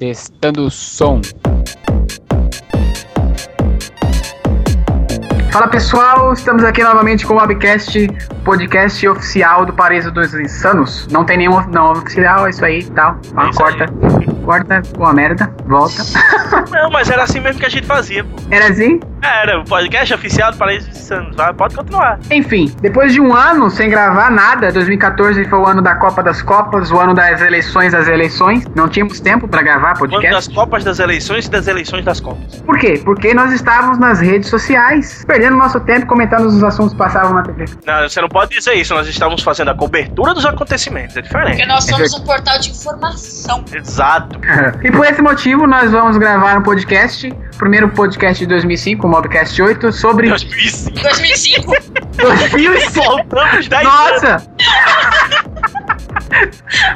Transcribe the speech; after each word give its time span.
Testando 0.00 0.64
o 0.64 0.70
som. 0.70 1.20
Fala 5.50 5.66
pessoal, 5.66 6.32
estamos 6.32 6.62
aqui 6.62 6.84
novamente 6.84 7.26
com 7.26 7.34
o 7.34 7.38
Webcast, 7.38 8.06
podcast 8.44 9.08
oficial 9.08 9.66
do 9.66 9.72
Paraíso 9.72 10.12
dos 10.12 10.32
Insanos. 10.34 11.08
Não 11.08 11.24
tem 11.24 11.38
nenhum 11.38 11.60
não 11.70 11.90
oficial, 11.90 12.46
é 12.46 12.50
isso 12.50 12.64
aí, 12.64 12.84
tal. 12.90 13.16
Tá? 13.34 13.48
É 13.48 13.52
corta, 13.52 13.86
corta, 14.44 14.82
uma 14.96 15.12
merda, 15.12 15.52
volta. 15.66 16.04
Não, 16.70 16.90
mas 16.92 17.10
era 17.10 17.24
assim 17.24 17.40
mesmo 17.40 17.58
que 17.58 17.66
a 17.66 17.68
gente 17.68 17.88
fazia, 17.88 18.22
pô. 18.22 18.36
Era 18.52 18.68
assim? 18.68 19.00
Era, 19.22 19.58
o 19.60 19.64
podcast 19.64 20.14
oficial 20.14 20.52
do 20.52 20.58
Paraíso 20.58 20.88
dos 20.88 20.98
Insanos. 20.98 21.36
Vai, 21.36 21.52
pode 21.52 21.74
continuar. 21.74 22.18
Enfim, 22.30 22.72
depois 22.80 23.12
de 23.12 23.20
um 23.20 23.34
ano 23.34 23.68
sem 23.70 23.90
gravar 23.90 24.30
nada, 24.30 24.70
2014 24.72 25.44
foi 25.44 25.58
o 25.58 25.66
ano 25.66 25.82
da 25.82 25.96
Copa 25.96 26.22
das 26.22 26.40
Copas, 26.42 26.90
o 26.90 26.98
ano 26.98 27.14
das 27.14 27.40
eleições 27.42 27.92
das 27.92 28.06
eleições. 28.08 28.64
Não 28.74 28.88
tínhamos 28.88 29.20
tempo 29.20 29.48
pra 29.48 29.62
gravar 29.62 29.96
Quando 29.98 30.12
das 30.12 30.20
podcast. 30.20 30.54
Copas 30.54 30.84
das 30.84 30.98
eleições 30.98 31.46
e 31.46 31.50
das 31.50 31.66
eleições 31.66 32.04
das 32.04 32.20
Copas. 32.20 32.56
Por 32.62 32.78
quê? 32.78 33.00
Porque 33.04 33.34
nós 33.34 33.52
estávamos 33.52 33.98
nas 33.98 34.20
redes 34.20 34.48
sociais, 34.48 35.24
perdendo 35.26 35.56
nosso 35.56 35.80
tempo 35.80 36.06
comentando 36.06 36.46
os 36.46 36.62
assuntos 36.62 36.92
que 36.92 36.98
passavam 36.98 37.34
na 37.34 37.42
TV. 37.42 37.64
Não, 37.86 38.08
você 38.08 38.20
não 38.20 38.28
pode 38.28 38.54
dizer 38.56 38.74
isso, 38.74 38.94
nós 38.94 39.08
estávamos 39.08 39.42
fazendo 39.42 39.70
a 39.70 39.74
cobertura 39.74 40.32
dos 40.32 40.46
acontecimentos, 40.46 41.16
é 41.16 41.22
Porque 41.22 41.36
diferente. 41.38 41.66
nós 41.66 41.84
somos 41.84 42.14
um 42.14 42.24
portal 42.24 42.58
de 42.60 42.70
informação. 42.70 43.64
Exato. 43.72 44.38
E 44.82 44.90
por 44.90 45.04
esse 45.06 45.20
motivo, 45.20 45.66
nós 45.66 45.90
vamos 45.90 46.16
gravar 46.16 46.56
um 46.56 46.62
podcast, 46.62 47.32
primeiro 47.58 47.88
podcast 47.88 48.38
de 48.38 48.46
2005, 48.46 49.07
o 49.08 49.10
Mobcast 49.10 49.60
8, 49.60 49.90
sobre 49.90 50.28
2005. 50.28 51.00
2005? 51.00 51.72
2005. 52.18 53.06
Voltamos 53.06 53.68
10 53.68 53.86
anos. 53.86 54.22
Nossa! 54.22 54.46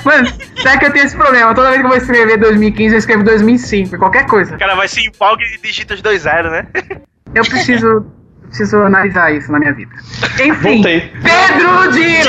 Mano, 0.05 0.29
sabe 0.62 0.79
que 0.79 0.87
eu 0.87 0.93
tenho 0.93 1.06
esse 1.06 1.17
problema? 1.17 1.55
Toda 1.55 1.69
vez 1.69 1.80
que 1.80 1.87
eu 1.87 1.89
vou 1.89 1.97
escrever 1.97 2.37
2015, 2.37 2.95
eu 2.95 2.98
escrevo 2.98 3.25
2005, 3.25 3.98
qualquer 3.98 4.27
coisa. 4.27 4.55
O 4.55 4.59
cara 4.59 4.75
vai 4.75 4.87
se 4.89 5.01
empolga 5.06 5.43
e 5.43 5.59
digita 5.67 5.95
os 5.95 6.03
dois 6.03 6.23
zero, 6.23 6.51
né? 6.51 6.67
Eu 7.34 7.45
preciso, 7.45 8.06
preciso 8.48 8.77
analisar 8.83 9.33
isso 9.33 9.51
na 9.51 9.58
minha 9.58 9.73
vida. 9.73 9.92
Enfim, 10.34 10.83
Voltei. 10.83 11.01
Pedro 11.23 11.92
de! 11.92 12.23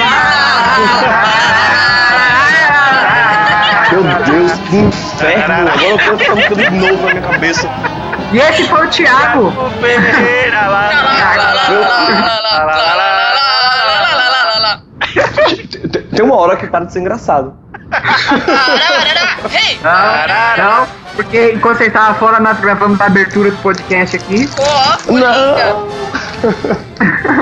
Meu 3.92 4.04
Deus, 4.24 4.54
que 4.70 4.76
inferno! 4.78 5.70
Agora 5.70 5.84
eu 5.84 5.98
tô 5.98 6.36
música 6.36 6.56
de 6.56 6.70
novo 6.72 7.06
na 7.06 7.14
minha 7.14 7.22
cabeça. 7.22 7.70
E 8.34 8.40
esse 8.40 8.64
foi 8.64 8.88
o 8.88 8.90
Thiago. 8.90 9.54
Lá, 9.54 10.72
lá, 12.42 12.58
lá, 14.58 14.82
Tem 16.16 16.26
uma 16.26 16.36
hora 16.36 16.58
que 16.58 16.68
cara 16.68 16.86
desengraçado. 16.86 17.56
não, 19.84 20.58
não, 20.58 20.88
porque 21.16 21.52
enquanto 21.54 21.78
você 21.78 21.86
estava 21.86 22.16
fora, 22.16 22.40
nós 22.40 22.60
gravamos 22.60 23.00
a 23.00 23.06
abertura 23.06 23.52
do 23.52 23.58
podcast 23.58 24.16
aqui. 24.16 24.50
Não. 25.08 25.88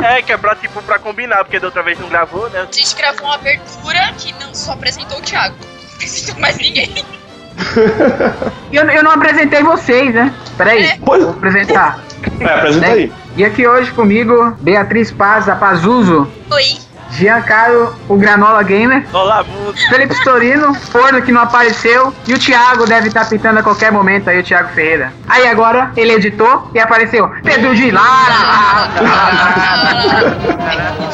é, 0.03 0.21
que 0.21 0.33
é 0.33 0.37
pra, 0.37 0.55
tipo, 0.55 0.81
pra 0.83 0.99
combinar, 0.99 1.45
porque 1.45 1.57
da 1.57 1.67
outra 1.67 1.83
vez 1.83 1.97
não 1.99 2.09
gravou, 2.09 2.49
né? 2.49 2.59
A 2.59 2.65
gente 2.65 2.93
gravou 2.95 3.27
uma 3.27 3.35
abertura 3.35 4.13
que 4.17 4.33
não 4.33 4.53
só 4.53 4.73
apresentou 4.73 5.19
o 5.19 5.21
Thiago. 5.21 5.55
Não 5.61 5.93
apresentou 5.95 6.37
mais 6.41 6.57
ninguém. 6.57 6.93
Eu, 8.71 8.83
eu 8.89 9.03
não 9.03 9.11
apresentei 9.11 9.61
vocês, 9.63 10.13
né? 10.13 10.33
Peraí, 10.57 10.83
É. 10.85 10.97
Pois, 11.05 11.21
vou 11.23 11.33
apresentar. 11.33 11.99
é, 12.39 12.45
apresenta 12.45 12.87
Né? 12.87 12.93
aí. 12.93 13.13
E 13.35 13.43
aqui 13.45 13.67
hoje 13.67 13.91
comigo, 13.91 14.55
Beatriz 14.61 15.11
Paz, 15.11 15.49
a 15.49 15.55
Pazuzo, 15.55 16.25
Oi. 16.51 16.63
Giancarlo, 17.11 17.93
o 18.07 18.15
Granola 18.15 18.63
Gamer, 18.63 19.05
Olá, 19.11 19.43
mundo. 19.43 19.73
Felipe 19.89 20.13
Storino, 20.13 20.73
Forno 20.73 21.21
que 21.21 21.31
não 21.33 21.41
apareceu, 21.41 22.13
e 22.25 22.33
o 22.33 22.39
Thiago 22.39 22.85
deve 22.85 23.09
estar 23.09 23.27
pintando 23.27 23.59
a 23.59 23.63
qualquer 23.63 23.91
momento 23.91 24.29
aí, 24.29 24.39
o 24.39 24.43
Thiago 24.43 24.69
Ferreira. 24.69 25.11
Aí 25.27 25.45
agora 25.49 25.91
ele 25.97 26.13
editou 26.13 26.71
e 26.73 26.79
apareceu 26.79 27.29
Pedro 27.43 27.75
de 27.75 27.91
Lara! 27.91 28.87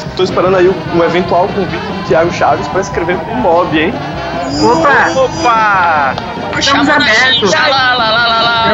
Tô 0.16 0.22
esperando 0.22 0.56
aí 0.56 0.68
um 0.94 1.02
eventual 1.02 1.48
convite 1.48 1.84
do 1.84 2.04
Thiago 2.08 2.32
Chaves 2.32 2.66
pra 2.68 2.80
escrever 2.80 3.16
um 3.16 3.34
mob, 3.36 3.76
hein? 3.78 3.92
Opa! 4.62 5.10
Opa! 5.20 6.14
Na 6.84 6.94
abertos. 6.94 7.52
Lá, 7.52 7.66
lá, 7.68 7.94
lá, 7.94 8.10
lá, 8.10 8.18
lá, 8.18 8.42
lá, 8.42 8.72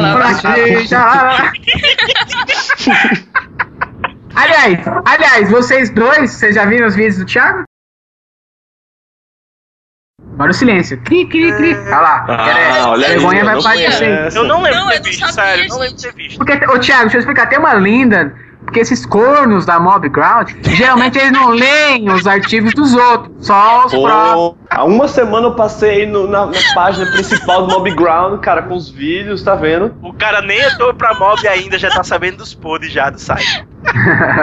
lá. 0.93 1.53
aliás, 4.35 4.79
aliás, 5.05 5.51
vocês 5.51 5.91
dois, 5.91 6.31
vocês 6.31 6.55
já 6.55 6.65
viram 6.65 6.87
os 6.87 6.95
vídeos 6.95 7.19
do 7.19 7.27
Thiago? 7.27 7.65
Agora 10.35 10.51
o 10.51 10.55
silêncio. 10.55 11.01
Cri, 11.03 11.29
cri, 11.29 11.53
cri. 11.57 11.75
Olha 11.75 12.01
lá. 12.01 12.27
Ah, 12.29 12.91
olha 12.91 13.06
aí, 13.06 13.12
vergonha 13.15 13.45
vai 13.45 13.56
pagar 13.56 13.75
conhece. 13.75 13.99
vocês. 13.99 14.35
Eu 14.35 14.45
não 14.45 14.62
lembro 14.62 14.81
Não, 14.81 14.89
de 14.89 14.95
ter 14.95 15.03
visto, 15.03 15.33
sério, 15.33 15.69
não 15.69 15.79
lembro 15.79 15.97
de 15.97 16.03
ter 16.03 16.15
visto. 16.15 16.39
Porque, 16.39 16.53
ô 16.53 16.79
Thiago, 16.79 17.03
deixa 17.03 17.17
eu 17.17 17.21
explicar, 17.21 17.49
tem 17.49 17.59
uma 17.59 17.75
linda. 17.75 18.35
Porque 18.64 18.80
esses 18.80 19.06
cornos 19.06 19.64
da 19.66 19.78
Mobground, 19.78 20.50
geralmente 20.62 21.19
eles 21.19 21.30
não 21.32 21.48
leem 21.50 22.10
os 22.10 22.26
artigos 22.26 22.72
dos 22.75 22.92
outros, 22.94 23.47
só 23.47 23.84
os 23.86 23.92
próprios. 23.92 24.32
Pô, 24.34 24.56
há 24.70 24.84
uma 24.84 25.06
semana 25.06 25.47
eu 25.47 25.54
passei 25.54 26.06
no- 26.06 26.26
na, 26.26 26.47
na 26.47 26.52
página 26.75 27.06
principal 27.12 27.66
do 27.66 27.72
Mobground, 27.72 28.41
cara, 28.41 28.62
com 28.62 28.75
os 28.75 28.88
vídeos, 28.88 29.42
tá 29.42 29.54
vendo? 29.54 29.94
O 30.02 30.12
cara 30.12 30.41
nem 30.42 30.60
entrou 30.60 30.92
pra 30.94 31.14
mob 31.14 31.47
ainda, 31.47 31.78
já 31.78 31.88
tá 31.91 32.02
sabendo 32.02 32.38
dos 32.38 32.52
pods 32.54 32.91
já 32.91 33.10
do 33.10 33.19
site. 33.20 33.64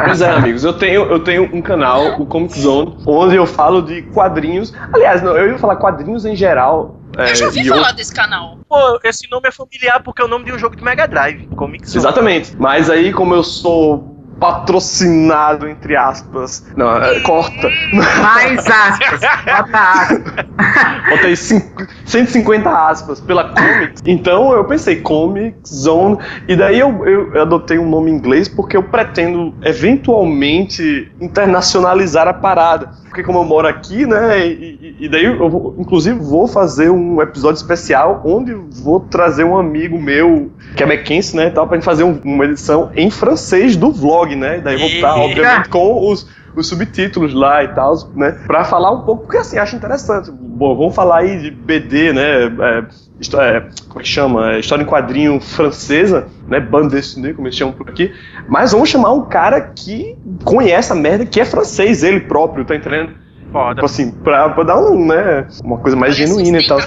Pois 0.05 0.21
é, 0.21 0.29
amigos, 0.31 0.63
eu 0.63 0.73
tenho, 0.73 1.01
eu 1.05 1.19
tenho 1.19 1.49
um 1.53 1.61
canal, 1.61 2.21
o 2.21 2.25
Comic 2.25 2.57
Zone, 2.59 2.95
onde 3.05 3.35
eu 3.35 3.45
falo 3.47 3.81
de 3.81 4.03
quadrinhos. 4.03 4.71
Aliás, 4.93 5.21
não, 5.21 5.35
eu 5.35 5.49
ia 5.51 5.57
falar 5.57 5.75
quadrinhos 5.77 6.25
em 6.25 6.35
geral. 6.35 7.00
É, 7.17 7.31
Eu 7.31 7.35
já 7.35 7.45
ouvi 7.45 7.67
falar 7.67 7.91
desse 7.91 8.13
canal. 8.13 8.59
Pô, 8.67 8.99
esse 9.03 9.29
nome 9.29 9.47
é 9.47 9.51
familiar 9.51 10.01
porque 10.03 10.22
é 10.22 10.25
o 10.25 10.27
nome 10.27 10.45
de 10.45 10.53
um 10.53 10.59
jogo 10.59 10.75
de 10.75 10.83
Mega 10.83 11.07
Drive, 11.07 11.47
Comic 11.55 11.88
Zone. 11.88 11.97
Exatamente. 11.97 12.55
Mas 12.57 12.89
aí, 12.89 13.11
como 13.11 13.33
eu 13.33 13.44
sou 13.44 14.20
patrocinado, 14.41 15.68
entre 15.69 15.96
aspas. 15.96 16.66
Não, 16.75 16.97
é, 16.97 17.19
corta. 17.22 17.69
Mais 17.94 18.66
aspas. 18.68 19.19
Bota 19.46 19.78
aspas. 19.78 20.46
Botei 21.09 21.35
cinco- 21.35 21.85
150 22.06 22.69
aspas 22.69 23.19
pela 23.22 23.46
Comics. 23.50 24.01
Então 24.06 24.51
eu 24.53 24.66
pensei, 24.66 24.97
Comic 25.01 25.57
Zone. 25.68 26.18
E 26.47 26.56
daí 26.56 26.80
eu, 26.80 27.06
eu 27.06 27.41
adotei 27.41 27.78
um 27.78 27.88
nome 27.88 28.09
em 28.12 28.16
inglês 28.16 28.47
porque 28.50 28.75
eu 28.75 28.84
pretendo 28.84 29.53
eventualmente 29.63 31.12
internacionalizar 31.22 32.28
a 32.28 32.34
parada. 32.34 33.00
Porque 33.07 33.24
como 33.24 33.40
eu 33.40 33.44
moro 33.44 33.68
aqui, 33.68 34.06
né? 34.06 34.40
E, 34.47 34.96
e- 35.01 35.09
daí 35.09 35.25
eu 35.25 35.50
vou, 35.50 35.75
inclusive 35.78 36.18
vou 36.18 36.47
fazer 36.47 36.90
um 36.90 37.22
episódio 37.22 37.57
especial 37.57 38.22
onde 38.25 38.53
vou 38.53 39.01
trazer 39.01 39.44
um 39.44 39.57
amigo 39.57 40.00
meu, 40.01 40.50
que 40.78 40.81
é 40.81 40.85
Mackenzie, 40.85 41.35
né? 41.35 41.50
Tal, 41.50 41.68
pra 41.68 41.75
gente 41.75 41.84
fazer 41.84 42.03
um- 42.06 42.19
uma 42.24 42.46
edição 42.46 42.90
em 42.96 43.12
francês 43.12 43.75
do 43.75 43.91
vlog, 43.91 44.31
né? 44.36 44.59
Daí 44.59 44.78
vou 44.78 44.88
estar, 44.88 45.16
obviamente, 45.16 45.69
com 45.69 46.09
os, 46.09 46.28
os 46.56 46.68
subtítulos 46.68 47.34
lá 47.34 47.64
e 47.64 47.69
tal, 47.69 47.96
né? 48.16 48.31
Pra 48.46 48.64
falar 48.64 48.92
um 48.92 49.02
pouco, 49.02 49.24
porque 49.24 49.38
assim, 49.38 49.58
acho 49.58 49.75
interessante. 49.75 50.31
Bom, 50.31 50.75
vamos 50.75 50.96
falar 50.96 51.19
aí 51.19 51.40
de 51.40 51.52
BD, 51.52 52.14
né? 52.14 52.46
É, 52.46 52.78
é, 52.78 53.62
como 53.88 54.00
é 54.00 54.03
que 54.03 54.08
chama? 54.08 54.53
É, 54.53 54.59
História 54.59 54.84
em 54.84 54.88
quadrinho 54.88 55.40
francesa, 55.40 56.28
né? 56.47 56.59
Bande 56.59 56.96
dessinée, 56.96 57.34
como 57.34 57.47
eles 57.47 57.58
chamam 57.58 57.74
por 57.74 57.90
aqui. 57.90 58.14
Mas 58.47 58.72
vamos 58.72 58.90
chamar 58.90 59.12
um 59.12 59.25
cara 59.25 59.62
que 59.62 60.18
conhece 60.44 60.92
a 60.92 60.96
merda, 60.96 61.25
que 61.25 61.40
é 61.40 61.46
francês, 61.46 62.03
ele 62.03 62.22
próprio, 62.22 62.66
tá 62.66 62.75
entendendo? 62.75 63.13
Foda. 63.52 63.75
Tipo 63.75 63.86
assim, 63.86 64.12
pra, 64.12 64.50
pra 64.50 64.63
dar 64.63 64.78
um, 64.80 65.06
né? 65.06 65.48
Uma 65.63 65.78
coisa 65.78 65.98
mais 65.98 66.16
genuína 66.16 66.59
e 66.59 66.68
tal. 66.68 66.80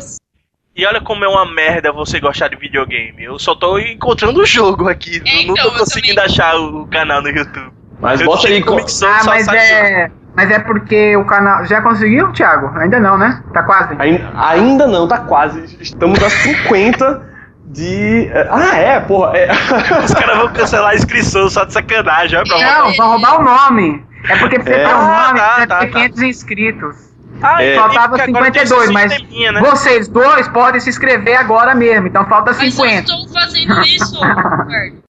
E 0.76 0.84
olha 0.86 1.00
como 1.00 1.24
é 1.24 1.28
uma 1.28 1.46
merda 1.46 1.92
você 1.92 2.18
gostar 2.18 2.48
de 2.48 2.56
videogame. 2.56 3.22
Eu 3.22 3.38
só 3.38 3.54
tô 3.54 3.78
encontrando 3.78 4.40
o 4.40 4.46
jogo 4.46 4.88
aqui. 4.88 5.22
É, 5.24 5.46
não 5.46 5.52
então, 5.54 5.66
tô 5.70 5.72
eu 5.74 5.78
conseguindo 5.78 6.16
também. 6.16 6.30
achar 6.30 6.56
o 6.56 6.86
canal 6.88 7.22
no 7.22 7.28
YouTube. 7.28 7.72
Mas 8.00 8.20
Eu 8.20 8.26
bota 8.26 8.48
aí. 8.48 8.60
Zone, 8.60 9.12
Ah, 9.12 9.20
só 9.20 9.30
mas 9.30 9.46
é. 9.48 10.10
Mas 10.34 10.50
é 10.50 10.58
porque 10.58 11.16
o 11.16 11.24
canal. 11.24 11.64
Já 11.64 11.80
conseguiu, 11.80 12.32
Thiago? 12.32 12.76
Ainda 12.76 12.98
não, 12.98 13.16
né? 13.16 13.40
Tá 13.52 13.62
quase. 13.62 13.94
Ainda, 14.00 14.32
ainda 14.34 14.86
não, 14.88 15.06
tá 15.06 15.18
quase. 15.18 15.76
Estamos 15.80 16.20
a 16.20 16.28
50 16.28 17.22
de. 17.66 18.28
Ah, 18.50 18.76
é, 18.76 18.98
porra. 19.00 19.36
É. 19.38 19.52
Os 20.04 20.12
caras 20.12 20.38
vão 20.38 20.52
cancelar 20.52 20.90
a 20.90 20.94
inscrição 20.96 21.48
só 21.48 21.64
de 21.64 21.72
sacanagem. 21.72 22.42
Pra 22.48 22.58
Não, 22.58 22.92
vão 22.94 23.10
roubar 23.12 23.40
o 23.40 23.44
nome. 23.44 24.04
É 24.28 24.36
porque 24.38 24.58
você 24.60 24.70
É. 24.70 24.86
ter 24.88 24.92
o 24.94 24.98
nome, 24.98 25.08
Ah, 25.08 25.34
tá, 25.36 25.54
você 25.60 25.66
tá, 25.68 25.78
tem 25.80 25.90
tá. 25.90 25.98
500 26.00 26.22
inscritos. 26.22 27.13
Ah, 27.42 27.62
É. 27.62 27.74
Faltava 27.76 28.16
porque 28.16 28.30
agora 28.30 28.50
tem 28.50 28.66
52, 28.66 28.84
esse 28.84 28.92
mas 28.92 29.10
né? 29.52 29.60
vocês 29.60 30.08
dois 30.08 30.48
podem 30.48 30.80
se 30.80 30.88
inscrever 30.90 31.36
agora 31.36 31.74
mesmo, 31.74 32.06
então 32.06 32.24
falta 32.26 32.52
Mas 32.52 32.62
eu 32.78 32.84
50. 32.84 33.12
estou 33.12 33.28
fazendo 33.28 33.80
isso. 33.82 34.18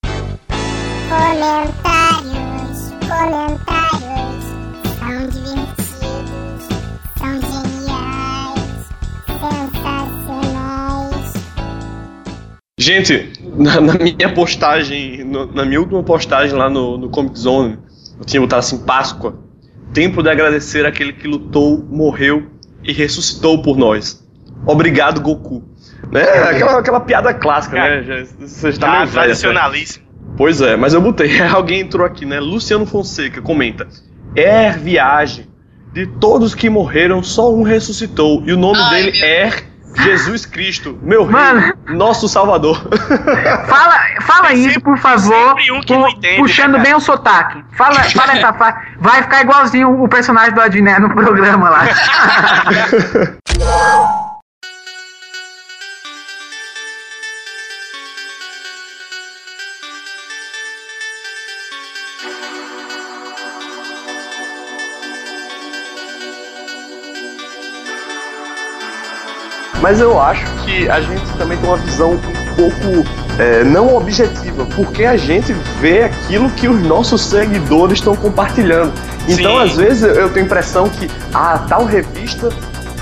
Comentários, 1.56 2.92
comentários 3.02 4.46
são 5.00 5.28
divertidos, 5.30 6.68
são 7.18 7.34
geniais, 7.42 8.90
sensacionais. 10.36 11.34
Gente, 12.80 13.34
na, 13.56 13.80
na 13.82 13.94
minha 13.94 14.34
postagem, 14.34 15.24
no- 15.24 15.46
na 15.54 15.64
minha 15.64 15.80
última 15.80 16.02
postagem 16.04 16.56
lá 16.58 16.70
no, 16.70 16.98
no 16.98 17.10
Comic 17.10 17.38
Zone, 17.38 17.78
eu 18.20 18.26
tinha 18.26 18.42
botado 18.42 18.60
assim: 18.62 18.80
Páscoa, 18.84 19.38
tempo 19.96 20.22
de 20.22 20.30
agradecer 20.30 20.86
aquele 20.86 21.14
que 21.14 21.26
lutou, 21.26 21.84
morreu 21.90 22.48
e 22.84 22.92
ressuscitou 22.92 23.62
por 23.62 23.78
nós. 23.78 24.24
Obrigado, 24.68 25.22
Goku. 25.22 25.64
Né? 26.12 26.22
Aquela, 26.22 26.80
aquela 26.80 27.00
piada 27.00 27.34
clássica, 27.34 27.76
né? 27.78 28.26
Você 28.40 28.70
está 28.70 28.88
Tá 28.88 28.98
velho, 29.00 29.06
né? 29.08 29.12
tradicionalíssimo. 29.14 30.06
Pois 30.38 30.60
é, 30.60 30.76
mas 30.76 30.94
eu 30.94 31.02
botei. 31.02 31.40
Alguém 31.50 31.80
entrou 31.80 32.06
aqui, 32.06 32.26
né? 32.26 32.40
Luciano 32.40 32.86
Fonseca 32.86 33.42
comenta. 33.42 33.88
É 34.36 34.72
viagem. 34.72 35.48
De 35.94 36.06
todos 36.06 36.54
que 36.54 36.70
morreram, 36.70 37.24
só 37.24 37.54
um 37.54 37.64
ressuscitou. 37.64 38.44
E 38.46 38.52
o 38.52 38.58
nome 38.58 38.78
Ai, 38.78 39.04
dele 39.04 39.18
meu 39.18 39.28
é 39.28 39.52
Jesus 40.04 40.46
Cristo, 40.46 40.98
meu 41.02 41.24
rei, 41.24 41.32
Mano. 41.32 41.74
nosso 41.90 42.28
Salvador. 42.28 42.82
Fala, 43.68 43.96
fala 44.22 44.48
Tem 44.50 44.58
isso, 44.58 44.74
sempre- 44.74 44.84
por 44.84 44.98
favor. 44.98 45.56
um 45.72 46.08
entende, 46.10 46.38
puxando 46.38 46.74
né, 46.74 46.78
cara? 46.80 46.84
bem 46.84 46.96
o 46.96 47.00
sotaque. 47.00 47.64
Fala, 47.78 48.04
fala 48.04 48.34
essa 48.34 48.54
parte. 48.54 48.88
Vai 49.00 49.24
ficar 49.24 49.42
igualzinho 49.42 50.04
o 50.04 50.08
personagem 50.08 50.54
do 50.54 50.62
Adnet 50.62 51.00
no 51.00 51.10
programa 51.14 51.70
lá. 51.70 51.86
Mas 69.86 70.00
eu 70.00 70.20
acho 70.20 70.44
que 70.64 70.90
a 70.90 71.00
gente 71.00 71.32
também 71.38 71.56
tem 71.60 71.70
uma 71.70 71.78
visão 71.78 72.14
um 72.14 72.56
pouco 72.56 73.08
é, 73.38 73.64
não 73.64 73.96
objetiva, 73.96 74.66
porque 74.76 75.06
a 75.06 75.16
gente 75.16 75.54
vê 75.80 76.06
aquilo 76.06 76.50
que 76.50 76.68
os 76.68 76.82
nossos 76.82 77.22
seguidores 77.22 78.00
estão 78.00 78.16
compartilhando. 78.16 78.92
Então, 79.28 79.58
Sim. 79.58 79.64
às 79.64 79.76
vezes, 79.76 80.02
eu 80.02 80.28
tenho 80.30 80.44
a 80.44 80.48
impressão 80.48 80.90
que 80.90 81.08
a 81.32 81.60
tal 81.60 81.86
revista, 81.86 82.50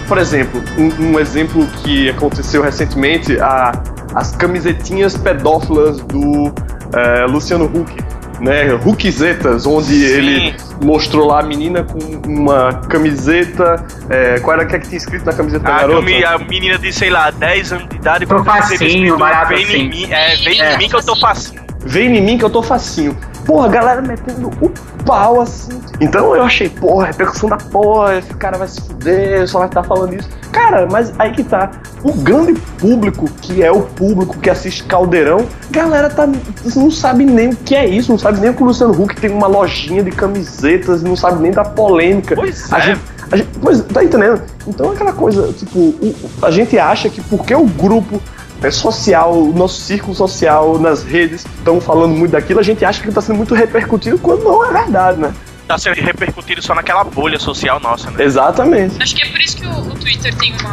por 0.10 0.18
exemplo, 0.18 0.62
um, 0.78 1.12
um 1.12 1.20
exemplo 1.22 1.66
que 1.82 2.10
aconteceu 2.10 2.62
recentemente, 2.62 3.40
a, 3.40 3.72
as 4.14 4.36
camisetinhas 4.36 5.16
pedófilas 5.16 6.02
do 6.02 6.54
é, 6.94 7.26
Luciano 7.28 7.64
Huck. 7.64 7.96
Né, 8.42 8.74
Huckzetas, 8.74 9.66
onde 9.66 9.88
Sim. 9.88 10.04
ele 10.04 10.56
mostrou 10.84 11.28
lá 11.28 11.40
a 11.40 11.44
menina 11.44 11.84
com 11.84 12.00
uma 12.30 12.74
camiseta. 12.74 13.86
é, 14.10 14.40
qual 14.40 14.56
era 14.58 14.66
o 14.66 14.68
que, 14.68 14.76
é 14.76 14.80
que 14.80 14.88
tinha 14.88 14.98
escrito 14.98 15.26
na 15.26 15.34
camiseta 15.34 15.64
da 15.66 15.76
A, 15.76 15.80
garota? 15.82 16.00
cami- 16.00 16.24
a 16.26 16.38
menina 16.38 16.78
de, 16.78 16.92
sei 16.94 17.10
lá, 17.10 17.32
10 17.32 17.74
anos 17.74 17.90
de 17.90 17.96
idade. 17.96 18.26
Tô 18.26 18.44
facinho, 18.44 18.88
escrito, 18.88 19.18
barato 19.18 19.50
vem 19.56 19.64
assim." 19.64 19.74
Em 19.78 19.90
mim, 19.90 20.08
é, 20.12 20.36
vem 20.38 20.62
É. 20.62 20.74
em 20.74 20.78
mim 20.78 20.90
que 20.90 20.96
eu 20.96 21.04
tô 21.04 21.16
facinho. 21.16 21.62
Vem 21.86 22.18
em 22.18 22.22
mim 22.22 22.38
que 22.38 22.46
eu 22.46 22.50
tô 22.50 22.62
facinho. 22.64 23.18
Porra, 23.46 23.66
a 23.68 23.70
galera 23.70 24.02
metendo 24.02 24.50
o 24.62 24.70
pau 25.06 25.42
assim. 25.42 25.80
Então 26.00 26.36
eu 26.36 26.44
achei, 26.44 26.70
porra, 26.70 27.08
repercussão 27.08 27.50
da 27.50 27.58
porra, 27.58 28.16
esse 28.18 28.34
cara 28.36 28.58
vai 28.58 28.68
se 28.68 28.80
fuder, 28.82 29.48
só 29.48 29.60
vai 29.60 29.68
estar 29.68 29.84
falando 29.84 30.14
isso. 30.14 30.30
Cara, 30.52 30.88
mas 30.90 31.12
aí 31.20 31.32
que 31.34 31.44
tá. 31.44 31.72
O 32.04 32.14
grande 32.14 32.54
público, 32.80 33.28
que 33.42 33.62
é 33.64 33.72
o 33.72 33.82
público 33.82 34.38
que 34.40 34.50
assiste 34.50 34.84
Caldeirão, 34.86 35.46
galera 35.72 36.10
tá, 36.10 36.28
não 36.76 36.90
sabe 36.92 37.26
nem 37.26 37.50
o 37.50 37.56
que 37.56 37.76
é 37.76 37.86
isso, 37.88 38.12
não 38.12 38.20
sabe 38.20 38.40
nem 38.40 38.54
que 38.54 38.62
o 38.64 38.66
Luciano 38.66 38.94
Huck 38.94 39.16
tem 39.20 39.30
uma 39.32 39.48
lojinha 39.48 40.04
de 40.04 40.12
camisetas, 40.12 41.02
não 41.04 41.16
sabe 41.16 41.42
nem 41.42 41.52
da 41.52 41.64
polêmica. 41.66 42.36
Pois 42.36 42.72
A 42.72 42.78
é. 42.80 42.82
gente- 42.82 43.02
a 43.32 43.38
gente- 43.38 43.50
pois, 43.62 43.82
tá 43.82 44.04
entendendo? 44.04 44.42
Então 44.68 44.92
é 44.92 44.94
aquela 44.96 45.14
coisa, 45.14 45.52
tipo, 45.54 45.80
o- 45.80 46.16
a 46.44 46.52
gente 46.52 46.78
acha 46.78 47.10
que 47.10 47.20
porque 47.22 47.54
o 47.56 47.66
grupo 47.66 48.22
é 48.64 48.72
social, 48.72 49.34
o 49.34 49.54
nosso 49.54 49.82
círculo 49.82 50.16
social 50.16 50.80
nas 50.80 51.04
redes 51.04 51.46
estão 51.46 51.82
falando 51.82 52.16
muito 52.16 52.32
daquilo, 52.32 52.60
a 52.60 52.64
gente 52.64 52.84
acha 52.86 53.02
que 53.02 53.10
está 53.10 53.22
sendo 53.22 53.38
muito 53.38 53.54
repercutido 53.54 54.18
quando 54.18 54.44
não 54.44 54.66
é 54.66 54.72
verdade, 54.72 55.20
né? 55.20 55.34
Tá 55.68 55.78
sendo 55.78 55.96
repercutido 55.96 56.62
só 56.62 56.74
naquela 56.74 57.04
bolha 57.04 57.40
social 57.40 57.80
nossa, 57.80 58.10
né? 58.12 58.24
Exatamente. 58.24 59.02
Acho 59.02 59.16
que 59.16 59.24
é 59.24 59.30
por 59.30 59.40
isso 59.40 59.58
que 59.58 59.66
o, 59.66 59.80
o 59.80 59.96
Twitter 59.96 60.34
tem 60.36 60.54
uma 60.54 60.72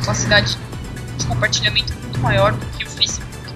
capacidade 0.00 0.58
de 1.18 1.26
compartilhamento 1.26 1.92
muito 2.02 2.20
maior 2.20 2.52
do 2.52 2.66
que 2.76 2.84
o 2.84 2.88
Facebook. 2.88 3.48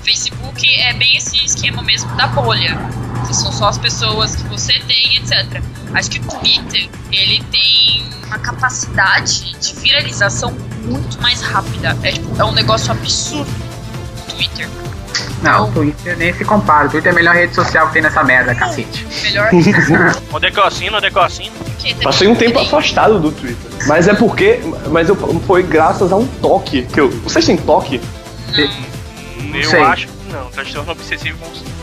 O 0.00 0.04
Facebook 0.04 0.74
é 0.80 0.92
bem 0.94 1.16
esse 1.16 1.44
esquema 1.44 1.82
mesmo 1.82 2.14
da 2.16 2.26
bolha. 2.28 2.78
Que 3.26 3.34
são 3.34 3.52
só 3.52 3.68
as 3.68 3.78
pessoas 3.78 4.36
que 4.36 4.44
você 4.44 4.72
tem, 4.86 5.16
etc. 5.16 5.62
Acho 5.92 6.10
que 6.10 6.18
o 6.18 6.22
Twitter, 6.22 6.88
ele 7.12 7.42
tem 7.50 8.06
uma 8.26 8.38
capacidade 8.38 9.54
de 9.58 9.74
viralização 9.74 10.54
muito 10.88 11.20
mais 11.20 11.40
rápida. 11.40 11.96
É, 12.02 12.12
tipo, 12.12 12.40
é 12.40 12.44
um 12.44 12.52
negócio 12.52 12.90
absurdo 12.92 13.50
o 14.28 14.32
Twitter. 14.32 14.68
Não, 15.42 15.68
o 15.68 15.72
Twitter 15.72 16.16
nem 16.16 16.32
se 16.32 16.44
compara. 16.44 16.86
O 16.88 16.90
Twitter 16.90 17.10
é 17.10 17.12
a 17.12 17.14
melhor 17.14 17.34
rede 17.34 17.54
social 17.54 17.86
que 17.88 17.94
tem 17.94 18.02
nessa 18.02 18.24
merda, 18.24 18.54
cacete. 18.54 19.06
Melhor 19.22 19.50
Onde 20.32 20.46
é 20.46 20.50
que 20.50 20.58
eu 20.58 20.64
assino? 20.64 20.96
Onde 20.96 21.06
é 21.06 21.10
que 21.10 21.16
eu 21.18 21.22
assino? 21.22 21.52
Passei 22.02 22.28
um 22.28 22.34
tempo 22.34 22.58
afastado 22.58 23.20
do 23.20 23.30
Twitter. 23.30 23.70
Mas 23.86 24.08
é 24.08 24.14
porque. 24.14 24.60
Mas 24.90 25.08
eu, 25.08 25.16
foi 25.46 25.62
graças 25.62 26.12
a 26.12 26.16
um 26.16 26.26
toque. 26.26 26.82
Que 26.82 27.00
eu, 27.00 27.10
vocês 27.20 27.46
têm 27.46 27.56
toque? 27.56 28.00
Eu 29.54 29.70
sei. 29.70 29.80
acho 29.80 30.08
que 30.08 30.32
não. 30.32 30.46
Transtorno 30.50 30.92
obsessivo 30.92 31.38
compulsivo. 31.38 31.78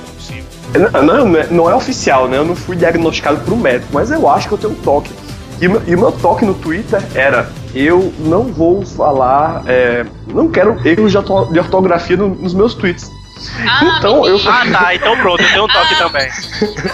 Não, 0.73 1.03
não, 1.03 1.25
não 1.29 1.39
é- 1.39 1.47
não 1.47 1.69
é 1.69 1.75
oficial, 1.75 2.27
né? 2.27 2.37
Eu 2.37 2.45
não 2.45 2.55
fui 2.55 2.75
diagnosticado 2.75 3.39
por 3.39 3.53
um 3.53 3.57
médico, 3.57 3.87
mas 3.93 4.11
eu 4.11 4.29
acho 4.29 4.47
que 4.47 4.53
eu 4.53 4.57
tenho 4.57 4.73
um 4.73 4.75
toque. 4.75 5.11
E, 5.61 5.67
o 5.67 5.71
meu- 5.71 5.81
e 5.87 5.95
o 5.95 5.99
meu 5.99 6.11
toque 6.11 6.45
no 6.45 6.53
Twitter 6.53 7.01
era: 7.13 7.49
eu 7.73 8.13
não 8.19 8.43
vou 8.43 8.85
falar, 8.85 9.63
é, 9.67 10.05
não 10.27 10.49
quero 10.49 10.75
erros 10.87 11.11
de 11.11 11.17
de 11.53 11.59
ortografia 11.59 12.17
no- 12.17 12.29
nos 12.35 12.53
meus 12.53 12.73
tweets. 12.73 13.09
Ah, 13.67 13.97
Então, 13.99 14.25
eu- 14.25 14.39
Ah, 14.47 14.63
tá. 14.71 14.95
Então 14.95 15.15
pronto, 15.17 15.41
eu 15.43 15.47
tenho 15.49 15.65
um 15.65 15.67
toque 15.67 15.93
Ah. 15.93 15.97
também. 15.97 16.29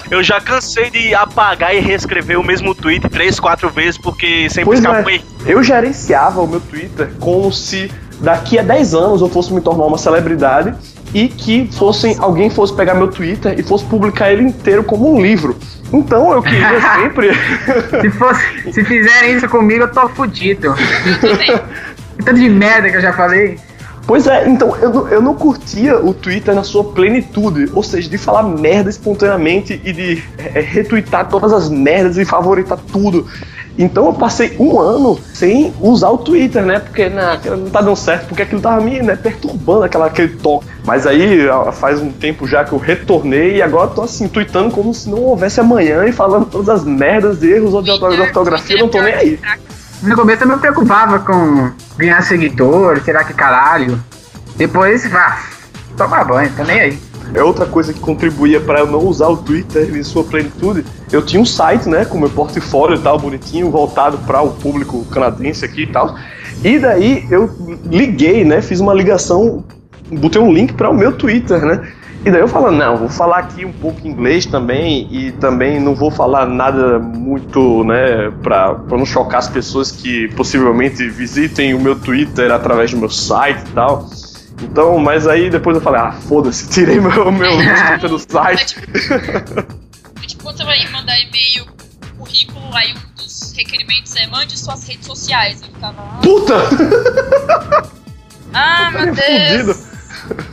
Eu 0.10 0.22
já 0.24 0.42
cansei 0.42 0.90
de 0.90 1.14
apagar 1.16 1.74
e 1.76 1.80
reescrever 1.80 2.40
o 2.40 2.44
mesmo 2.44 2.74
tweet 2.76 3.08
três, 3.10 3.40
quatro 3.40 3.70
vezes, 3.70 3.98
porque 3.98 4.50
sempre 4.50 4.76
ficava 4.78 5.12
é. 5.12 5.22
Eu 5.46 5.64
gerenciava 5.64 6.42
o 6.42 6.48
meu 6.48 6.60
Twitter 6.60 7.12
como 7.20 7.52
se 7.54 7.92
daqui 8.20 8.58
a 8.60 8.64
10 8.64 8.94
anos 8.94 9.22
eu 9.22 9.30
fosse 9.30 9.54
me 9.54 9.62
tornar 9.62 9.86
uma 9.86 9.98
celebridade 9.98 10.74
e 11.14 11.28
que 11.28 11.70
fossem 11.74 12.16
alguém 12.20 12.50
fosse 12.50 12.74
pegar 12.76 12.94
meu 12.96 13.08
Twitter 13.08 13.60
e 13.60 13.64
fosse 13.64 13.84
publicar 13.86 14.32
ele 14.32 14.44
inteiro 14.44 14.84
como 14.84 15.14
um 15.14 15.22
livro. 15.22 15.56
Então 15.92 16.32
eu 16.32 16.42
queria 16.42 16.80
sempre. 17.02 17.32
Se, 18.02 18.10
fosse, 18.12 18.72
se 18.74 18.84
fizerem 18.86 19.36
isso 19.36 19.50
comigo, 19.50 19.84
eu 19.84 19.92
tô 19.92 20.08
fudido. 20.10 20.74
Tanto 22.24 22.40
de 22.40 22.50
merda 22.50 22.90
que 22.90 22.98
eu 22.98 23.02
já 23.02 23.14
falei. 23.14 23.58
Pois 24.08 24.26
é, 24.26 24.48
então 24.50 24.76
eu, 24.78 24.90
não- 24.92 25.08
eu 25.10 25.22
não 25.22 25.36
curtia 25.36 25.98
o 25.98 26.14
Twitter 26.14 26.56
na 26.56 26.64
sua 26.64 26.84
plenitude, 26.84 27.70
ou 27.74 27.84
seja, 27.84 28.10
de 28.10 28.18
falar 28.18 28.44
merda 28.44 28.90
espontaneamente 28.90 29.80
e 29.86 29.94
de 29.94 30.24
é, 30.40 30.60
retweetar 30.60 31.28
todas 31.30 31.54
as 31.54 31.70
merdas 31.70 32.18
e 32.18 32.26
favoritar 32.26 32.80
tudo. 32.92 33.28
Então 33.78 34.06
eu 34.08 34.14
passei 34.14 34.56
um 34.60 34.80
ano 34.80 35.18
sem 35.34 35.74
usar 35.80 36.10
o 36.10 36.18
Twitter, 36.18 36.64
né? 36.64 36.80
Porque 36.80 37.08
na, 37.10 37.38
não 37.58 37.70
tá 37.70 37.82
dando 37.82 37.96
certo, 37.96 38.28
porque 38.28 38.42
aquilo 38.44 38.62
tava 38.62 38.82
me 38.82 39.02
né, 39.02 39.16
perturbando 39.16 39.84
aquela, 39.84 40.08
aquele 40.08 40.36
toque. 40.36 40.66
Mas 40.86 41.08
aí 41.08 41.40
faz 41.74 42.02
um 42.02 42.12
tempo 42.12 42.46
já 42.48 42.64
que 42.66 42.74
eu 42.74 42.78
retornei 42.78 43.58
e 43.58 43.62
agora 43.62 43.90
eu 43.90 43.94
tô 43.96 44.02
assim, 44.02 44.28
tweetando 44.28 44.72
como 44.72 44.94
se 44.94 45.10
não 45.10 45.20
houvesse 45.20 45.60
amanhã 45.60 46.06
e 46.06 46.12
falando 46.12 46.46
todas 46.46 46.70
as 46.70 46.84
merdas, 46.84 47.42
erros 47.42 47.70
de 47.84 47.92
orto- 47.92 48.10
de 48.16 48.22
ortografia, 48.22 48.76
eu 48.76 48.80
não 48.82 48.90
tô 48.90 49.02
nem 49.02 49.14
aí. 49.14 49.40
No 50.04 50.16
começo 50.16 50.44
eu 50.44 50.48
me 50.48 50.58
preocupava 50.58 51.20
com 51.20 51.72
ganhar 51.96 52.22
seguidor, 52.24 53.00
será 53.04 53.24
que 53.24 53.34
caralho. 53.34 54.04
Depois, 54.56 55.08
vá, 55.10 55.40
tomar 55.96 56.24
banho, 56.26 56.52
tô 56.58 56.64
nem 56.64 56.80
aí. 56.80 57.00
É 57.34 57.42
outra 57.42 57.66
coisa 57.66 57.94
que 57.94 58.00
contribuía 58.00 58.60
para 58.60 58.80
eu 58.80 58.88
não 58.88 59.00
usar 59.06 59.28
o 59.28 59.38
Twitter 59.38 59.96
em 59.96 60.04
sua 60.04 60.24
plenitude. 60.24 60.86
Eu 61.12 61.22
tinha 61.26 61.42
um 61.42 61.46
site, 61.46 61.88
né, 61.88 62.04
com 62.06 62.20
meu 62.20 62.30
portfólio 62.30 62.96
e 62.96 63.00
tal, 63.00 63.18
bonitinho, 63.18 63.72
voltado 63.72 64.18
para 64.20 64.42
o 64.42 64.52
público 64.52 65.06
canadense 65.06 65.64
aqui 65.64 65.84
e 65.84 65.88
tal. 65.88 66.16
E 66.64 66.78
daí 66.78 67.26
eu 67.32 67.50
liguei, 67.86 68.44
né, 68.44 68.62
fiz 68.62 68.80
uma 68.80 68.94
ligação, 68.94 69.64
botei 70.12 70.42
um 70.42 70.52
link 70.54 70.74
para 70.74 70.90
o 70.90 70.94
meu 70.94 71.14
Twitter, 71.14 71.66
né? 71.66 71.92
E 72.24 72.30
daí 72.30 72.40
eu 72.40 72.48
falo, 72.48 72.70
não, 72.70 72.98
vou 72.98 73.10
falar 73.10 73.40
aqui 73.40 73.66
um 73.66 73.72
pouco 73.72 74.08
inglês 74.08 74.46
também 74.46 75.08
e 75.10 75.32
também 75.32 75.80
não 75.80 75.96
vou 75.96 76.12
falar 76.12 76.46
nada 76.46 77.00
muito, 77.00 77.84
né, 77.84 78.32
pra 78.44 78.78
não 78.92 79.06
chocar 79.06 79.40
as 79.40 79.50
pessoas 79.50 79.92
que 79.92 80.28
possivelmente 80.36 81.10
visitem 81.10 81.74
o 81.74 81.80
meu 81.80 81.96
Twitter 81.96 82.52
através 82.52 82.92
do 82.92 82.98
meu 82.98 83.10
site 83.10 83.64
e 83.68 83.72
tal. 83.72 84.08
Então, 84.62 84.98
mas 85.00 85.28
aí 85.28 85.50
depois 85.50 85.76
eu 85.76 85.82
falei, 85.82 86.02
ah, 86.02 86.12
foda-se, 86.12 86.70
tirei 86.70 87.00
meu, 87.00 87.32
meu 87.32 87.52
Twitter 87.88 88.10
do 88.10 88.16
É 88.16 88.20
site. 88.20 88.66
tipo, 88.76 88.98
é 88.98 90.28
tipo 90.28 90.44
quando 90.44 90.58
você 90.58 90.64
vai 90.64 90.88
mandar 90.90 91.20
e-mail, 91.20 91.66
currículo, 92.18 92.76
aí 92.76 92.94
um 92.94 93.16
dos 93.16 93.54
requerimentos 93.56 94.16
é 94.16 94.28
mande 94.28 94.58
suas 94.58 94.88
redes 94.88 95.06
sociais. 95.08 95.62
Eu 95.62 95.68
ficava, 95.74 96.02
ah, 96.02 96.20
Puta! 96.22 96.56
ah, 98.54 98.92
meu. 98.92 99.14
Deus, 99.14 99.84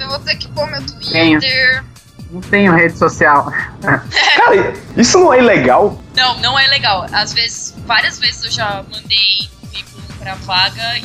eu 0.01 0.09
vou 0.09 0.19
ter 0.21 0.37
que 0.37 0.49
pôr 0.49 0.67
meu 0.71 0.81
Tenho. 1.11 1.41
Twitter. 1.41 1.85
Não 2.31 2.41
tenho 2.43 2.75
rede 2.75 2.97
social. 2.99 3.51
Cara, 3.81 4.75
isso 4.97 5.19
não 5.19 5.33
é 5.33 5.39
ilegal? 5.39 5.99
Não, 6.15 6.39
não 6.41 6.59
é 6.59 6.67
legal. 6.69 7.07
Às 7.11 7.33
vezes, 7.33 7.75
várias 7.87 8.19
vezes 8.19 8.45
eu 8.45 8.51
já 8.51 8.85
mandei 8.93 9.49
currículo 9.61 10.03
pra 10.19 10.35
vaga 10.35 10.99
e 10.99 11.03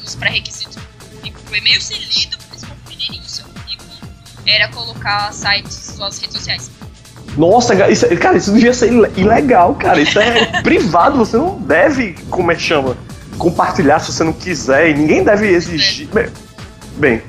um 0.00 0.02
dos 0.04 0.14
pré-requisitos 0.14 0.78
meio 1.60 1.80
ser 1.80 1.98
lido, 1.98 2.36
for 2.58 2.68
pequenininho 2.88 3.22
o 3.24 3.28
seu 3.28 3.44
currículo, 3.46 3.90
era 4.46 4.68
colocar 4.68 5.32
sites, 5.32 5.92
suas 5.96 6.18
redes 6.18 6.36
sociais. 6.36 6.70
Nossa, 7.36 7.76
cara, 7.76 7.90
isso, 7.90 8.06
cara, 8.16 8.36
isso 8.38 8.52
devia 8.52 8.72
ser 8.72 8.92
ile- 8.92 9.12
ilegal, 9.16 9.74
cara. 9.74 10.00
Isso 10.00 10.18
é 10.18 10.46
privado, 10.62 11.18
você 11.18 11.36
não 11.36 11.58
deve, 11.60 12.14
como 12.30 12.50
é 12.52 12.54
que 12.54 12.62
chama? 12.62 12.96
compartilhar 13.38 13.98
se 13.98 14.10
você 14.10 14.24
não 14.24 14.32
quiser, 14.32 14.88
e 14.88 14.94
ninguém 14.94 15.22
deve 15.22 15.46
exigir. 15.48 16.08
Bem, 16.08 16.26
bem, 16.96 17.22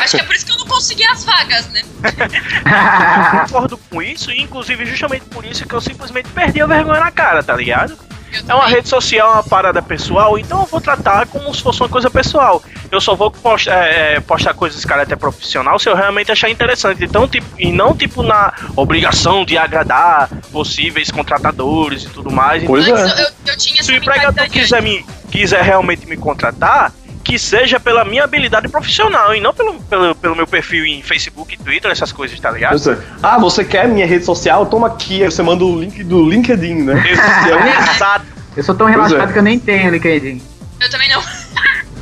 Acho 0.00 0.16
que 0.16 0.22
é 0.22 0.24
por 0.24 0.34
isso 0.36 0.46
que 0.46 0.52
eu 0.52 0.56
não 0.58 0.66
consegui 0.66 1.04
as 1.04 1.24
vagas, 1.24 1.66
né? 1.70 1.82
Eu 3.34 3.40
concordo 3.40 3.76
com 3.90 4.00
isso, 4.00 4.30
e 4.30 4.40
inclusive 4.40 4.86
justamente 4.86 5.24
por 5.26 5.44
isso 5.44 5.66
que 5.66 5.74
eu 5.74 5.80
simplesmente 5.80 6.28
perdi 6.30 6.60
a 6.60 6.66
vergonha 6.66 7.00
na 7.00 7.10
cara, 7.10 7.42
tá 7.42 7.56
ligado? 7.56 7.98
É 8.46 8.54
uma 8.54 8.66
rede 8.66 8.88
social, 8.88 9.32
uma 9.32 9.42
parada 9.42 9.82
pessoal, 9.82 10.38
então 10.38 10.60
eu 10.60 10.66
vou 10.66 10.80
tratar 10.80 11.26
como 11.26 11.54
se 11.54 11.62
fosse 11.62 11.80
uma 11.80 11.88
coisa 11.88 12.10
pessoal. 12.10 12.62
Eu 12.90 13.00
só 13.00 13.14
vou 13.14 13.30
postar, 13.30 13.86
é, 13.86 14.14
é, 14.14 14.20
postar 14.20 14.54
coisas 14.54 14.80
de 14.80 14.86
caráter 14.86 15.16
profissional 15.16 15.78
se 15.78 15.88
eu 15.88 15.94
realmente 15.94 16.32
achar 16.32 16.48
interessante. 16.50 17.04
Então, 17.04 17.28
tipo, 17.28 17.46
e 17.58 17.70
não 17.70 17.94
tipo 17.94 18.22
na 18.22 18.52
obrigação 18.76 19.44
de 19.44 19.58
agradar 19.58 20.28
possíveis 20.50 21.10
contratadores 21.10 22.04
e 22.04 22.08
tudo 22.08 22.30
mais. 22.30 22.64
Pois 22.64 22.86
então, 22.86 22.98
é. 22.98 23.22
Eu, 23.22 23.28
eu 23.46 23.56
tinha 23.56 23.82
se 23.82 23.92
o 23.92 23.96
empregador 23.96 24.48
quiser, 24.48 24.82
me, 24.82 25.04
quiser 25.30 25.62
realmente 25.62 26.06
me 26.06 26.16
contratar, 26.16 26.92
que 27.28 27.38
seja 27.38 27.78
pela 27.78 28.06
minha 28.06 28.24
habilidade 28.24 28.68
profissional 28.68 29.34
e 29.34 29.40
não 29.40 29.52
pelo, 29.52 29.74
pelo, 29.82 30.14
pelo 30.14 30.34
meu 30.34 30.46
perfil 30.46 30.86
em 30.86 31.02
Facebook, 31.02 31.58
Twitter, 31.58 31.90
essas 31.90 32.10
coisas, 32.10 32.40
tá 32.40 32.50
ligado? 32.50 32.90
é. 32.90 32.96
Ah, 33.22 33.38
você 33.38 33.62
quer 33.62 33.86
minha 33.86 34.06
rede 34.06 34.24
social? 34.24 34.64
Toma 34.64 34.86
aqui. 34.86 35.22
Aí 35.22 35.30
você 35.30 35.42
manda 35.42 35.62
o 35.62 35.78
link 35.78 36.02
do 36.04 36.26
LinkedIn, 36.26 36.84
né? 36.84 37.04
Exato. 37.94 38.24
Eu 38.56 38.62
sou 38.64 38.74
tão 38.74 38.86
Pois 38.86 38.96
relaxado 38.96 39.28
é. 39.28 39.32
que 39.34 39.38
eu 39.38 39.42
nem 39.42 39.58
tenho 39.58 39.90
LinkedIn. 39.90 40.40
Eu 40.80 40.90
também 40.90 41.08
não. 41.10 41.22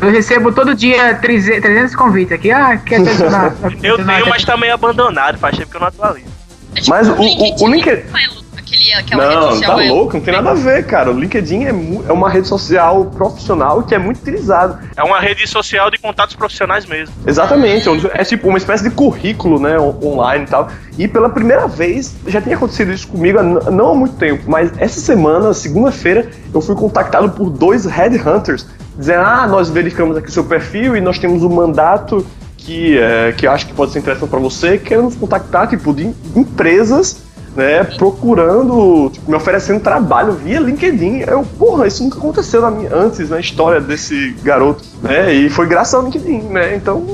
Eu 0.01 0.11
recebo 0.13 0.53
todo 0.53 0.75
dia 0.77 1.15
300 1.17 1.61
300 1.63 1.97
convites 1.97 2.33
aqui. 2.33 2.53
Ah, 2.53 2.77
quer 2.77 3.01
adicionar? 3.01 3.53
Eu 3.83 3.97
tenho, 3.97 4.29
mas 4.29 4.45
tá 4.45 4.57
meio 4.57 4.75
abandonado, 4.75 5.39
faz 5.39 5.57
tempo 5.57 5.71
que 5.71 5.77
eu 5.77 5.81
não 5.81 5.89
atualizo. 5.89 6.27
É 6.75 6.81
tipo 6.81 6.91
Mas 6.91 7.09
o- 7.09 7.15
o- 7.15 7.65
o 7.65 7.69
LinkedIn- 7.69 8.03
é 8.15 8.29
Aquele, 8.67 8.93
aquela 8.95 9.23
rede 9.29 9.35
Não, 9.37 9.51
social 9.53 9.77
tá 9.77 9.85
é- 9.85 9.89
louco, 9.89 10.15
não 10.17 10.21
tem 10.21 10.35
nada 10.35 10.51
a 10.51 10.55
ver, 10.55 10.85
cara. 10.87 11.13
O 11.13 11.19
LinkedIn 11.19 11.65
é, 11.67 11.69
é 12.09 12.13
uma 12.13 12.29
rede 12.29 12.49
social 12.49 13.05
profissional 13.05 13.81
que 13.85 13.95
é 13.95 13.99
muito 13.99 14.21
utilizada. 14.21 14.81
É 14.97 15.05
uma 15.05 15.21
rede 15.21 15.47
social 15.47 15.89
de 15.89 15.99
contatos 15.99 16.35
profissionais 16.35 16.85
mesmo. 16.85 17.15
Exatamente, 17.25 17.89
onde- 17.89 18.11
é 18.13 18.25
tipo 18.25 18.49
uma 18.49 18.59
espécie 18.59 18.83
de 18.83 18.91
currículo, 18.91 19.61
né, 19.61 19.79
on- 19.79 19.97
online 20.03 20.45
e 20.45 20.49
tal. 20.49 20.69
E 20.99 21.07
pela 21.07 21.29
primeira 21.29 21.69
vez, 21.69 22.13
já 22.27 22.41
tinha 22.41 22.57
acontecido 22.57 22.93
isso 22.93 23.07
comigo 23.07 23.41
não 23.43 23.91
há 23.91 23.95
muito 23.95 24.17
tempo, 24.17 24.43
mas 24.49 24.73
essa 24.79 24.99
semana, 25.01 25.55
segunda-feira, 25.55 26.29
eu 26.53 26.61
fui 26.61 26.75
contactado 26.75 27.31
por 27.31 27.49
dois 27.51 27.85
headhunters, 27.87 28.67
dizendo, 28.99 29.21
ah, 29.21 29.47
nós 29.47 29.69
verificamos 29.71 30.17
aqui 30.17 30.29
o 30.29 30.33
seu 30.33 30.43
perfil 30.45 30.97
e 30.97 31.01
nós 31.01 31.19
temos 31.21 31.45
um 31.45 31.51
mandato 31.51 32.27
que, 32.57 32.99
é, 32.99 33.33
que 33.37 33.47
eu 33.47 33.53
acho 33.53 33.67
que 33.67 33.75
pode 33.75 33.93
ser 33.93 34.01
interessante 34.01 34.29
para 34.29 34.41
você, 34.41 34.77
queremos 34.77 35.15
contactar, 35.15 35.69
tipo, 35.69 35.95
de 35.95 36.13
empresas, 36.35 37.23
né, 37.57 37.85
procurando, 37.85 39.11
tipo, 39.11 39.31
me 39.31 39.37
oferecendo 39.37 39.81
trabalho 39.81 40.35
via 40.35 40.61
LinkedIn. 40.61 41.21
Eu, 41.21 41.43
porra, 41.59 41.87
isso 41.87 42.05
nunca 42.05 42.19
aconteceu 42.19 42.61
na 42.61 42.71
minha, 42.71 42.95
antes 42.95 43.31
na 43.31 43.41
história 43.41 43.81
desse 43.81 44.37
garoto, 44.43 44.85
né, 45.03 45.33
e 45.33 45.49
foi 45.49 45.67
graças 45.67 45.95
ao 45.95 46.03
LinkedIn, 46.03 46.43
né, 46.43 46.77
então... 46.77 47.05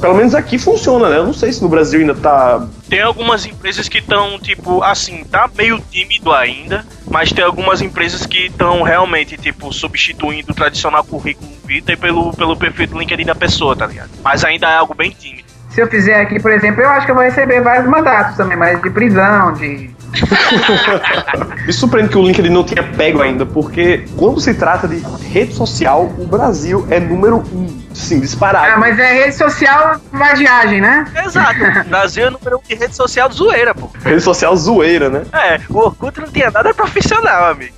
Pelo 0.00 0.14
menos 0.14 0.34
aqui 0.34 0.56
funciona, 0.56 1.10
né? 1.10 1.18
Eu 1.18 1.26
não 1.26 1.34
sei 1.34 1.52
se 1.52 1.62
no 1.62 1.68
Brasil 1.68 2.00
ainda 2.00 2.14
tá. 2.14 2.66
Tem 2.88 3.02
algumas 3.02 3.44
empresas 3.44 3.86
que 3.90 3.98
estão, 3.98 4.38
tipo, 4.38 4.82
assim, 4.82 5.22
tá 5.24 5.50
meio 5.54 5.78
tímido 5.90 6.32
ainda, 6.32 6.82
mas 7.10 7.30
tem 7.30 7.44
algumas 7.44 7.82
empresas 7.82 8.24
que 8.24 8.46
estão 8.46 8.80
realmente, 8.80 9.36
tipo, 9.36 9.70
substituindo 9.70 10.52
o 10.52 10.54
tradicional 10.54 11.04
currículo 11.04 11.50
vitae 11.66 11.94
pelo, 11.94 12.32
pelo 12.32 12.56
perfil 12.56 12.86
do 12.86 12.98
LinkedIn 12.98 13.26
da 13.26 13.34
pessoa, 13.34 13.76
tá 13.76 13.86
ligado? 13.86 14.08
Mas 14.24 14.44
ainda 14.44 14.66
é 14.66 14.76
algo 14.76 14.94
bem 14.94 15.10
tímido. 15.10 15.45
Se 15.76 15.82
eu 15.82 15.88
fizer 15.88 16.18
aqui, 16.22 16.40
por 16.40 16.50
exemplo, 16.50 16.80
eu 16.80 16.88
acho 16.88 17.04
que 17.04 17.12
eu 17.12 17.14
vou 17.14 17.22
receber 17.22 17.60
vários 17.60 17.86
mandatos 17.86 18.34
também, 18.34 18.56
mas 18.56 18.80
de 18.80 18.88
prisão, 18.88 19.52
de. 19.52 19.90
Me 21.66 21.70
surpreende 21.70 22.08
que 22.08 22.16
o 22.16 22.22
LinkedIn 22.22 22.48
não 22.48 22.64
tenha 22.64 22.82
pego 22.82 23.20
ainda, 23.20 23.44
porque 23.44 24.06
quando 24.16 24.40
se 24.40 24.54
trata 24.54 24.88
de 24.88 25.04
rede 25.28 25.52
social, 25.52 26.10
o 26.16 26.26
Brasil 26.26 26.86
é 26.88 26.98
número 26.98 27.44
um, 27.52 27.68
sim, 27.92 28.20
disparado. 28.20 28.72
Ah, 28.72 28.78
mas 28.78 28.98
é 28.98 29.24
rede 29.24 29.36
social 29.36 30.00
vadiagem, 30.10 30.80
né? 30.80 31.04
Exato. 31.22 31.60
O 31.84 31.88
Brasil 31.90 32.26
é 32.26 32.30
número 32.30 32.56
um 32.56 32.66
de 32.66 32.74
rede 32.74 32.96
social 32.96 33.30
zoeira, 33.30 33.74
pô. 33.74 33.90
Rede 34.02 34.22
social 34.22 34.56
zoeira, 34.56 35.10
né? 35.10 35.26
É, 35.30 35.60
o 35.68 35.76
Orkut 35.76 36.18
não 36.18 36.28
tinha 36.28 36.50
nada 36.50 36.72
profissional, 36.72 37.50
amigo. 37.50 37.74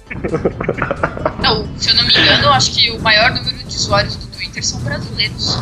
Não, 1.43 1.67
se 1.77 1.91
eu 1.91 1.97
não 1.97 2.05
me 2.05 2.13
engano, 2.13 2.45
eu 2.45 2.53
acho 2.53 2.73
que 2.77 2.93
o 2.93 3.01
maior 3.01 3.31
número 3.31 3.57
de 3.57 3.77
usuários 3.77 4.15
do 4.15 4.29
Twitter 4.29 4.65
são 4.65 4.79
brasileiros. 4.83 5.59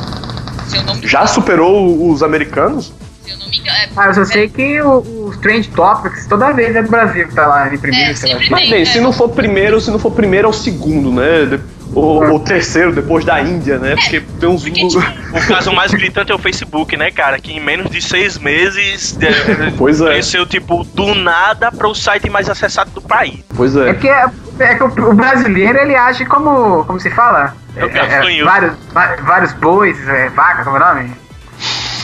Já 1.02 1.26
superou 1.26 2.10
os 2.10 2.22
americanos? 2.22 2.92
Se 3.24 3.30
eu 3.32 3.38
não 3.38 3.48
me 3.48 3.58
engano. 3.58 3.76
É, 3.76 3.88
Ah, 3.96 4.06
eu 4.06 4.14
só 4.14 4.24
sei 4.24 4.48
que 4.48 4.80
o- 4.82 5.26
os 5.28 5.36
Trend 5.38 5.68
Topics 5.70 6.26
toda 6.26 6.52
vez 6.52 6.76
é 6.76 6.82
do 6.82 6.90
Brasil 6.90 7.26
que 7.26 7.34
tá 7.34 7.46
lá 7.46 7.72
em 7.72 7.78
primeiro. 7.78 8.10
É, 8.24 8.48
Mas 8.50 8.68
bem, 8.70 8.82
é, 8.82 8.84
se 8.84 9.00
não 9.00 9.12
for 9.12 9.28
primeiro, 9.30 9.80
se 9.80 9.90
não 9.90 9.98
for 9.98 10.10
primeiro, 10.12 10.46
é 10.46 10.50
o 10.50 10.52
segundo, 10.52 11.10
né? 11.12 11.46
De- 11.46 11.76
Ou 11.94 12.34
o 12.34 12.40
terceiro, 12.40 12.92
depois 12.92 13.24
da 13.24 13.40
Índia, 13.40 13.78
né? 13.78 13.94
Porque 13.94 14.20
tem 14.20 14.48
uns. 14.48 14.62
porque, 14.64 14.86
tipo, 14.88 15.00
O 15.00 15.46
caso 15.46 15.72
mais 15.72 15.92
gritante 15.92 16.30
é 16.32 16.34
o 16.34 16.38
Facebook, 16.38 16.96
né, 16.96 17.10
cara? 17.12 17.38
Que 17.38 17.52
em 17.52 17.60
menos 17.60 17.88
de 17.90 18.02
seis 18.02 18.36
meses 18.38 19.16
é, 19.22 19.70
Pois 19.78 20.00
é. 20.00 20.06
cresceu, 20.06 20.44
tipo, 20.44 20.82
do 20.84 21.14
nada 21.14 21.70
para 21.72 21.86
o 21.88 21.94
site 21.94 22.28
mais 22.28 22.50
acessado 22.50 22.90
do 22.90 23.00
país. 23.00 23.38
Pois 23.56 23.74
É 23.76 23.90
é. 23.90 23.94
que, 23.94 24.08
é, 24.08 24.26
é 24.58 24.74
que 24.74 24.82
o, 24.82 24.86
o 25.10 25.14
brasileiro 25.14 25.78
ele 25.78 25.94
age 25.94 26.26
como. 26.26 26.84
Como 26.84 26.98
se 27.00 27.08
fala? 27.10 27.56
É 27.76 27.84
o 27.84 27.90
gafanhoto. 27.90 28.44
vários, 28.44 28.74
vários 29.22 29.52
bois, 29.54 30.08
é, 30.08 30.28
vaca, 30.30 30.64
como 30.64 30.76
é 30.76 30.80
o 30.80 30.94
nome? 30.94 31.12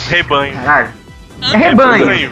Rebanho. 0.09 0.53
Caralho. 0.63 0.89
É 1.41 1.57
rebanho. 1.57 2.05
Rebanho. 2.05 2.31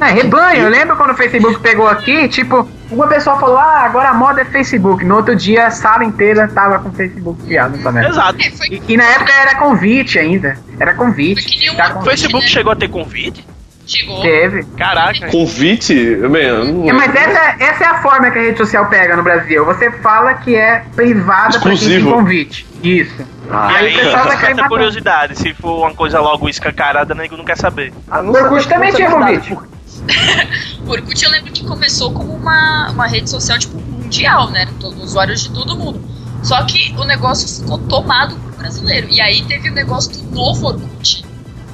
É, 0.00 0.06
rebanho. 0.10 0.62
Eu 0.64 0.70
lembro 0.70 0.96
quando 0.96 1.10
o 1.10 1.14
Facebook 1.14 1.60
pegou 1.60 1.86
aqui, 1.88 2.28
tipo, 2.28 2.68
uma 2.90 3.06
pessoa 3.06 3.38
falou, 3.38 3.56
ah, 3.58 3.80
agora 3.84 4.10
a 4.10 4.14
moda 4.14 4.40
é 4.42 4.44
Facebook. 4.44 5.04
No 5.04 5.16
outro 5.16 5.34
dia 5.36 5.66
a 5.66 5.70
sala 5.70 6.04
inteira 6.04 6.48
tava 6.48 6.78
com 6.78 6.92
Facebook 6.92 7.42
criado, 7.44 7.76
não 7.76 7.92
tá 7.92 8.06
Exato. 8.08 8.38
É, 8.40 8.50
foi, 8.50 8.66
E, 8.68 8.82
e 8.88 8.96
na 8.96 9.04
época 9.04 9.32
era 9.32 9.54
convite 9.56 10.18
ainda. 10.18 10.56
Era 10.78 10.94
convite. 10.94 11.42
Foi 11.42 11.50
que 11.52 11.58
nem 11.66 11.76
Tá 11.76 11.90
O 11.90 11.94
com- 11.94 12.02
Facebook 12.02 12.44
né? 12.44 12.50
chegou 12.50 12.72
a 12.72 12.76
ter 12.76 12.88
convite? 12.88 13.46
Chegou. 13.90 14.20
Teve. 14.22 14.64
Caraca. 14.76 15.28
Convite? 15.28 15.94
Não 16.16 16.88
É, 16.88 16.92
mas 16.92 17.14
essa, 17.14 17.56
essa 17.58 17.84
é 17.84 17.86
a 17.86 18.02
forma 18.02 18.30
que 18.30 18.38
a 18.38 18.42
rede 18.42 18.58
social 18.58 18.88
pega 18.88 19.16
no 19.16 19.22
Brasil. 19.22 19.64
Você 19.64 19.90
fala 19.90 20.34
que 20.34 20.54
é 20.54 20.84
privada 20.94 21.58
pra 21.58 21.74
quem 21.76 21.88
tem 21.88 22.04
convite. 22.04 22.66
Isso. 22.82 23.14
Ah, 23.50 23.68
Aí 23.68 23.86
aí, 23.86 23.96
o 23.96 23.98
pessoal 24.00 24.24
vai 24.26 24.36
cair 24.38 24.54
matando. 24.54 24.68
curiosidade, 24.68 25.36
se 25.36 25.52
for 25.54 25.80
uma 25.80 25.94
coisa 25.94 26.20
logo 26.20 26.48
escancarada, 26.48 27.14
nego 27.14 27.36
não 27.36 27.44
quer 27.44 27.56
saber. 27.56 27.92
Ah, 28.08 28.22
não 28.22 28.32
O 28.32 28.36
Orkut 28.36 28.62
sei 28.62 28.72
também 28.72 28.92
tinha 28.92 29.10
convite. 29.10 29.52
Orkut 30.86 31.24
eu 31.24 31.30
lembro 31.30 31.52
que 31.52 31.66
começou 31.66 32.12
como 32.12 32.32
uma, 32.32 32.90
uma 32.90 33.06
rede 33.06 33.28
social 33.28 33.58
tipo 33.58 33.76
mundial, 33.76 34.50
né? 34.50 34.68
Todo, 34.80 35.02
usuários 35.02 35.42
de 35.42 35.50
todo 35.50 35.76
mundo. 35.76 36.00
Só 36.42 36.64
que 36.64 36.94
o 36.96 37.04
negócio 37.04 37.62
ficou 37.62 37.76
tomado 37.78 38.36
por 38.36 38.52
brasileiro. 38.54 39.08
E 39.10 39.20
aí 39.20 39.42
teve 39.44 39.68
o 39.68 39.74
negócio 39.74 40.12
do 40.12 40.34
novo 40.34 40.68
Orkut. 40.68 41.24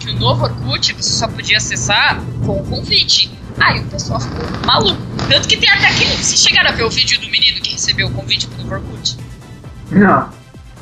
Que 0.06 0.12
o 0.12 0.18
novo 0.20 0.44
Orkut 0.44 0.92
você 0.94 1.10
só 1.10 1.26
podia 1.26 1.56
acessar 1.56 2.22
com 2.44 2.62
convite. 2.64 3.28
Aí 3.58 3.80
o 3.80 3.84
pessoal 3.86 4.20
ficou 4.20 4.38
maluco. 4.64 5.00
Tanto 5.28 5.48
que 5.48 5.56
tem 5.56 5.68
até 5.68 5.88
aquele. 5.88 6.10
Vocês 6.12 6.40
chegaram 6.40 6.70
a 6.70 6.72
ver 6.72 6.84
o 6.84 6.90
vídeo 6.90 7.20
do 7.20 7.28
menino 7.28 7.60
que 7.60 7.72
recebeu 7.72 8.06
o 8.06 8.12
convite 8.12 8.46
pro 8.46 8.62
novo 8.62 8.74
Orkut? 8.76 9.16
Não. 9.90 10.30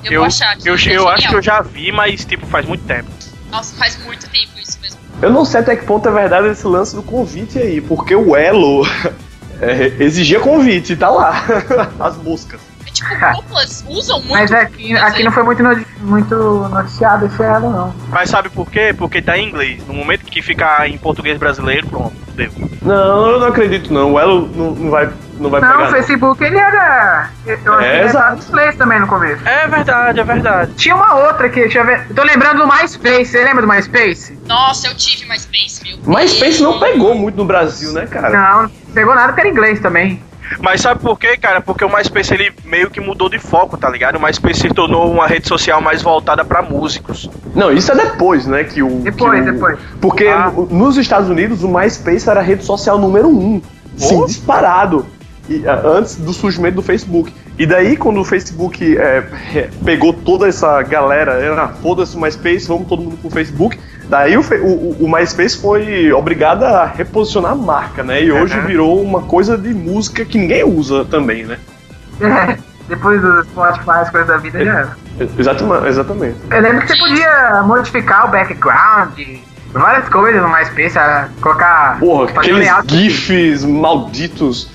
Eu, 0.04 0.12
Eu, 0.12 0.20
vou 0.20 0.26
achar 0.26 0.58
eu, 0.58 0.66
é 0.66 0.68
eu 0.74 0.76
genial. 0.76 1.08
acho 1.08 1.28
que 1.30 1.34
eu 1.36 1.40
já 1.42 1.62
vi, 1.62 1.90
mas 1.90 2.22
tipo, 2.26 2.46
faz 2.46 2.66
muito 2.66 2.84
tempo. 2.84 3.08
Nossa, 3.50 3.74
faz 3.76 3.96
muito 4.04 4.28
tempo 4.28 4.58
isso 4.62 4.78
mesmo. 4.82 4.98
Eu 5.22 5.32
não 5.32 5.46
sei 5.46 5.60
até 5.60 5.74
que 5.74 5.86
ponto 5.86 6.06
é 6.06 6.12
verdade 6.12 6.48
esse 6.48 6.66
lance 6.66 6.94
do 6.94 7.02
convite 7.02 7.58
aí, 7.58 7.80
porque 7.80 8.14
o 8.14 8.36
Elo 8.36 8.86
é, 9.58 9.86
exigia 10.04 10.38
convite, 10.38 10.96
tá 10.96 11.08
lá. 11.08 11.42
As 11.98 12.16
buscas. 12.16 12.60
É 13.02 13.16
tipo, 13.16 13.32
duplas 13.42 13.84
usam 13.88 14.18
muito. 14.20 14.32
Mas 14.32 14.52
aqui, 14.52 14.96
aqui 14.96 15.24
não 15.24 15.32
foi 15.32 15.42
muito, 15.42 15.62
muito 16.00 16.34
noticiado 16.68 17.26
esse 17.26 17.42
ela, 17.42 17.60
não. 17.60 17.94
Mas 18.08 18.30
sabe 18.30 18.48
por 18.50 18.70
quê? 18.70 18.94
Porque 18.96 19.20
tá 19.20 19.36
em 19.36 19.48
inglês. 19.48 19.82
No 19.86 19.94
momento 19.94 20.24
que 20.26 20.40
ficar 20.42 20.88
em 20.88 20.96
português 20.98 21.38
brasileiro, 21.38 21.86
pronto, 21.88 22.14
deu. 22.34 22.50
Não, 22.82 23.30
eu 23.30 23.40
não 23.40 23.48
acredito 23.48 23.92
não. 23.92 24.12
O 24.12 24.20
Elo 24.20 24.48
não, 24.54 24.70
não 24.72 24.90
vai, 24.90 25.08
não 25.38 25.50
vai 25.50 25.60
Não, 25.60 25.68
pegar. 25.72 25.88
o 25.88 25.90
Facebook 25.90 26.44
ele 26.44 26.58
era. 26.58 27.30
Eu 27.46 27.54
acho 27.54 27.62
que 27.64 27.70
É, 27.70 27.88
ele 27.88 27.96
era 27.98 28.04
exato. 28.06 28.76
também 28.78 29.00
no 29.00 29.06
começo. 29.06 29.46
É 29.48 29.66
verdade, 29.66 30.20
é 30.20 30.24
verdade. 30.24 30.72
Tinha 30.74 30.94
uma 30.94 31.14
outra 31.26 31.48
que, 31.48 31.60
deixa 31.60 31.78
eu 31.80 31.86
ver. 31.86 32.06
Tô 32.14 32.22
lembrando 32.22 32.58
do 32.58 32.66
MySpace, 32.66 33.26
você 33.26 33.42
lembra 33.44 33.62
do 33.62 33.68
MySpace? 33.68 34.38
Nossa, 34.46 34.86
eu 34.88 34.94
tive 34.96 35.26
MySpace, 35.28 35.82
meu. 35.84 35.98
Mas 36.06 36.32
Space 36.32 36.62
não 36.62 36.78
pegou 36.78 37.14
muito 37.14 37.36
no 37.36 37.44
Brasil, 37.44 37.92
né, 37.92 38.06
cara? 38.06 38.30
Não, 38.30 38.62
não 38.64 38.70
pegou 38.94 39.14
nada 39.14 39.32
que 39.32 39.40
era 39.40 39.48
inglês 39.48 39.80
também. 39.80 40.22
Mas 40.60 40.80
sabe 40.80 41.00
por 41.00 41.18
quê, 41.18 41.36
cara? 41.36 41.60
Porque 41.60 41.84
o 41.84 41.88
MySpace 41.94 42.34
ele 42.34 42.52
meio 42.64 42.90
que 42.90 43.00
mudou 43.00 43.28
de 43.28 43.38
foco, 43.38 43.76
tá 43.76 43.88
ligado? 43.88 44.16
O 44.16 44.22
MySpace 44.22 44.60
se 44.60 44.68
tornou 44.68 45.10
uma 45.10 45.26
rede 45.26 45.48
social 45.48 45.80
mais 45.80 46.02
voltada 46.02 46.44
pra 46.44 46.62
músicos. 46.62 47.30
Não, 47.54 47.72
isso 47.72 47.90
é 47.92 47.94
depois, 47.96 48.46
né? 48.46 48.64
Que 48.64 48.82
o, 48.82 49.00
Depois, 49.00 49.42
que 49.44 49.50
o- 49.50 49.52
depois. 49.52 49.78
Porque 50.00 50.26
Ah. 50.26 50.50
no- 50.54 50.66
nos 50.66 50.96
Estados 50.96 51.28
Unidos 51.28 51.62
o 51.62 51.68
MySpace 51.68 52.28
era 52.28 52.40
a 52.40 52.42
rede 52.42 52.64
social 52.64 52.98
número 52.98 53.28
um. 53.28 53.60
Sim, 53.96 54.20
Oh. 54.22 54.26
disparado. 54.26 55.06
E, 55.48 55.66
ah, 55.68 55.80
antes 55.84 56.16
do 56.16 56.32
surgimento 56.32 56.76
do 56.76 56.82
Facebook. 56.82 57.32
E 57.58 57.66
daí, 57.66 57.96
quando 57.96 58.18
o 58.20 58.24
Facebook 58.24 58.96
é, 58.96 59.22
pegou 59.84 60.12
toda 60.12 60.48
essa 60.48 60.82
galera, 60.82 61.32
era 61.34 61.68
foda-se 61.68 62.16
o 62.16 62.20
MySpace, 62.20 62.66
vamos 62.66 62.88
todo 62.88 63.02
mundo 63.02 63.16
pro 63.18 63.30
Facebook. 63.30 63.78
Daí 64.14 64.36
o, 64.36 64.40
o, 64.42 64.96
o- 65.04 65.10
MySpace 65.10 65.60
foi 65.60 66.12
obrigado 66.12 66.62
a 66.62 66.84
reposicionar 66.86 67.50
a 67.50 67.56
marca, 67.56 68.04
né? 68.04 68.22
E 68.22 68.30
hoje 68.30 68.56
Uhum. 68.56 68.64
virou 68.66 69.02
uma 69.02 69.22
coisa 69.22 69.58
de 69.58 69.74
música 69.74 70.24
que 70.24 70.38
ninguém 70.38 70.62
usa 70.62 71.04
também, 71.04 71.44
né? 71.44 71.58
Depois 72.88 73.20
do 73.20 73.42
Spotify, 73.42 73.90
as 73.90 74.10
coisas 74.10 74.28
da 74.28 74.36
vida 74.36 74.64
já 74.64 74.70
era. 74.72 74.96
Exatamente. 75.36 75.86
exatamente. 75.88 76.36
Eu 76.48 76.60
lembro 76.60 76.82
que 76.82 76.92
você 76.92 76.96
podia 76.98 77.62
modificar 77.64 78.28
o 78.28 78.30
background, 78.30 79.18
várias 79.72 80.08
coisas 80.08 80.40
no 80.40 80.48
MySpace, 80.48 80.96
colocar. 81.40 81.98
Porra, 81.98 82.30
aqueles 82.30 82.58
layout. 82.60 82.94
GIFs 82.94 83.64
malditos. 83.64 84.70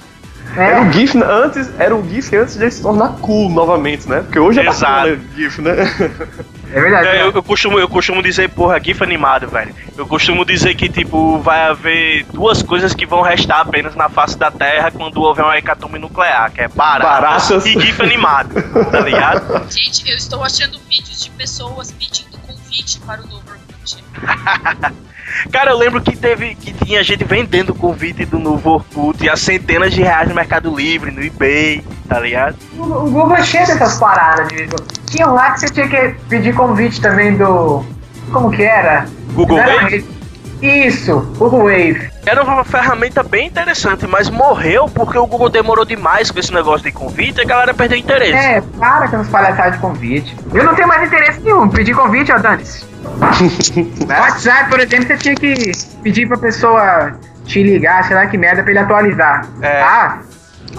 É. 0.57 0.63
Era 0.71 0.81
o 0.81 0.91
GIF 0.91 1.15
antes, 1.23 1.69
era 1.79 1.95
o 1.95 2.03
GIF 2.09 2.35
antes 2.35 2.57
de 2.57 2.63
ele 2.63 2.71
se 2.71 2.81
tornar 2.81 3.09
cool 3.21 3.49
novamente, 3.49 4.09
né? 4.09 4.21
Porque 4.21 4.39
hoje 4.39 4.59
é 4.59 4.67
Exato. 4.67 4.91
bacana 5.11 5.13
o 5.31 5.35
GIF, 5.37 5.61
né? 5.61 5.75
É 6.71 6.79
verdade. 6.79 7.07
É, 7.07 7.21
eu, 7.23 7.31
eu 7.31 7.43
costumo, 7.43 7.79
eu 7.79 7.87
costumo 7.87 8.21
dizer, 8.21 8.49
porra, 8.49 8.79
GIF 8.79 9.03
animado, 9.03 9.47
velho. 9.47 9.73
Eu 9.97 10.05
costumo 10.05 10.45
dizer 10.45 10.75
que, 10.75 10.87
tipo, 10.87 11.39
vai 11.39 11.67
haver 11.67 12.25
duas 12.31 12.61
coisas 12.61 12.93
que 12.93 13.05
vão 13.05 13.21
restar 13.21 13.61
apenas 13.61 13.95
na 13.95 14.07
face 14.09 14.37
da 14.37 14.51
Terra 14.51 14.91
quando 14.91 15.21
houver 15.21 15.43
uma 15.43 15.57
hecatombe 15.57 15.99
nuclear, 15.99 16.51
que 16.51 16.61
é 16.61 16.67
baratas 16.67 17.49
Baratas. 17.49 17.65
e 17.65 17.79
GIF 17.79 18.01
animado, 18.01 18.53
tá 18.91 18.99
ligado? 18.99 19.69
Gente, 19.71 20.09
eu 20.09 20.15
estou 20.15 20.43
achando 20.43 20.79
vídeos 20.89 21.23
de 21.23 21.29
pessoas 21.31 21.91
pedindo 21.91 22.37
convite 22.39 22.99
para 22.99 23.21
o 23.21 23.27
novo 23.27 23.43
Orkut. 23.49 24.03
Cara, 25.51 25.71
eu 25.71 25.77
lembro 25.77 26.01
que 26.01 26.15
teve 26.17 26.55
que 26.55 26.73
tinha 26.73 27.03
gente 27.03 27.23
vendendo 27.23 27.73
convite 27.73 28.25
do 28.25 28.39
novo 28.39 28.71
Orkut 28.71 29.29
a 29.29 29.35
centenas 29.37 29.93
de 29.93 30.01
reais 30.01 30.27
no 30.27 30.35
Mercado 30.35 30.75
Livre, 30.75 31.11
no 31.11 31.23
eBay, 31.23 31.83
tá 32.09 32.19
ligado? 32.19 32.57
O 32.77 32.83
o 32.83 33.11
Google 33.11 33.35
é 33.37 33.43
cheio 33.43 33.67
dessas 33.67 33.99
paradas 33.99 34.47
de 34.49 34.67
Tinha 35.05 35.27
um 35.27 35.33
lá 35.33 35.51
que 35.51 35.59
você 35.61 35.69
tinha 35.69 35.87
que 35.87 36.15
pedir 36.27 36.53
convite 36.55 36.99
também 36.99 37.37
do. 37.37 37.85
Como 38.33 38.51
que 38.51 38.63
era? 38.63 39.05
Google 39.33 39.57
Não 39.57 39.65
Wave? 39.65 40.05
Isso, 40.61 41.19
Google 41.37 41.63
Wave. 41.63 42.09
Era 42.25 42.43
uma 42.43 42.65
ferramenta 42.65 43.23
bem 43.23 43.47
interessante, 43.47 44.05
mas 44.05 44.29
morreu 44.29 44.87
porque 44.93 45.17
o 45.17 45.25
Google 45.25 45.49
demorou 45.49 45.85
demais 45.85 46.29
com 46.29 46.39
esse 46.39 46.53
negócio 46.53 46.83
de 46.83 46.91
convite 46.91 47.37
e 47.37 47.41
a 47.41 47.45
galera 47.45 47.73
perdeu 47.73 47.97
interesse. 47.97 48.33
É, 48.33 48.61
para 48.77 49.07
com 49.07 49.15
essas 49.15 49.29
palhaçadas 49.29 49.73
de 49.73 49.79
convite. 49.79 50.35
Eu 50.53 50.63
não 50.65 50.75
tenho 50.75 50.87
mais 50.87 51.07
interesse 51.07 51.39
nenhum. 51.39 51.69
Pedir 51.69 51.95
convite, 51.95 52.31
ó, 52.31 52.37
dane-se. 52.37 52.85
WhatsApp, 54.07 54.69
por 54.69 54.79
exemplo, 54.79 55.07
você 55.07 55.17
tinha 55.17 55.35
que 55.35 55.71
pedir 56.03 56.27
pra 56.27 56.37
pessoa 56.37 57.13
te 57.45 57.63
ligar, 57.63 58.03
sei 58.03 58.15
lá 58.15 58.27
que 58.27 58.37
merda, 58.37 58.61
pra 58.61 58.71
ele 58.71 58.79
atualizar. 58.79 59.45
É. 59.61 59.81
Ah, 59.81 60.19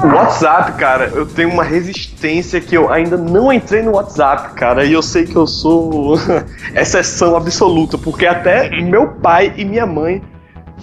O 0.02 0.06
WhatsApp, 0.06 0.72
cara, 0.72 1.10
eu 1.14 1.26
tenho 1.26 1.50
uma 1.50 1.64
resistência 1.64 2.60
que 2.60 2.74
eu 2.76 2.92
ainda 2.92 3.16
não 3.16 3.52
entrei 3.52 3.82
no 3.82 3.92
WhatsApp, 3.92 4.54
cara, 4.54 4.84
e 4.84 4.92
eu 4.92 5.02
sei 5.02 5.26
que 5.26 5.36
eu 5.36 5.46
sou 5.46 6.16
exceção 6.74 7.36
absoluta, 7.36 7.98
porque 7.98 8.26
até 8.26 8.68
meu 8.80 9.08
pai 9.08 9.52
e 9.56 9.64
minha 9.64 9.86
mãe 9.86 10.22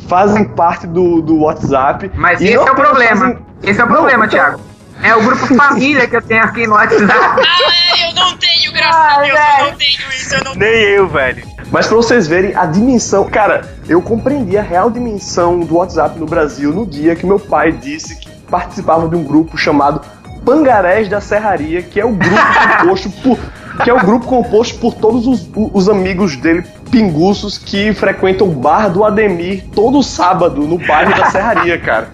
fazem 0.07 0.43
parte 0.45 0.85
do, 0.85 1.21
do 1.21 1.39
WhatsApp. 1.41 2.11
mas 2.15 2.41
esse 2.41 2.53
não 2.55 2.67
é 2.67 2.71
o 2.71 2.75
problema. 2.75 3.19
fazem- 3.21 3.39
Esse 3.63 3.81
é 3.81 3.83
o 3.83 3.87
problema, 3.87 4.25
então- 4.25 4.39
Thiago. 4.39 4.61
É 5.03 5.15
o 5.15 5.21
grupo 5.23 5.45
família 5.55 6.07
que 6.07 6.15
eu 6.15 6.21
tenho 6.23 6.43
aqui 6.43 6.65
no 6.65 6.73
WhatsApp. 6.73 7.05
Ah, 7.13 7.99
é, 7.99 8.09
eu 8.09 8.15
não 8.15 8.35
tenho, 8.35 8.71
graças 8.73 8.95
a 8.95 9.19
Ai, 9.19 9.25
Deus, 9.27 9.37
eu 9.39 9.43
velho. 9.57 9.71
não 9.71 9.77
tenho 9.77 10.09
isso, 10.09 10.35
eu 10.35 10.43
não 10.43 10.55
Nem 10.55 10.81
eu, 10.83 11.07
velho. 11.07 11.43
Mas 11.71 11.85
pra 11.87 11.95
vocês 11.97 12.27
verem 12.27 12.55
a 12.55 12.65
dimensão. 12.65 13.23
Cara, 13.29 13.75
eu 13.87 14.01
compreendi 14.01 14.57
a 14.57 14.61
real 14.63 14.89
dimensão 14.89 15.59
do 15.59 15.75
WhatsApp 15.77 16.17
no 16.19 16.25
Brasil 16.25 16.73
no 16.73 16.83
dia 16.85 17.15
que 17.15 17.25
meu 17.27 17.39
pai 17.39 17.71
disse 17.73 18.15
que 18.19 18.26
participava 18.49 19.07
de 19.07 19.15
um 19.15 19.23
grupo 19.23 19.57
chamado 19.57 20.01
Pangarés 20.45 21.09
da 21.09 21.19
Serraria, 21.19 21.81
que 21.81 21.99
é 21.99 22.05
o 22.05 22.11
grupo 22.11 22.35
composto 22.79 23.09
por. 23.21 23.39
Que 23.83 23.89
é 23.91 23.93
o 23.93 23.99
grupo 23.99 24.25
composto 24.25 24.79
por 24.79 24.95
todos 24.95 25.27
os, 25.27 25.47
os 25.55 25.87
amigos 25.87 26.35
dele, 26.35 26.63
pinguços, 26.89 27.59
que 27.59 27.93
frequentam 27.93 28.47
o 28.47 28.51
bar 28.51 28.89
do 28.89 29.03
Ademir 29.03 29.65
todo 29.75 30.01
sábado 30.01 30.61
no 30.61 30.79
bairro 30.79 31.15
da 31.15 31.29
Serraria, 31.29 31.79
cara. 31.79 32.09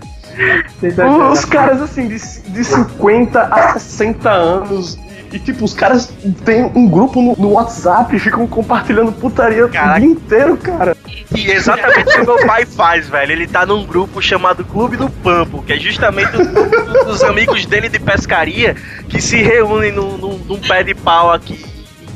Os 1.32 1.46
caras, 1.46 1.82
assim, 1.82 2.08
de, 2.08 2.18
de 2.18 2.64
50 2.66 3.40
a 3.40 3.80
60 3.80 4.30
anos. 4.30 5.00
E, 5.34 5.40
tipo, 5.40 5.66
os 5.66 5.74
caras 5.74 6.14
têm 6.46 6.64
um 6.76 6.88
grupo 6.88 7.20
no, 7.20 7.36
no 7.36 7.54
WhatsApp 7.54 8.16
e 8.16 8.20
ficam 8.20 8.46
compartilhando 8.46 9.12
putaria 9.12 9.68
Caraca. 9.68 9.98
o 9.98 10.00
dia 10.02 10.10
inteiro, 10.12 10.58
cara. 10.58 10.96
E 11.36 11.50
exatamente 11.50 12.08
o 12.08 12.12
que 12.12 12.22
meu 12.26 12.46
pai 12.46 12.66
faz, 12.68 13.10
velho. 13.10 13.32
Ele 13.32 13.48
tá 13.48 13.66
num 13.66 13.84
grupo 13.84 14.22
chamado 14.22 14.64
Clube 14.64 14.96
do 14.96 15.10
Pampo, 15.10 15.64
que 15.64 15.74
é 15.74 15.78
justamente 15.78 16.36
o 16.40 16.46
grupo 16.46 17.06
dos 17.06 17.24
amigos 17.24 17.66
dele 17.66 17.90
de 17.90 18.00
pescaria 18.00 18.76
que 19.10 19.20
se 19.20 19.42
reúnem 19.42 19.92
num, 19.92 20.18
num- 20.20 20.38
num 20.48 20.60
pé 20.60 20.84
de 20.84 20.94
pau 20.94 21.32
aqui. 21.34 21.66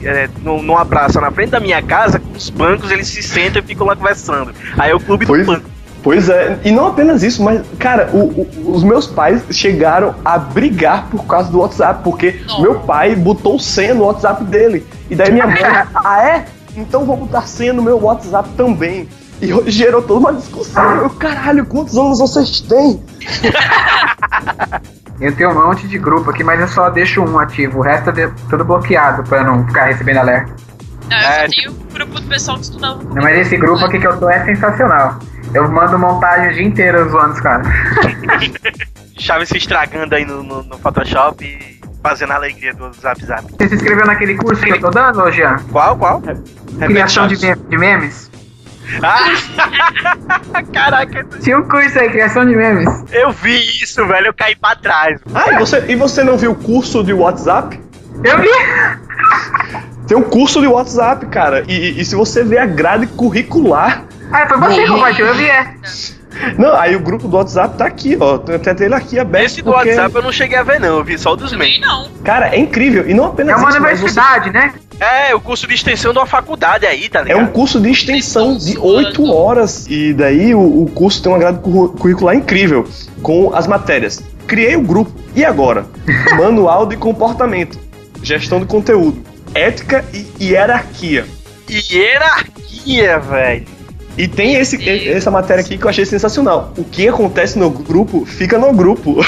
É, 0.04 0.30
num- 0.44 0.62
numa 0.62 0.86
praça 0.86 1.20
na 1.20 1.32
frente 1.32 1.50
da 1.50 1.60
minha 1.60 1.82
casa, 1.82 2.20
com 2.20 2.32
os 2.38 2.52
bancos, 2.52 2.92
eles 2.92 3.08
se 3.08 3.24
sentam 3.24 3.64
e 3.64 3.66
ficam 3.66 3.88
lá 3.88 3.96
conversando. 3.96 4.54
Aí 4.78 4.92
é 4.92 4.96
o 4.96 5.00
Clube 5.00 5.26
Pois- 5.26 5.44
do 5.44 5.54
Pampo. 5.54 5.68
Pois 6.08 6.30
é, 6.30 6.58
e 6.64 6.72
não 6.72 6.88
apenas 6.88 7.22
isso, 7.22 7.44
mas, 7.44 7.62
cara, 7.78 8.10
o- 8.14 8.30
o- 8.42 8.72
os 8.74 8.82
meus 8.82 9.06
pais 9.08 9.44
chegaram 9.52 10.16
a 10.24 10.38
brigar 10.38 11.08
por 11.10 11.26
causa 11.26 11.52
do 11.52 11.60
WhatsApp, 11.60 12.02
porque 12.02 12.40
Não. 12.48 12.62
meu 12.62 12.76
pai 12.80 13.14
botou 13.14 13.60
senha 13.60 13.94
no 13.94 14.06
WhatsApp 14.06 14.42
dele. 14.46 14.88
E 15.10 15.16
daí 15.18 15.34
minha 15.34 15.46
mãe, 15.46 15.60
ah 15.94 16.24
é? 16.26 16.46
Então 16.78 17.04
vou 17.04 17.18
botar 17.18 17.42
senha 17.42 17.74
no 17.74 17.82
meu 17.84 18.02
WhatsApp 18.02 18.48
também. 18.56 19.10
E 19.42 19.70
gerou 19.70 20.02
toda 20.02 20.20
uma 20.22 20.34
discussão. 20.34 20.96
Eu, 20.96 21.10
caralho, 21.10 21.66
quantos 21.66 21.98
anos 21.98 22.20
vocês 22.20 22.62
têm? 22.62 23.04
Eu 25.20 25.36
tenho 25.36 25.50
um 25.50 25.68
monte 25.68 25.88
de 25.90 25.98
grupo 25.98 26.30
aqui, 26.30 26.44
mas 26.44 26.60
eu 26.62 26.68
só 26.68 26.90
deixo 26.90 27.22
um 27.22 27.38
ativo. 27.40 27.80
O 27.80 27.82
resto 27.82 28.12
é 28.12 28.14
de- 28.14 28.32
tudo 28.50 28.64
bloqueado 28.64 29.24
pra 29.24 29.44
não 29.44 29.66
ficar 29.66 29.86
recebendo 29.86 30.18
alerta. 30.20 30.54
Não, 31.10 31.18
eu 31.18 31.24
É, 31.24 31.48
só 31.50 31.56
tenho 31.56 31.72
o 31.72 31.94
grupo 31.94 32.20
do 32.22 32.28
pessoal 32.28 32.58
que 32.58 32.64
estudava 32.64 32.94
comigo. 32.96 33.16
Não, 33.16 33.24
mas 33.24 33.38
esse 33.40 33.58
grupo 33.58 33.84
aqui 33.84 34.00
que 34.00 34.08
eu 34.08 34.18
tô 34.20 34.30
é 34.30 34.46
sensacional. 34.46 35.16
Eu 35.54 35.70
mando 35.72 35.98
montagem 35.98 36.50
o 36.50 36.54
dia 36.54 36.64
inteiro 36.64 37.10
zoando 37.10 37.34
os 37.34 37.40
caras. 37.42 37.68
Chaves 39.18 39.50
se 39.50 39.58
estragando 39.58 40.14
aí 40.16 40.26
no, 40.26 40.44
no- 40.44 40.64
no 40.64 40.78
Photoshop 40.78 41.44
e 41.44 41.80
fazendo 42.04 42.32
a 42.34 42.36
alegria 42.36 42.74
do 42.74 42.92
Zap 42.94 43.24
Zap. 43.26 43.44
Você 43.58 43.70
se 43.70 43.76
inscreveu 43.76 44.06
naquele 44.06 44.36
curso 44.36 44.62
que 44.64 44.72
eu 44.72 44.80
tô 44.80 44.90
dando, 44.92 45.22
ô 45.22 45.32
Jean? 45.32 45.58
Qual, 45.72 45.98
qual? 45.98 46.22
Criação 46.80 47.28
de, 47.28 47.36
Repete, 47.36 47.60
me- 47.64 47.70
de 47.70 47.78
memes? 47.78 48.32
Ah! 49.04 50.62
Caraca, 50.74 51.24
Tinha 51.42 51.58
um 51.58 51.64
curso 51.68 51.98
aí, 52.00 52.10
criação 52.10 52.46
de 52.46 52.56
memes. 52.56 52.88
eu 53.12 53.32
vi 53.32 53.58
isso, 53.84 54.06
velho. 54.08 54.28
Eu 54.28 54.34
caí 54.34 54.56
pra 54.56 54.76
trás. 54.76 55.20
Ah, 55.34 55.54
e 55.54 55.58
você, 55.60 55.84
e 55.90 55.96
você 55.96 56.24
não 56.24 56.38
viu 56.38 56.52
o 56.52 56.56
curso 56.56 57.04
de 57.04 57.12
WhatsApp? 57.14 57.80
Eu 58.24 58.38
vi! 58.40 58.50
Tem 60.08 60.16
um 60.18 60.24
curso 60.24 60.62
de 60.62 60.68
WhatsApp, 60.68 61.26
cara. 61.26 61.64
E, 61.68 62.00
e 62.00 62.06
se 62.06 62.16
você 62.16 62.44
ver 62.44 62.60
a 62.60 62.66
grade 62.66 63.08
curricular. 63.08 64.04
Ah, 64.32 64.48
foi 64.48 64.58
você 64.58 64.82
que 64.84 64.88
compartilhou, 64.88 65.30
eu 65.30 65.36
vi, 65.36 65.46
é. 65.50 65.74
Não, 66.58 66.76
aí 66.76 66.96
o 66.96 67.00
grupo 67.00 67.28
do 67.28 67.36
WhatsApp 67.38 67.78
tá 67.78 67.86
aqui, 67.86 68.16
ó. 68.20 68.38
Tem 68.38 68.56
até 68.56 68.86
ele 68.86 68.94
aqui 68.94 69.18
aberto. 69.18 69.46
Esse 69.46 69.62
do 69.62 69.72
porque- 69.72 69.90
WhatsApp 69.90 70.16
eu 70.16 70.22
não 70.22 70.32
cheguei 70.32 70.58
a 70.58 70.64
ver, 70.64 70.80
não. 70.80 70.98
Eu 70.98 71.04
vi 71.04 71.18
só 71.18 71.34
o 71.34 71.36
dos 71.36 71.52
memes. 71.54 71.80
não. 71.82 72.10
Cara, 72.24 72.54
é 72.54 72.60
incrível. 72.60 73.10
E 73.10 73.14
não 73.14 73.26
apenas 73.26 73.54
É 73.56 73.58
uma 73.58 73.70
isso, 73.70 73.82
mas 73.82 74.00
você- 74.00 74.20
universidade, 74.20 74.52
né? 74.52 74.74
É, 75.00 75.34
o 75.34 75.40
curso 75.40 75.68
de 75.68 75.74
extensão 75.74 76.12
de 76.12 76.20
uma 76.20 76.26
faculdade 76.28 76.86
aí, 76.86 77.08
tá 77.10 77.20
É 77.22 77.24
ligado? 77.24 77.42
um 77.42 77.48
curso 77.48 77.80
de 77.80 77.90
extensão 77.90 78.50
de 78.50 78.52
Eles 78.56 78.68
estão 78.68 78.84
8 78.86 79.16
zoando. 79.26 79.34
horas. 79.36 79.88
E 79.90 80.14
daí 80.14 80.54
o, 80.54 80.60
o 80.84 80.92
curso 80.94 81.22
tem 81.24 81.32
uma 81.32 81.40
grade 81.40 81.60
curricular 81.60 82.36
incrível. 82.36 82.88
Com 83.24 83.52
as 83.56 83.66
matérias. 83.66 84.22
Criei 84.46 84.76
o 84.76 84.82
grupo. 84.82 85.12
E 85.36 85.44
agora? 85.46 85.86
Manual 86.38 86.86
de 86.86 86.98
comportamento. 86.98 87.80
Gestão 88.22 88.60
de 88.60 88.66
conteúdo. 88.68 89.24
Ética 89.56 90.04
e 90.14 90.28
hierarquia. 90.52 91.26
Hierarquia, 91.70 93.20
velho. 93.20 93.66
E 94.18 94.28
tem 94.28 94.56
esse, 94.56 94.76
e- 94.78 95.10
essa 95.10 95.30
matéria 95.30 95.62
aqui 95.64 95.78
que 95.78 95.84
eu 95.86 95.90
achei 95.90 96.06
sensacional. 96.06 96.74
O 96.78 96.84
que 96.84 97.08
acontece 97.08 97.58
no 97.60 97.70
grupo, 97.70 98.26
fica 98.26 98.58
no 98.58 98.74
grupo. 98.74 99.18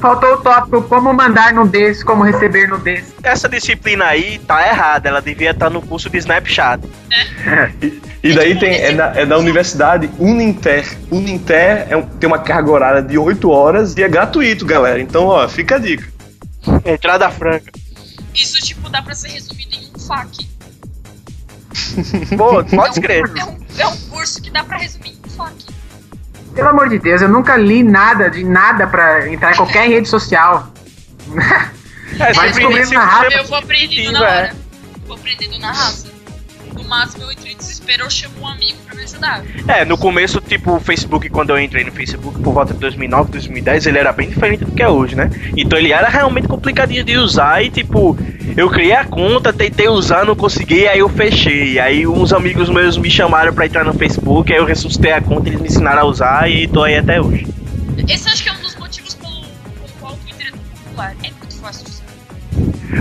Faltou 0.00 0.34
o 0.34 0.36
tópico 0.38 0.82
como 0.82 1.12
mandar 1.12 1.52
no 1.52 1.66
desse, 1.66 2.04
como 2.04 2.22
receber 2.22 2.68
no 2.68 2.78
desse. 2.78 3.12
Essa 3.22 3.48
disciplina 3.48 4.04
aí 4.06 4.38
tá 4.38 4.64
errada. 4.68 5.08
Ela 5.08 5.20
devia 5.20 5.50
estar 5.50 5.68
no 5.68 5.82
curso 5.82 6.08
de 6.08 6.18
Snapchat. 6.18 6.82
E, 8.20 8.30
e 8.30 8.34
daí 8.34 8.58
tem, 8.58 8.74
é, 8.74 8.92
da, 8.92 9.12
é 9.14 9.24
da 9.24 9.38
universidade 9.38 10.10
Uninter. 10.18 10.84
Uninter 11.08 11.86
é 11.88 11.96
um- 11.96 12.02
tem 12.02 12.26
uma 12.26 12.40
carga 12.40 12.68
horária 12.70 13.00
de 13.02 13.16
8 13.16 13.48
horas 13.48 13.96
e 13.96 14.02
é 14.02 14.08
gratuito, 14.08 14.66
galera. 14.66 15.00
Então, 15.00 15.26
ó, 15.26 15.46
fica 15.48 15.76
a 15.76 15.78
dica. 15.78 16.04
Entrada 16.84 17.30
franca. 17.30 17.70
Isso, 18.34 18.58
tipo, 18.60 18.88
dá 18.90 19.00
pra 19.02 19.14
ser 19.14 19.28
resumido 19.30 19.70
em 19.76 19.92
um 19.94 19.98
FAQ. 20.00 20.32
Pô, 22.36 22.64
pode 22.76 22.92
escrever. 22.92 23.30
É 23.38 23.44
um, 23.44 23.58
é 23.78 23.86
um 23.86 23.96
curso 24.10 24.40
que 24.42 24.50
dá 24.50 24.64
pra 24.64 24.78
resumir 24.78 25.10
em 25.10 25.20
um 25.26 25.30
FAQ. 25.30 25.54
Pelo 26.54 26.68
amor 26.68 26.88
de 26.88 26.98
Deus, 26.98 27.22
eu 27.22 27.28
nunca 27.28 27.56
li 27.56 27.82
nada 27.82 28.30
de 28.30 28.42
nada 28.42 28.86
pra 28.86 29.28
entrar 29.30 29.52
em 29.52 29.56
qualquer 29.56 29.86
rede 29.88 30.08
social. 30.08 30.72
É, 32.18 32.32
Vai 32.32 32.50
descobrindo 32.52 32.92
na 32.92 33.04
raça. 33.04 33.36
Eu 33.36 33.44
vou 33.44 33.58
aprendendo 33.58 34.12
na 34.12 34.20
hora. 34.20 34.56
Vou 35.06 35.16
aprendendo 35.16 35.58
na 35.58 35.72
raça. 35.72 36.17
Máximo, 36.88 37.24
eu 37.24 37.32
entro 37.32 37.46
em 37.46 37.56
desespero, 37.56 38.04
eu 38.04 38.10
chamo 38.10 38.34
um 38.40 38.48
amigo 38.48 38.78
pra 38.86 38.94
me 38.94 39.02
ajudar. 39.02 39.44
É, 39.68 39.84
no 39.84 39.98
começo, 39.98 40.40
tipo, 40.40 40.76
o 40.76 40.80
Facebook, 40.80 41.28
quando 41.28 41.50
eu 41.50 41.60
entrei 41.60 41.84
no 41.84 41.92
Facebook 41.92 42.40
por 42.40 42.54
volta 42.54 42.72
de 42.72 42.80
2009, 42.80 43.30
2010, 43.30 43.86
ele 43.86 43.98
era 43.98 44.12
bem 44.12 44.28
diferente 44.28 44.64
do 44.64 44.72
que 44.72 44.82
é 44.82 44.88
hoje, 44.88 45.14
né? 45.14 45.30
Então 45.56 45.78
ele 45.78 45.92
era 45.92 46.08
realmente 46.08 46.48
complicadinho 46.48 47.04
de 47.04 47.16
usar 47.16 47.62
e, 47.62 47.70
tipo, 47.70 48.16
eu 48.56 48.70
criei 48.70 48.94
a 48.94 49.04
conta, 49.04 49.52
tentei 49.52 49.88
usar, 49.88 50.24
não 50.24 50.34
consegui, 50.34 50.88
aí 50.88 50.98
eu 50.98 51.08
fechei. 51.08 51.78
Aí 51.78 52.06
uns 52.06 52.32
amigos 52.32 52.70
meus 52.70 52.96
me 52.96 53.10
chamaram 53.10 53.52
pra 53.52 53.66
entrar 53.66 53.84
no 53.84 53.92
Facebook, 53.92 54.52
aí 54.52 54.58
eu 54.58 54.64
ressuscitei 54.64 55.12
a 55.12 55.20
conta, 55.20 55.48
eles 55.48 55.60
me 55.60 55.68
ensinaram 55.68 56.02
a 56.02 56.04
usar 56.06 56.50
e 56.50 56.66
tô 56.66 56.82
aí 56.82 56.96
até 56.96 57.20
hoje. 57.20 57.46
Esse 58.08 58.28
acho 58.28 58.42
que 58.42 58.48
é 58.48 58.52
um 58.52 58.60
dos 58.60 58.74
motivos 58.76 59.14
pelo, 59.14 59.32
pelo 59.32 59.88
qual 60.00 60.14
o 60.14 60.16
Twitter 60.16 60.52
é 61.22 61.30
tão 61.30 61.37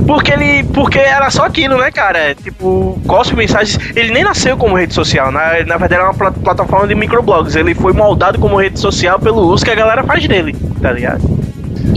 Porque 0.05 0.31
ele. 0.33 0.63
Porque 0.73 0.99
era 0.99 1.29
só 1.29 1.45
aquilo, 1.45 1.77
né, 1.77 1.89
cara? 1.91 2.35
Tipo, 2.35 2.99
Gospel 3.05 3.37
Mensagens, 3.37 3.79
ele 3.95 4.11
nem 4.13 4.23
nasceu 4.23 4.57
como 4.57 4.75
rede 4.75 4.93
social. 4.93 5.31
Na, 5.31 5.53
na 5.65 5.77
verdade, 5.77 5.93
era 5.95 6.03
uma 6.05 6.13
pla- 6.13 6.31
plataforma 6.31 6.87
de 6.87 6.95
microblogs. 6.95 7.55
Ele 7.55 7.73
foi 7.73 7.93
moldado 7.93 8.37
como 8.39 8.57
rede 8.57 8.79
social 8.79 9.17
pelo 9.19 9.41
uso 9.41 9.63
que 9.63 9.71
a 9.71 9.75
galera 9.75 10.03
faz 10.03 10.27
dele, 10.27 10.55
tá 10.81 10.91
ligado? 10.91 11.21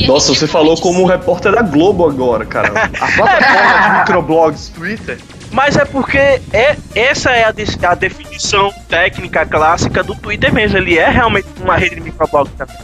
Nossa, 0.07 0.33
você 0.35 0.45
é 0.45 0.49
falou 0.49 0.77
como 0.81 1.03
um 1.03 1.05
repórter 1.07 1.53
da 1.53 1.63
Globo 1.63 2.09
agora, 2.09 2.45
cara. 2.47 2.69
A 2.69 2.89
plataforma 3.13 3.83
de 3.93 3.99
microblogs 3.99 4.69
Twitter. 4.69 5.19
Mas 5.51 5.77
é 5.77 5.85
porque 5.85 6.17
é, 6.53 6.77
essa 6.95 7.31
é 7.33 7.45
a, 7.45 7.51
de- 7.51 7.85
a 7.85 7.95
definição 7.97 8.73
técnica 8.89 9.45
clássica 9.45 10.01
do 10.05 10.15
Twitter 10.15 10.55
mesmo. 10.55 10.79
Ele 10.79 10.97
é 10.97 11.11
realmente 11.11 11.49
uma 11.61 11.77
rede 11.77 11.97
de 11.97 12.03
microblog 12.03 12.49
também. 12.57 12.77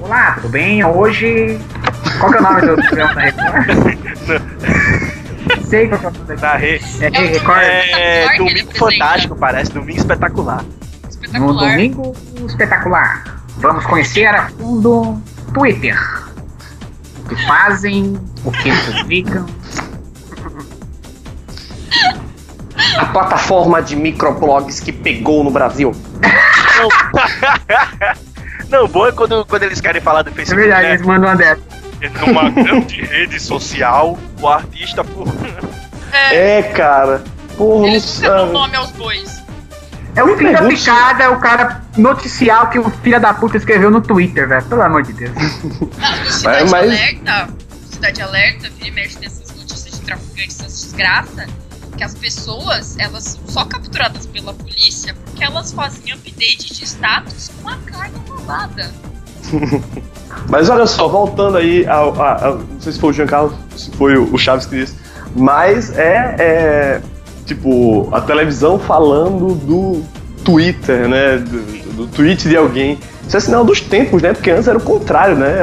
Olá, 0.00 0.32
tudo 0.40 0.48
bem? 0.48 0.82
Hoje. 0.84 1.58
Qual 2.18 2.30
que 2.32 2.36
é 2.36 2.40
o 2.40 2.42
nome 2.42 2.60
do 2.62 2.74
programa 2.76 3.14
da 3.14 3.20
Record? 3.22 3.66
Sei 5.64 5.88
qual 5.88 6.00
que 6.00 6.06
é 6.06 6.08
o 6.08 6.12
nome 6.12 6.36
da 6.36 6.56
rede. 6.56 6.84
É, 7.00 7.06
É 7.06 7.10
Record. 7.26 7.62
É, 7.62 8.24
Espetacular 8.24 8.36
que 8.36 8.42
ele 8.42 8.48
Domingo 8.48 8.70
apresenta. 8.70 8.78
Fantástico, 8.78 9.36
parece. 9.36 9.72
Domingo 9.72 9.98
Espetacular. 9.98 10.62
No 10.64 11.08
espetacular. 11.08 11.70
domingo 11.70 12.14
espetacular. 12.46 13.24
Vamos 13.58 13.86
conhecer 13.86 14.26
a 14.26 14.48
fundo 14.50 15.20
Twitter. 15.52 15.98
O 17.24 17.28
que 17.28 17.46
fazem, 17.46 18.18
o 18.44 18.50
que 18.52 18.70
publicam. 18.92 19.46
A 22.98 23.04
plataforma 23.06 23.82
de 23.82 23.96
microblogs 23.96 24.80
que 24.80 24.92
pegou 24.92 25.42
no 25.44 25.50
Brasil. 25.50 25.92
Não, 28.70 28.86
bom 28.86 29.06
é 29.06 29.12
quando, 29.12 29.44
quando 29.46 29.62
eles 29.64 29.80
querem 29.80 30.00
falar 30.00 30.22
do 30.22 30.30
É 30.30 30.32
Facebook. 30.32 30.62
verdade, 30.62 30.86
né? 30.88 30.94
eles 30.94 31.06
mandam 31.06 31.28
uma 31.30 31.36
dessa. 31.36 31.60
Numa 32.26 32.50
grande 32.50 33.02
rede 33.02 33.40
social, 33.40 34.18
o 34.40 34.48
artista, 34.48 35.02
pô. 35.04 35.24
É, 36.12 36.58
É, 36.58 36.62
cara. 36.62 37.22
Porra, 37.56 37.88
eles 37.88 38.20
não 38.20 38.30
sabe. 38.38 38.52
nome 38.52 38.76
aos 38.76 38.90
bois. 38.92 39.42
É 40.16 40.22
o 40.24 40.36
filho 40.36 40.52
da 40.52 40.62
picada, 40.66 41.24
é 41.24 41.28
o 41.28 41.38
cara 41.38 41.82
noticiar 41.96 42.64
o 42.64 42.70
que 42.70 42.78
o 42.78 42.90
filho 42.90 43.20
da 43.20 43.32
puta 43.34 43.56
escreveu 43.56 43.90
no 43.90 44.00
Twitter, 44.00 44.48
velho. 44.48 44.64
Pelo 44.64 44.82
amor 44.82 45.02
de 45.02 45.12
Deus. 45.12 45.34
Na, 45.98 46.16
no 46.16 46.30
Cidade 46.30 46.70
mas- 46.70 46.82
Alerta, 46.90 47.48
Cidade 47.90 48.22
Alerta, 48.22 48.70
vira 48.70 48.88
e 48.88 48.90
mexe 48.90 49.18
nessas 49.20 49.54
notícias 49.54 49.94
de 49.98 50.00
traficantes, 50.00 50.60
essas 50.60 50.82
desgraça, 50.82 51.46
que 51.96 52.02
as 52.04 52.14
pessoas, 52.14 52.96
elas 52.98 53.24
são 53.24 53.40
só 53.48 53.64
capturadas 53.64 54.26
pela 54.26 54.54
polícia 54.54 55.14
porque 55.24 55.44
elas 55.44 55.72
fazem 55.72 56.12
update 56.12 56.74
de 56.74 56.84
status 56.84 57.50
com 57.62 57.68
a 57.68 57.76
carga 57.78 58.18
roubada. 58.28 58.90
Mas 60.48 60.68
olha 60.70 60.86
só, 60.86 61.08
voltando 61.08 61.56
aí 61.58 61.86
ao. 61.86 62.14
não 62.14 62.80
sei 62.80 62.92
se 62.92 62.98
foi 63.00 63.10
o 63.10 63.12
Giancarlo, 63.12 63.52
se 63.76 63.90
foi 63.92 64.16
o 64.16 64.32
o 64.32 64.38
Chaves 64.38 64.66
que 64.66 64.76
disse. 64.76 64.96
Mas 65.36 65.96
é, 65.96 66.36
é, 66.38 67.00
Tipo, 67.44 68.08
a 68.12 68.20
televisão 68.20 68.78
falando 68.78 69.54
do 69.54 70.02
Twitter, 70.44 71.08
né? 71.08 71.38
Do, 71.38 71.92
do 71.94 72.06
tweet 72.06 72.48
de 72.48 72.56
alguém. 72.56 72.98
Isso 73.26 73.36
é 73.36 73.40
sinal 73.40 73.64
dos 73.64 73.80
tempos, 73.80 74.22
né? 74.22 74.32
Porque 74.32 74.50
antes 74.50 74.68
era 74.68 74.78
o 74.78 74.82
contrário, 74.82 75.34
né? 75.36 75.54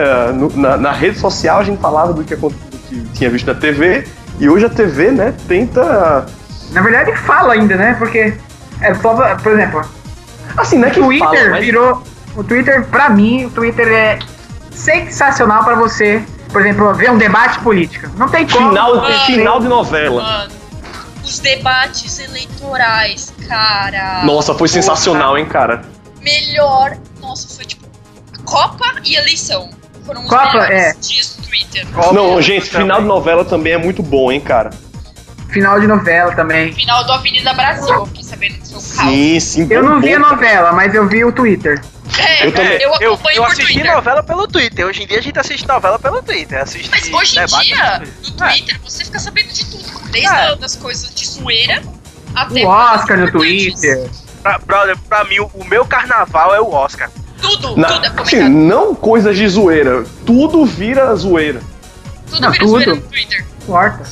Na, 0.55 0.77
na 0.77 0.91
rede 0.91 1.17
social 1.19 1.59
a 1.59 1.63
gente 1.63 1.79
falava 1.79 2.13
do 2.13 2.23
que, 2.23 2.35
do 2.35 2.49
que 2.89 3.01
tinha 3.13 3.29
visto 3.29 3.47
na 3.47 3.55
TV. 3.55 4.05
E 4.39 4.49
hoje 4.49 4.65
a 4.65 4.69
TV, 4.69 5.11
né, 5.11 5.33
tenta. 5.47 6.25
Na 6.71 6.81
verdade, 6.81 7.15
fala 7.17 7.53
ainda, 7.53 7.75
né? 7.75 7.95
Porque, 7.97 8.33
é, 8.81 8.93
por 8.93 9.51
exemplo, 9.51 9.81
Assim, 10.57 10.77
né? 10.77 10.87
o 10.87 10.91
Que 10.91 10.99
Twitter 10.99 11.27
fala, 11.27 11.49
mas- 11.51 11.65
virou. 11.65 12.03
O 12.35 12.43
Twitter, 12.43 12.85
pra 12.87 13.09
mim, 13.09 13.45
o 13.45 13.49
Twitter 13.49 13.87
é 13.87 14.19
sensacional 14.71 15.63
pra 15.63 15.75
você, 15.75 16.21
por 16.51 16.61
exemplo, 16.61 16.93
ver 16.93 17.11
um 17.11 17.17
debate 17.17 17.59
político. 17.59 18.09
Não 18.17 18.27
tem 18.27 18.45
como. 18.47 18.69
Final, 18.69 18.95
Mano. 18.95 19.19
final 19.25 19.59
de 19.59 19.67
novela. 19.67 20.21
Mano, 20.21 20.51
os 21.23 21.39
debates 21.39 22.19
eleitorais, 22.19 23.33
cara. 23.47 24.23
Nossa, 24.25 24.53
foi 24.53 24.67
sensacional, 24.67 25.37
hein, 25.37 25.45
cara. 25.45 25.83
Melhor. 26.21 26.97
Nossa, 27.21 27.47
foi 27.55 27.65
tipo. 27.65 27.85
Copa 28.43 28.85
e 29.03 29.15
eleição. 29.15 29.69
Foram 30.05 30.23
os 30.23 30.29
Copa, 30.29 30.51
melhores 30.51 30.77
é. 30.77 30.93
dias 30.93 31.35
do 31.35 31.47
Twitter. 31.47 31.87
Não, 32.13 32.39
gente, 32.41 32.69
final 32.69 33.01
de 33.01 33.07
novela 33.07 33.43
também 33.43 33.73
é 33.73 33.77
muito 33.77 34.03
bom, 34.03 34.31
hein, 34.31 34.39
cara. 34.39 34.69
Final 35.49 35.79
de 35.79 35.87
novela 35.87 36.31
também. 36.35 36.73
Final 36.73 37.03
do 37.05 37.11
Avenida 37.13 37.53
Brasil, 37.53 37.95
eu 37.95 38.05
fiquei 38.07 38.23
sabendo 38.23 38.55
que 38.55 38.67
foi 38.67 38.77
um 38.77 38.81
caos. 38.81 39.09
Sim, 39.09 39.39
sim. 39.39 39.67
Eu 39.69 39.81
não 39.81 39.95
bom, 39.95 40.01
vi 40.01 40.13
a 40.13 40.19
cara. 40.19 40.35
novela, 40.35 40.71
mas 40.73 40.93
eu 40.93 41.07
vi 41.07 41.23
o 41.23 41.31
Twitter. 41.31 41.81
É, 42.17 42.47
Eu 42.47 42.51
também. 42.53 42.81
eu 42.81 42.93
Eu, 43.01 43.19
eu 43.33 43.45
assisti 43.45 43.73
Twitter. 43.73 43.93
novela 43.93 44.23
pelo 44.23 44.47
Twitter. 44.47 44.85
Hoje 44.85 45.03
em 45.03 45.07
dia 45.07 45.19
a 45.19 45.21
gente 45.21 45.37
assiste 45.39 45.67
novela 45.67 45.99
pelo 45.99 46.21
Twitter. 46.23 46.61
Assiste 46.61 46.89
Mas 46.89 47.11
hoje 47.11 47.39
em 47.39 47.45
dia, 47.45 47.99
no 47.99 48.31
Twitter. 48.31 48.37
Twitter, 48.37 48.79
você 48.83 49.05
fica 49.05 49.19
sabendo 49.19 49.51
de 49.53 49.65
tudo. 49.65 50.09
Desde 50.11 50.27
É. 50.33 50.55
das 50.55 50.75
coisas 50.75 51.13
de 51.13 51.27
zoeira 51.27 51.83
até 52.35 52.63
O 52.65 52.67
Oscar 52.67 53.17
no. 53.17 53.31
Twitter. 53.31 54.09
Pra, 54.41 54.57
brother, 54.59 54.97
pra 55.09 55.23
mim, 55.25 55.39
o, 55.39 55.63
meu 55.65 55.85
carnaval 55.85 56.53
é 56.55 56.61
o 56.61 56.69
Oscar. 56.71 57.09
Tudo, 57.41 57.75
Na- 57.75 57.87
tudo 57.89 58.05
é 58.05 58.21
assim, 58.21 58.47
não 58.49 58.93
coisas 58.95 59.35
de 59.35 59.47
zoeira. 59.47 60.03
Tudo 60.25 60.65
vira 60.65 61.13
zoeira. 61.15 61.61
tudo 62.29 62.41
não, 62.41 62.51
vira 62.51 62.63
tudo. 62.63 62.71
zoeira 62.71 62.95
no 62.95 63.01
Twitter. 63.01 63.45
Importa. 63.63 64.03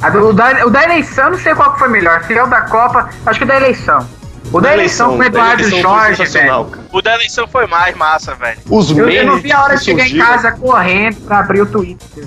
A 0.00 0.10
do- 0.10 0.28
o, 0.28 0.32
da, 0.32 0.64
o 0.66 0.70
da 0.70 0.84
eleição, 0.84 1.24
eu 1.24 1.30
não 1.32 1.38
sei 1.38 1.54
qual 1.54 1.72
que 1.72 1.78
foi 1.80 1.88
melhor. 1.88 2.22
Se 2.24 2.32
é 2.32 2.42
o 2.42 2.46
da 2.46 2.60
Copa, 2.62 3.10
acho 3.26 3.38
que 3.38 3.44
o 3.44 3.48
da 3.48 3.56
eleição. 3.56 4.08
O 4.52 4.60
da, 4.60 4.72
eleição, 4.72 5.10
com 5.10 5.14
o 5.16 5.18
da 5.18 5.26
Eduardo 5.26 5.62
eleição 5.62 5.82
foi 5.82 5.82
Jorge, 6.16 6.24
velho. 6.32 6.66
O 6.92 7.02
da 7.02 7.14
eleição 7.14 7.46
foi 7.48 7.66
mais 7.66 7.94
massa, 7.96 8.34
velho. 8.34 8.58
Os 8.68 8.90
Eu, 8.90 8.96
memes 9.06 9.14
eu 9.16 9.26
não 9.26 9.38
vi 9.38 9.52
a 9.52 9.62
hora 9.62 9.74
de 9.74 9.80
que 9.80 9.84
chegar 9.84 10.08
em 10.08 10.16
casa 10.18 10.52
correndo 10.52 11.16
pra 11.26 11.40
abrir 11.40 11.60
o 11.60 11.66
Twitter. 11.66 12.26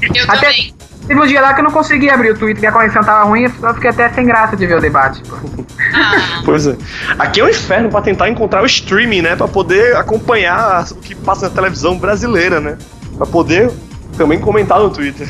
Eu 0.00 0.24
Até- 0.28 0.46
também. 0.48 0.74
Teve 1.06 1.20
um 1.20 1.26
dia 1.26 1.40
lá 1.40 1.52
que 1.54 1.60
eu 1.60 1.64
não 1.64 1.72
consegui 1.72 2.08
abrir 2.08 2.30
o 2.30 2.38
Twitter, 2.38 2.60
que 2.60 2.66
a 2.66 2.70
conexão 2.72 3.02
tava 3.02 3.24
ruim, 3.24 3.42
eu 3.42 3.74
fiquei 3.74 3.90
até 3.90 4.08
sem 4.10 4.24
graça 4.24 4.56
de 4.56 4.64
ver 4.64 4.76
o 4.76 4.80
debate. 4.80 5.20
Ah, 5.92 6.42
Pois 6.44 6.68
é. 6.68 6.76
Aqui 7.18 7.40
é 7.40 7.44
um 7.44 7.48
inferno 7.48 7.88
pra 7.90 8.00
tentar 8.00 8.28
encontrar 8.28 8.62
o 8.62 8.66
streaming, 8.66 9.22
né? 9.22 9.34
Pra 9.34 9.48
poder 9.48 9.96
acompanhar 9.96 10.84
o 10.92 10.96
que 10.96 11.16
passa 11.16 11.48
na 11.48 11.54
televisão 11.54 11.98
brasileira, 11.98 12.60
né? 12.60 12.78
Pra 13.16 13.26
poder 13.26 13.72
também 14.16 14.38
comentar 14.38 14.78
no 14.78 14.88
Twitter. 14.90 15.26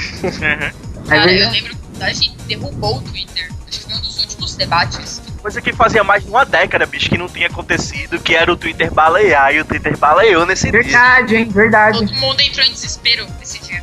Cara, 1.08 1.32
eu 1.32 1.50
lembro 1.50 1.74
que 1.96 2.02
a 2.02 2.12
gente 2.12 2.36
derrubou 2.46 2.98
o 2.98 3.00
Twitter. 3.00 3.48
Acho 3.66 3.78
que 3.80 3.84
foi 3.86 3.94
um 3.94 4.00
dos 4.02 4.18
últimos 4.20 4.56
debates. 4.56 5.22
Coisa 5.42 5.62
que 5.62 5.72
fazia 5.72 6.04
mais 6.04 6.22
de 6.22 6.28
uma 6.30 6.44
década, 6.44 6.84
bicho, 6.84 7.08
que 7.08 7.16
não 7.16 7.26
tinha 7.28 7.46
acontecido, 7.46 8.18
que 8.20 8.34
era 8.34 8.52
o 8.52 8.56
Twitter 8.56 8.92
balear. 8.92 9.54
E 9.54 9.60
o 9.60 9.64
Twitter 9.64 9.96
baleou 9.96 10.44
nesse 10.44 10.70
dia. 10.70 10.82
Verdade, 10.82 11.36
hein? 11.36 11.48
Verdade. 11.48 11.98
Todo 11.98 12.14
mundo 12.20 12.40
entrou 12.40 12.66
em 12.66 12.72
desespero 12.72 13.26
nesse 13.38 13.58
dia. 13.62 13.82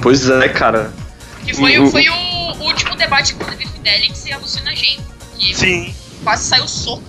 Pois 0.00 0.28
é, 0.30 0.48
cara. 0.48 0.90
Porque 1.36 1.52
foi, 1.54 1.78
Uhum. 1.78 1.86
o- 1.86 1.90
foi 1.90 2.08
o 2.08 2.62
último 2.64 2.96
debate 2.96 3.34
com 3.34 3.44
o 3.44 3.46
Fidelix 3.52 4.24
e 4.26 4.32
a 4.32 4.38
Luciana 4.38 4.74
Genro. 4.74 5.02
Que 5.38 5.54
Sim. 5.54 5.94
quase 6.24 6.44
saiu 6.48 6.66
soco 6.66 7.02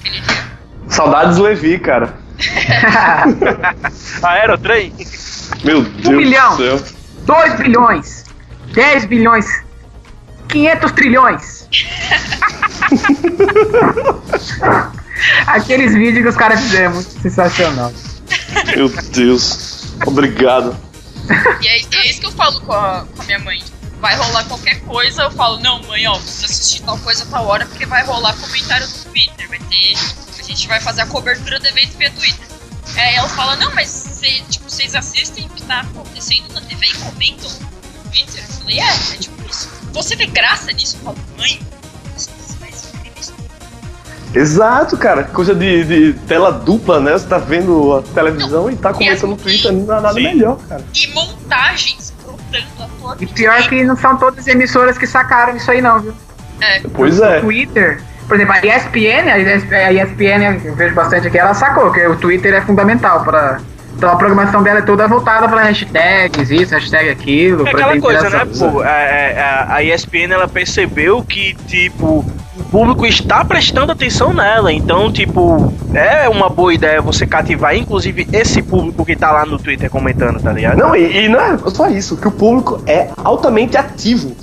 aquele 0.00 0.20
dia. 0.20 0.46
Saudades 0.88 1.38
Levi, 1.38 1.78
cara. 1.78 2.14
Aerotrem? 4.22 4.92
Meu 5.64 5.82
Deus 5.82 6.16
milhão. 6.16 6.56
do 6.56 6.62
céu. 6.78 6.96
2 7.24 7.54
bilhões, 7.56 8.24
10 8.74 9.04
bilhões, 9.04 9.46
500 10.48 10.92
trilhões. 10.92 11.68
Aqueles 15.46 15.94
vídeos 15.94 16.22
que 16.22 16.28
os 16.28 16.36
caras 16.36 16.60
fizeram, 16.60 16.94
muito 16.94 17.20
sensacional. 17.20 17.92
Meu 18.74 18.88
Deus. 18.88 19.96
Obrigado. 20.06 20.76
E 21.60 21.66
é, 21.66 21.80
é 21.80 22.10
isso 22.10 22.20
que 22.20 22.26
eu 22.26 22.32
falo 22.32 22.60
com 22.60 22.72
a, 22.72 23.06
com 23.14 23.22
a 23.22 23.24
minha 23.24 23.38
mãe. 23.38 23.62
Vai 24.00 24.14
rolar 24.14 24.44
qualquer 24.44 24.80
coisa, 24.82 25.22
eu 25.22 25.30
falo, 25.30 25.58
não, 25.60 25.82
mãe, 25.84 26.06
ó, 26.06 26.18
precisa 26.18 26.46
assistir 26.46 26.82
tal 26.82 26.98
coisa 26.98 27.24
a 27.24 27.26
tal 27.26 27.46
hora, 27.46 27.64
porque 27.64 27.86
vai 27.86 28.04
rolar 28.04 28.34
comentário 28.34 28.86
no 28.86 29.10
Twitter. 29.10 29.48
Vai 29.48 29.58
ter. 29.58 29.94
A 30.38 30.42
gente 30.42 30.68
vai 30.68 30.80
fazer 30.80 31.02
a 31.02 31.06
cobertura 31.06 31.58
do 31.58 31.66
evento 31.66 31.96
via 31.96 32.10
Twitter. 32.10 32.46
Aí 32.96 33.14
ela 33.14 33.28
fala, 33.28 33.56
não, 33.56 33.74
mas 33.74 33.88
cê, 33.88 34.42
tipo, 34.48 34.70
vocês 34.70 34.94
assistem 34.94 35.46
o 35.46 35.48
que 35.50 35.62
tá 35.62 35.80
acontecendo 35.80 36.52
na 36.52 36.60
TV 36.60 36.86
e 36.86 36.94
comentam 36.94 37.50
no 37.50 38.10
Twitter? 38.10 38.42
Eu 38.42 38.54
falei, 38.54 38.80
é, 38.80 38.88
é 38.88 39.16
tipo 39.18 39.50
isso. 39.50 39.68
Você 39.92 40.14
vê 40.14 40.26
graça 40.26 40.72
nisso? 40.72 40.96
Eu 40.96 41.04
falo, 41.04 41.18
mãe. 41.36 41.60
Exato, 44.34 44.96
cara. 44.96 45.24
Coisa 45.24 45.54
de, 45.54 45.84
de 45.84 46.12
tela 46.26 46.50
dupla, 46.52 47.00
né? 47.00 47.12
Você 47.12 47.26
tá 47.26 47.38
vendo 47.38 47.96
a 47.96 48.02
televisão 48.02 48.70
e 48.70 48.76
tá 48.76 48.92
comentando 48.92 49.30
no 49.30 49.36
Twitter. 49.36 49.72
Não 49.72 49.86
dá 49.86 50.00
nada 50.00 50.14
Sim. 50.14 50.22
melhor, 50.22 50.58
cara. 50.68 50.82
E 50.94 51.14
montagens 51.14 52.12
brotando 52.22 52.66
a 52.80 52.86
torta. 53.00 53.24
E 53.24 53.26
pior 53.26 53.62
que 53.68 53.84
não 53.84 53.96
são 53.96 54.16
todas 54.16 54.40
as 54.40 54.46
emissoras 54.46 54.98
que 54.98 55.06
sacaram 55.06 55.56
isso 55.56 55.70
aí 55.70 55.80
não, 55.80 56.00
viu? 56.00 56.14
É, 56.60 56.80
Pois 56.94 57.18
O 57.18 57.24
é. 57.24 57.40
Twitter, 57.40 58.02
por 58.26 58.36
exemplo, 58.36 58.54
a 58.54 58.58
ESPN, 58.58 59.30
a 59.30 59.92
ESPN, 59.92 60.60
eu 60.64 60.74
vejo 60.74 60.94
bastante 60.94 61.28
aqui, 61.28 61.38
ela 61.38 61.54
sacou 61.54 61.92
que 61.92 62.04
o 62.06 62.16
Twitter 62.16 62.54
é 62.54 62.60
fundamental 62.60 63.22
para 63.24 63.60
então 63.96 64.10
a 64.10 64.16
programação 64.16 64.62
dela 64.62 64.80
é 64.80 64.82
toda 64.82 65.08
voltada 65.08 65.48
para 65.48 65.62
hashtags, 65.62 66.50
isso, 66.50 66.74
hashtag 66.74 67.08
aquilo, 67.08 67.66
É 67.66 67.70
pra 67.70 67.80
aquela 67.80 68.00
coisa, 68.00 68.28
né, 68.28 68.46
pô? 68.58 68.82
A, 68.82 68.86
a, 68.88 69.74
a 69.76 69.82
ESPN 69.82 70.32
ela 70.34 70.46
percebeu 70.46 71.24
que, 71.24 71.54
tipo, 71.66 72.22
o 72.58 72.64
público 72.64 73.04
está 73.06 73.44
prestando 73.44 73.92
atenção 73.92 74.32
nela. 74.32 74.72
Então, 74.72 75.12
tipo, 75.12 75.72
é 75.94 76.28
uma 76.28 76.48
boa 76.48 76.72
ideia 76.72 77.00
você 77.02 77.26
cativar, 77.26 77.76
inclusive, 77.76 78.26
esse 78.32 78.62
público 78.62 79.04
que 79.04 79.14
tá 79.16 79.30
lá 79.32 79.44
no 79.46 79.58
Twitter 79.58 79.90
comentando, 79.90 80.40
tá 80.40 80.52
ligado? 80.52 80.78
Não, 80.78 80.94
e, 80.96 81.24
e 81.24 81.28
não 81.28 81.40
é 81.40 81.58
só 81.70 81.88
isso, 81.88 82.16
que 82.16 82.28
o 82.28 82.32
público 82.32 82.82
é 82.86 83.08
altamente 83.16 83.76
ativo. 83.76 84.34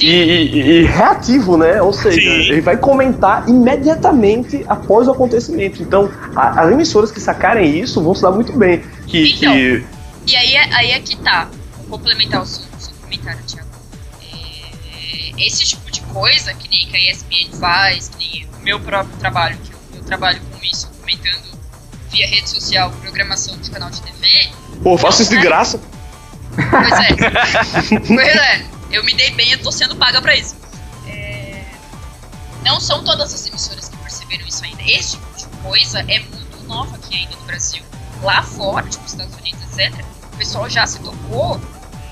E, 0.00 0.06
e- 0.06 0.60
e 0.82 0.84
reativo, 0.86 1.56
né? 1.56 1.82
Ou 1.82 1.92
seja, 1.92 2.20
Sim. 2.20 2.48
ele 2.52 2.60
vai 2.60 2.76
comentar 2.76 3.46
imediatamente 3.48 4.64
após 4.68 5.08
o 5.08 5.10
acontecimento. 5.10 5.82
Então, 5.82 6.08
a- 6.34 6.62
as 6.62 6.70
emissoras 6.72 7.10
que 7.10 7.20
sacarem 7.20 7.76
isso 7.78 8.00
vão 8.02 8.14
se 8.14 8.22
dar 8.22 8.30
muito 8.30 8.52
bem. 8.56 8.82
Que, 9.06 9.34
Então. 9.34 9.52
que 9.52 9.84
E 10.28 10.36
aí, 10.36 10.54
é- 10.54 10.74
aí 10.74 10.90
é 10.92 11.00
que 11.00 11.16
tá. 11.16 11.48
Vou 11.88 11.98
complementar 11.98 12.40
o 12.42 12.46
seu, 12.46 12.62
o 12.78 12.80
seu 12.80 12.94
comentário, 13.02 13.40
Thiago. 13.46 13.69
Esse 15.38 15.64
tipo 15.64 15.90
de 15.90 16.00
coisa, 16.02 16.52
que 16.54 16.68
nem 16.68 16.86
que 16.86 16.96
a 16.96 17.12
ESPN 17.12 17.58
faz, 17.58 18.08
que 18.08 18.18
nem 18.18 18.46
o 18.46 18.58
meu 18.60 18.80
próprio 18.80 19.16
trabalho, 19.18 19.58
que 19.58 19.72
eu, 19.72 19.78
eu 19.94 20.04
trabalho 20.04 20.40
com 20.50 20.64
isso, 20.64 20.88
comentando 21.00 21.50
via 22.10 22.26
rede 22.26 22.50
social, 22.50 22.90
programação 22.90 23.56
de 23.58 23.70
canal 23.70 23.90
de 23.90 24.02
TV. 24.02 24.50
pô, 24.82 24.98
faço 24.98 25.22
isso 25.22 25.30
de 25.30 25.38
graça. 25.38 25.80
Pois 26.54 26.92
é. 26.92 28.00
pois 28.06 28.36
é. 28.36 28.66
Eu 28.90 29.04
me 29.04 29.14
dei 29.14 29.30
bem, 29.30 29.52
eu 29.52 29.62
tô 29.62 29.70
sendo 29.70 29.94
paga 29.96 30.20
pra 30.20 30.36
isso. 30.36 30.56
É, 31.06 31.64
não 32.64 32.80
são 32.80 33.04
todas 33.04 33.32
as 33.32 33.46
emissoras 33.46 33.88
que 33.88 33.96
perceberam 33.98 34.46
isso 34.46 34.64
ainda. 34.64 34.82
Esse 34.82 35.12
tipo 35.12 35.38
de 35.38 35.46
coisa 35.62 36.00
é 36.00 36.18
muito 36.18 36.64
nova 36.66 36.96
aqui 36.96 37.14
ainda 37.14 37.36
no 37.36 37.44
Brasil. 37.44 37.82
Lá 38.22 38.42
fora, 38.42 38.86
tipo 38.88 39.06
Estados 39.06 39.34
Unidos, 39.36 39.62
etc., 39.78 40.04
o 40.32 40.36
pessoal 40.36 40.68
já 40.68 40.86
se 40.86 40.98
tocou 41.00 41.60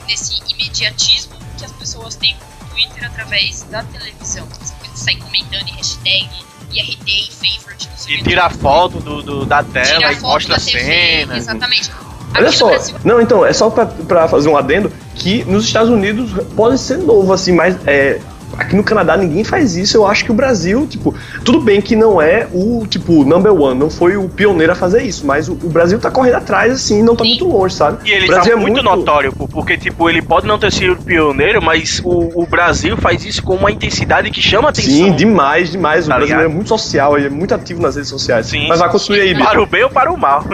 nesse 0.06 0.40
imediatismo 0.48 1.34
que 1.56 1.64
as 1.64 1.72
pessoas 1.72 2.14
têm 2.14 2.36
Twitter 2.70 3.04
através 3.06 3.62
da 3.64 3.82
televisão. 3.84 4.46
As 4.60 4.70
coisas 4.72 4.98
saem 4.98 5.18
comentando 5.18 5.68
em 5.68 5.72
hashtag, 5.76 6.28
IRT, 6.72 7.00
e 7.06 7.30
favorite, 7.32 7.88
não 7.90 7.96
sei 7.96 8.16
o 8.16 8.18
E 8.18 8.22
tira 8.24 8.50
foto 8.50 9.00
do, 9.00 9.22
do- 9.22 9.46
da 9.46 9.62
tela 9.62 9.86
Tira 9.86 10.12
e 10.12 10.20
mostra 10.20 10.56
a 10.56 10.60
TV, 10.60 10.78
cena. 10.80 11.36
Exatamente. 11.36 11.90
Olha 11.90 12.32
Aqui 12.34 12.44
no 12.44 12.52
só, 12.52 12.68
Brasil, 12.68 12.96
não, 13.04 13.20
então, 13.22 13.44
é 13.46 13.52
só 13.54 13.70
pra, 13.70 13.86
pra 13.86 14.28
fazer 14.28 14.48
um 14.50 14.56
adendo 14.56 14.92
que 15.14 15.44
nos 15.44 15.64
Estados 15.64 15.88
Unidos 15.88 16.30
pode 16.54 16.78
ser 16.78 16.98
novo, 16.98 17.32
assim, 17.32 17.52
mas 17.52 17.74
é, 17.86 18.20
aqui 18.56 18.74
no 18.76 18.82
Canadá 18.84 19.16
ninguém 19.16 19.44
faz 19.44 19.76
isso. 19.76 19.96
Eu 19.96 20.06
acho 20.06 20.24
que 20.24 20.30
o 20.30 20.34
Brasil, 20.34 20.86
tipo, 20.86 21.14
tudo 21.44 21.60
bem 21.60 21.80
que 21.80 21.94
não 21.96 22.20
é 22.20 22.46
o, 22.52 22.86
tipo, 22.86 23.24
number 23.24 23.52
one, 23.52 23.78
não 23.78 23.90
foi 23.90 24.16
o 24.16 24.28
pioneiro 24.28 24.72
a 24.72 24.74
fazer 24.74 25.02
isso, 25.02 25.26
mas 25.26 25.48
o, 25.48 25.52
o 25.52 25.68
Brasil 25.68 25.98
tá 25.98 26.10
correndo 26.10 26.36
atrás, 26.36 26.72
assim, 26.72 27.02
não 27.02 27.14
tá 27.14 27.24
Sim. 27.24 27.30
muito 27.30 27.48
longe, 27.48 27.74
sabe? 27.74 28.08
E 28.08 28.12
ele 28.12 28.24
o 28.24 28.28
Brasil 28.28 28.54
tá 28.54 28.60
muito, 28.60 28.82
notório, 28.82 29.32
pô, 29.32 29.46
porque, 29.48 29.76
tipo, 29.76 30.08
ele 30.08 30.22
pode 30.22 30.46
não 30.46 30.58
ter 30.58 30.72
sido 30.72 30.96
pioneiro, 30.96 31.60
mas 31.62 32.00
o, 32.04 32.42
o 32.42 32.46
Brasil 32.46 32.96
faz 32.96 33.24
isso 33.24 33.42
com 33.42 33.54
uma 33.56 33.70
intensidade 33.70 34.30
que 34.30 34.40
chama 34.40 34.68
atenção. 34.70 34.90
Sim, 34.92 35.12
demais, 35.12 35.70
demais. 35.70 36.06
O 36.06 36.08
Tá 36.08 36.16
brasileiro 36.16 36.42
ligado? 36.42 36.52
é 36.52 36.54
muito 36.54 36.68
social, 36.68 37.16
ele 37.16 37.26
é 37.26 37.30
muito 37.30 37.54
ativo 37.54 37.80
nas 37.82 37.94
redes 37.96 38.10
sociais. 38.10 38.46
Sim. 38.46 38.66
Mas 38.68 38.78
vai 38.78 38.90
construir 38.90 39.20
aí, 39.20 39.34
Para 39.34 39.50
Bia. 39.52 39.62
o 39.62 39.66
bem 39.66 39.84
ou 39.84 39.90
para 39.90 40.12
o 40.12 40.16
mal. 40.16 40.44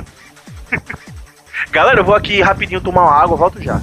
Galera, 1.70 2.00
eu 2.00 2.04
vou 2.04 2.14
aqui 2.14 2.40
rapidinho 2.40 2.80
tomar 2.80 3.02
uma 3.02 3.12
água, 3.22 3.36
volto 3.36 3.60
já. 3.62 3.80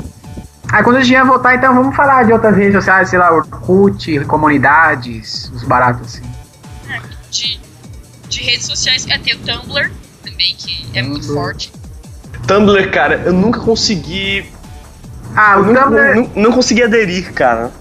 Aí 0.71 0.84
quando 0.84 0.97
a 0.97 1.01
gente 1.01 1.12
ia 1.12 1.25
voltar, 1.25 1.55
então 1.55 1.73
vamos 1.75 1.95
falar 1.95 2.23
de 2.23 2.31
outras 2.31 2.55
redes 2.55 2.73
sociais, 2.75 3.10
sei 3.10 3.19
lá, 3.19 3.31
Orkut, 3.34 4.19
comunidades, 4.25 5.51
os 5.53 5.63
baratos 5.63 6.07
assim. 6.15 6.31
de, 7.29 7.60
de 8.29 8.43
redes 8.43 8.65
sociais, 8.67 9.05
é, 9.10 9.17
tem 9.17 9.34
o 9.36 9.39
Tumblr 9.39 9.91
também, 10.23 10.55
que 10.57 10.86
é 10.97 11.01
muito 11.01 11.27
Tumblr. 11.27 11.43
forte. 11.43 11.73
Tumblr, 12.47 12.89
cara, 12.91 13.15
eu 13.25 13.34
nunca 13.34 13.60
consegui. 13.60 14.49
Ah, 15.36 15.53
Eu 15.55 15.62
o 15.62 15.65
nunca, 15.65 15.84
Tumblr. 15.84 16.15
não, 16.15 16.43
não 16.43 16.51
consegui 16.53 16.84
aderir, 16.84 17.34
cara. 17.34 17.71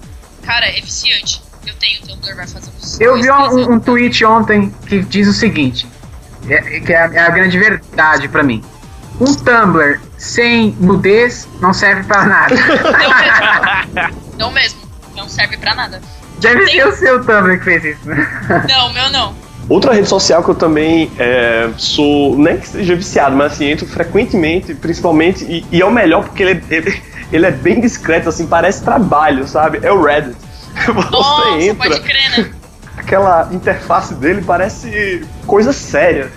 Cara, 0.43 0.67
é 0.67 0.81
viciante. 0.81 1.43
Eu 1.67 1.75
tenho 1.75 2.03
o 2.03 2.07
Tumblr, 2.09 2.35
vai 2.35 2.47
fazer 2.47 2.71
uns 2.77 3.01
Eu 3.01 3.13
dois, 3.13 3.25
vi 3.25 3.31
um, 3.31 3.73
um 3.75 3.79
tweet 3.81 4.25
ontem 4.25 4.75
que 4.87 5.01
diz 5.03 5.29
o 5.29 5.33
seguinte, 5.33 5.87
é- 6.49 6.81
que 6.81 6.93
é 6.93 6.97
a, 7.03 7.05
é 7.15 7.19
a 7.21 7.31
grande 7.31 7.57
verdade 7.57 8.27
pra 8.29 8.43
mim. 8.43 8.65
Um 9.21 9.35
Tumblr 9.35 10.01
sem 10.17 10.75
nudez 10.81 11.47
não 11.61 11.73
serve 11.75 12.03
pra 12.05 12.25
nada. 12.25 12.55
Não 14.39 14.51
mesmo. 14.51 14.51
Não 14.51 14.51
mesmo. 14.53 14.81
Não 15.15 15.29
serve 15.29 15.57
pra 15.59 15.75
nada. 15.75 16.01
Deve 16.41 16.67
ser 16.69 16.87
o 16.89 16.93
seu 16.97 17.25
Tumblr 17.25 17.59
que 17.59 17.65
fez 17.65 17.85
isso. 17.85 18.09
né? 18.09 18.65
Não, 18.69 18.89
o 18.89 18.93
meu 18.95 19.11
não. 19.11 19.35
Outra 19.69 19.93
rede 19.93 20.09
social 20.09 20.43
que 20.43 20.49
eu 20.51 20.55
também 20.55 21.13
é, 21.19 21.69
sou, 21.77 22.45
é 22.49 22.57
que 22.57 22.67
seja 22.67 22.97
viciado, 22.97 23.37
mas 23.37 23.53
assim, 23.53 23.67
entro 23.67 23.87
frequentemente, 23.87 24.75
principalmente, 24.75 25.45
e, 25.45 25.65
e 25.71 25.81
é 25.81 25.85
o 25.85 25.93
melhor 25.93 26.25
porque 26.25 26.43
ele, 26.43 26.65
ele, 26.71 27.03
ele 27.31 27.47
é 27.47 27.53
bem 27.53 27.81
discreto, 27.81 28.29
assim, 28.29 28.49
parece 28.49 28.83
trabalho, 28.83 29.47
sabe? 29.47 29.79
É 29.83 29.93
o 29.93 30.03
Reddit. 30.03 30.35
Você 30.87 31.11
Nossa, 31.11 31.49
entra, 31.63 31.89
pode 31.89 32.01
crer, 32.01 32.31
né? 32.39 32.51
aquela 32.97 33.49
interface 33.53 34.15
dele 34.15 34.43
parece 34.45 35.25
coisa 35.47 35.73
séria, 35.73 36.33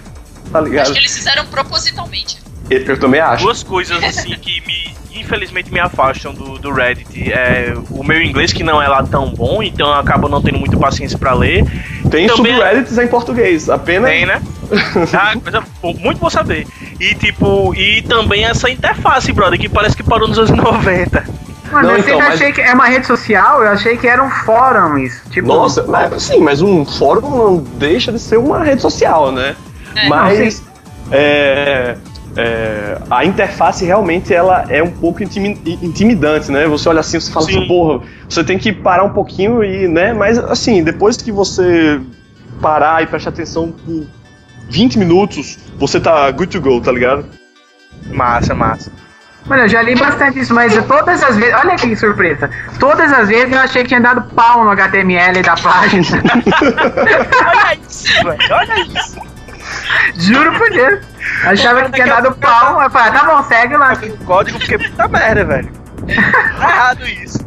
tá 0.52 0.60
Acho 0.60 0.68
ligado? 0.68 0.94
que 0.94 1.00
eles 1.00 1.16
fizeram 1.16 1.46
propositalmente. 1.48 2.43
Eu, 2.70 3.00
também 3.00 3.20
acho. 3.20 3.44
Duas 3.44 3.62
coisas 3.64 4.04
assim 4.04 4.32
que 4.36 4.62
me 4.66 4.94
infelizmente 5.16 5.72
me 5.72 5.80
afastam 5.80 6.34
do, 6.34 6.58
do 6.58 6.72
Reddit. 6.72 7.32
É 7.32 7.74
o 7.92 8.04
meu 8.04 8.22
inglês 8.22 8.52
que 8.52 8.64
não 8.64 8.82
é 8.82 8.88
lá 8.88 9.04
tão 9.04 9.30
bom, 9.32 9.62
então 9.62 9.88
eu 9.88 9.94
acabo 9.94 10.28
não 10.28 10.42
tendo 10.42 10.58
muita 10.58 10.76
paciência 10.78 11.18
pra 11.18 11.34
ler. 11.34 11.64
Tem 12.10 12.28
também- 12.28 12.54
subreddits 12.56 12.98
em 12.98 13.08
português, 13.08 13.70
apenas. 13.70 14.10
Tem, 14.10 14.26
né? 14.26 14.42
Ah, 15.14 15.34
coisa 15.40 15.64
bo- 15.82 15.94
muito 16.00 16.20
bom 16.20 16.30
saber. 16.30 16.66
E 17.00 17.14
tipo, 17.16 17.74
e 17.76 18.02
também 18.02 18.44
essa 18.46 18.70
interface, 18.70 19.32
brother, 19.32 19.60
que 19.60 19.70
parece 19.70 19.96
que 19.96 20.04
parou 20.04 20.28
nos 20.28 20.38
anos 20.40 20.52
90. 20.52 21.24
Mano, 21.72 21.88
Não, 21.88 21.94
eu 21.96 22.00
então, 22.00 22.10
sempre 22.14 22.26
mas- 22.28 22.34
achei 22.42 22.52
que 22.52 22.62
é 22.62 22.74
uma 22.74 22.86
rede 22.88 23.06
social, 23.08 23.64
eu 23.64 23.70
achei 23.72 23.98
que 23.98 24.08
era 24.08 24.24
um 24.24 24.30
fórum 24.30 24.98
isso. 24.98 25.22
Tipo, 25.30 25.48
Nossa, 25.48 25.84
mas, 25.88 26.22
sim, 26.24 26.40
mas 26.40 26.62
um 26.62 26.84
fórum 26.86 27.30
não 27.30 27.58
deixa 27.78 28.12
de 28.12 28.20
ser 28.20 28.38
uma 28.38 28.64
rede 28.64 28.82
social, 28.82 29.32
né? 29.32 29.56
É. 29.96 30.08
mas 30.10 30.64
é, 31.12 31.96
é, 32.36 32.98
a 33.10 33.24
interface 33.26 33.86
realmente 33.86 34.34
ela 34.34 34.66
é 34.70 34.82
um 34.82 34.92
pouco 34.92 35.22
intimi- 35.24 35.62
intimidante, 35.82 36.52
né? 36.52 36.68
Você 36.68 36.90
olha 36.90 37.00
assim, 37.02 37.20
você 37.20 37.32
fala 37.32 37.46
Sim. 37.46 37.58
assim, 37.58 37.68
porra, 37.68 38.04
você 38.28 38.44
tem 38.44 38.58
que 38.58 38.72
parar 38.72 39.04
um 39.04 39.14
pouquinho 39.14 39.64
e, 39.64 39.88
né? 39.88 40.14
Mas 40.14 40.38
assim, 40.38 40.84
depois 40.84 41.18
que 41.18 41.32
você 41.32 42.02
parar 42.62 43.04
e 43.04 43.08
prestar 43.08 43.30
atenção 43.30 43.72
por 43.72 44.08
20 44.70 44.98
minutos, 44.98 45.60
você 45.78 46.00
tá 46.00 46.30
good 46.32 46.48
to 46.48 46.62
go, 46.62 46.82
tá 46.82 46.92
ligado? 46.92 47.26
Massa, 48.08 48.56
massa. 48.56 48.92
Mano, 49.46 49.64
eu 49.64 49.68
já 49.68 49.82
li 49.82 49.94
bastante 49.96 50.40
isso, 50.40 50.54
mas 50.54 50.74
todas 50.86 51.22
as 51.22 51.36
vezes. 51.36 51.54
Olha 51.54 51.76
que 51.76 51.96
surpresa. 51.96 52.50
Todas 52.80 53.12
as 53.12 53.28
vezes 53.28 53.52
eu 53.52 53.60
achei 53.60 53.82
que 53.84 53.90
tinha 53.90 54.00
dado 54.00 54.24
pau 54.34 54.64
no 54.64 54.72
HTML 54.72 55.42
da 55.44 55.56
página. 55.56 56.24
Olha 57.46 57.78
isso, 57.88 58.08
velho. 58.24 58.40
Olha 58.52 58.82
isso. 58.82 59.33
Juro 60.16 60.54
por 60.58 60.70
Deus. 60.70 61.00
Achava 61.46 61.84
que 61.86 61.92
tinha 61.94 62.08
dado 62.08 62.34
pau. 62.36 62.82
Eu 62.82 62.90
falei, 62.90 63.12
tá 63.12 63.26
bom, 63.26 63.44
segue 63.44 63.78
lá. 63.78 63.94
O 63.94 64.26
código 64.26 64.60
porque 64.60 64.78
puta 64.78 65.08
merda, 65.08 65.46
velho. 65.46 65.70
Tá 66.08 66.70
errado 66.70 67.08
isso. 67.08 67.40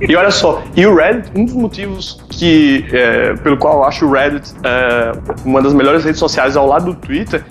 E 0.00 0.14
olha 0.14 0.30
só, 0.30 0.62
e 0.76 0.86
o 0.86 0.94
Reddit, 0.94 1.30
um 1.34 1.44
dos 1.44 1.54
motivos 1.54 2.22
que, 2.28 2.84
é, 2.92 3.34
pelo 3.36 3.56
qual 3.56 3.78
eu 3.78 3.84
acho 3.84 4.06
o 4.06 4.12
Reddit 4.12 4.52
é, 4.62 5.12
uma 5.44 5.62
das 5.62 5.72
melhores 5.72 6.04
redes 6.04 6.18
sociais 6.18 6.56
ao 6.56 6.66
lado 6.66 6.86
do 6.86 6.94
Twitter, 6.94 7.42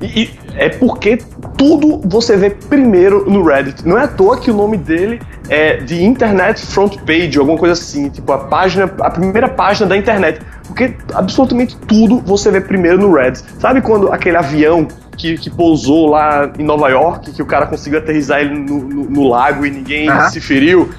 e, 0.00 0.22
e 0.22 0.40
é 0.56 0.68
porque 0.68 1.18
tudo 1.56 2.00
você 2.04 2.36
vê 2.36 2.50
primeiro 2.50 3.28
no 3.28 3.44
Reddit. 3.44 3.86
Não 3.86 3.98
é 3.98 4.04
à 4.04 4.08
toa 4.08 4.38
que 4.38 4.50
o 4.50 4.54
nome 4.54 4.76
dele 4.76 5.20
é 5.48 5.76
de 5.78 6.02
Internet 6.02 6.64
Front 6.64 6.96
Page, 7.00 7.38
alguma 7.38 7.58
coisa 7.58 7.72
assim, 7.74 8.08
tipo 8.08 8.30
a 8.32 8.38
página, 8.38 8.84
a 9.00 9.10
primeira 9.10 9.48
página 9.48 9.86
da 9.86 9.96
internet. 9.96 10.40
Porque 10.66 10.96
absolutamente 11.14 11.76
tudo 11.76 12.20
você 12.20 12.50
vê 12.50 12.60
primeiro 12.60 12.98
no 12.98 13.12
Reddit. 13.14 13.44
Sabe 13.60 13.80
quando 13.82 14.10
aquele 14.12 14.36
avião 14.38 14.88
que, 15.16 15.36
que 15.38 15.50
pousou 15.50 16.08
lá 16.10 16.50
em 16.58 16.64
Nova 16.64 16.88
York, 16.88 17.32
que 17.32 17.42
o 17.42 17.46
cara 17.46 17.66
conseguiu 17.66 17.98
aterrissar 17.98 18.40
ele 18.40 18.58
no, 18.58 18.78
no- 18.80 19.04
no 19.10 19.28
lago 19.28 19.64
e 19.66 19.70
ninguém 19.70 20.08
Aham. 20.08 20.30
se 20.30 20.40
feriu? 20.40 20.90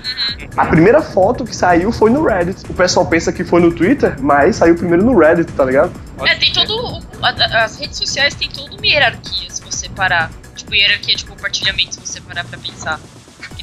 A 0.56 0.66
primeira 0.68 1.02
foto 1.02 1.44
que 1.44 1.54
saiu 1.56 1.92
foi 1.92 2.12
no 2.12 2.24
Reddit. 2.24 2.64
O 2.70 2.74
pessoal 2.74 3.06
pensa 3.08 3.34
que 3.34 3.44
foi 3.44 3.60
no 3.60 3.72
Twitter, 3.72 4.16
mas 4.22 4.56
saiu 4.58 4.76
primeiro 4.76 5.04
no 5.04 5.18
Reddit, 5.18 5.52
tá 5.52 5.66
ligado? 5.66 5.92
É, 6.24 6.36
tem 6.36 6.54
todo. 6.54 7.02
As 7.22 7.78
redes 7.80 7.98
sociais 7.98 8.36
têm 8.36 8.50
toda 8.50 8.74
uma 8.76 8.86
hierarquia, 8.86 9.50
se 9.50 9.62
você 9.64 9.90
parar. 9.90 10.32
Tipo, 10.56 10.74
hierarquia 10.76 11.16
de 11.16 11.26
compartilhamento, 11.26 11.96
se 11.96 12.00
você 12.06 12.22
parar 12.22 12.46
pra 12.46 12.58
pensar. 12.58 13.00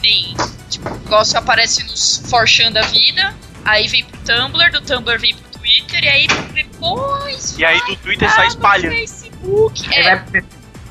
Nem. 0.02 0.34
Tipo, 0.68 0.88
o 0.88 0.98
negócio 0.98 1.38
aparece 1.38 1.82
nos 1.84 2.22
Forchan 2.28 2.72
da 2.72 2.82
vida, 2.82 3.34
aí 3.64 3.86
vem 3.88 4.04
pro 4.04 4.18
Tumblr, 4.20 4.70
do 4.72 4.80
Tumblr 4.80 5.18
vem 5.20 5.34
pro 5.36 5.60
Twitter, 5.60 6.02
e 6.04 6.08
aí 6.08 6.26
depois. 6.54 7.58
E 7.58 7.64
aí 7.64 7.78
do 7.86 7.96
Twitter 7.96 8.30
sai 8.30 8.44
no 8.46 8.48
espalhando. 8.48 8.92
Facebook. 8.94 9.86
Aí, 9.94 10.00
É, 10.00 10.02
vai 10.02 10.18
pro- 10.24 10.44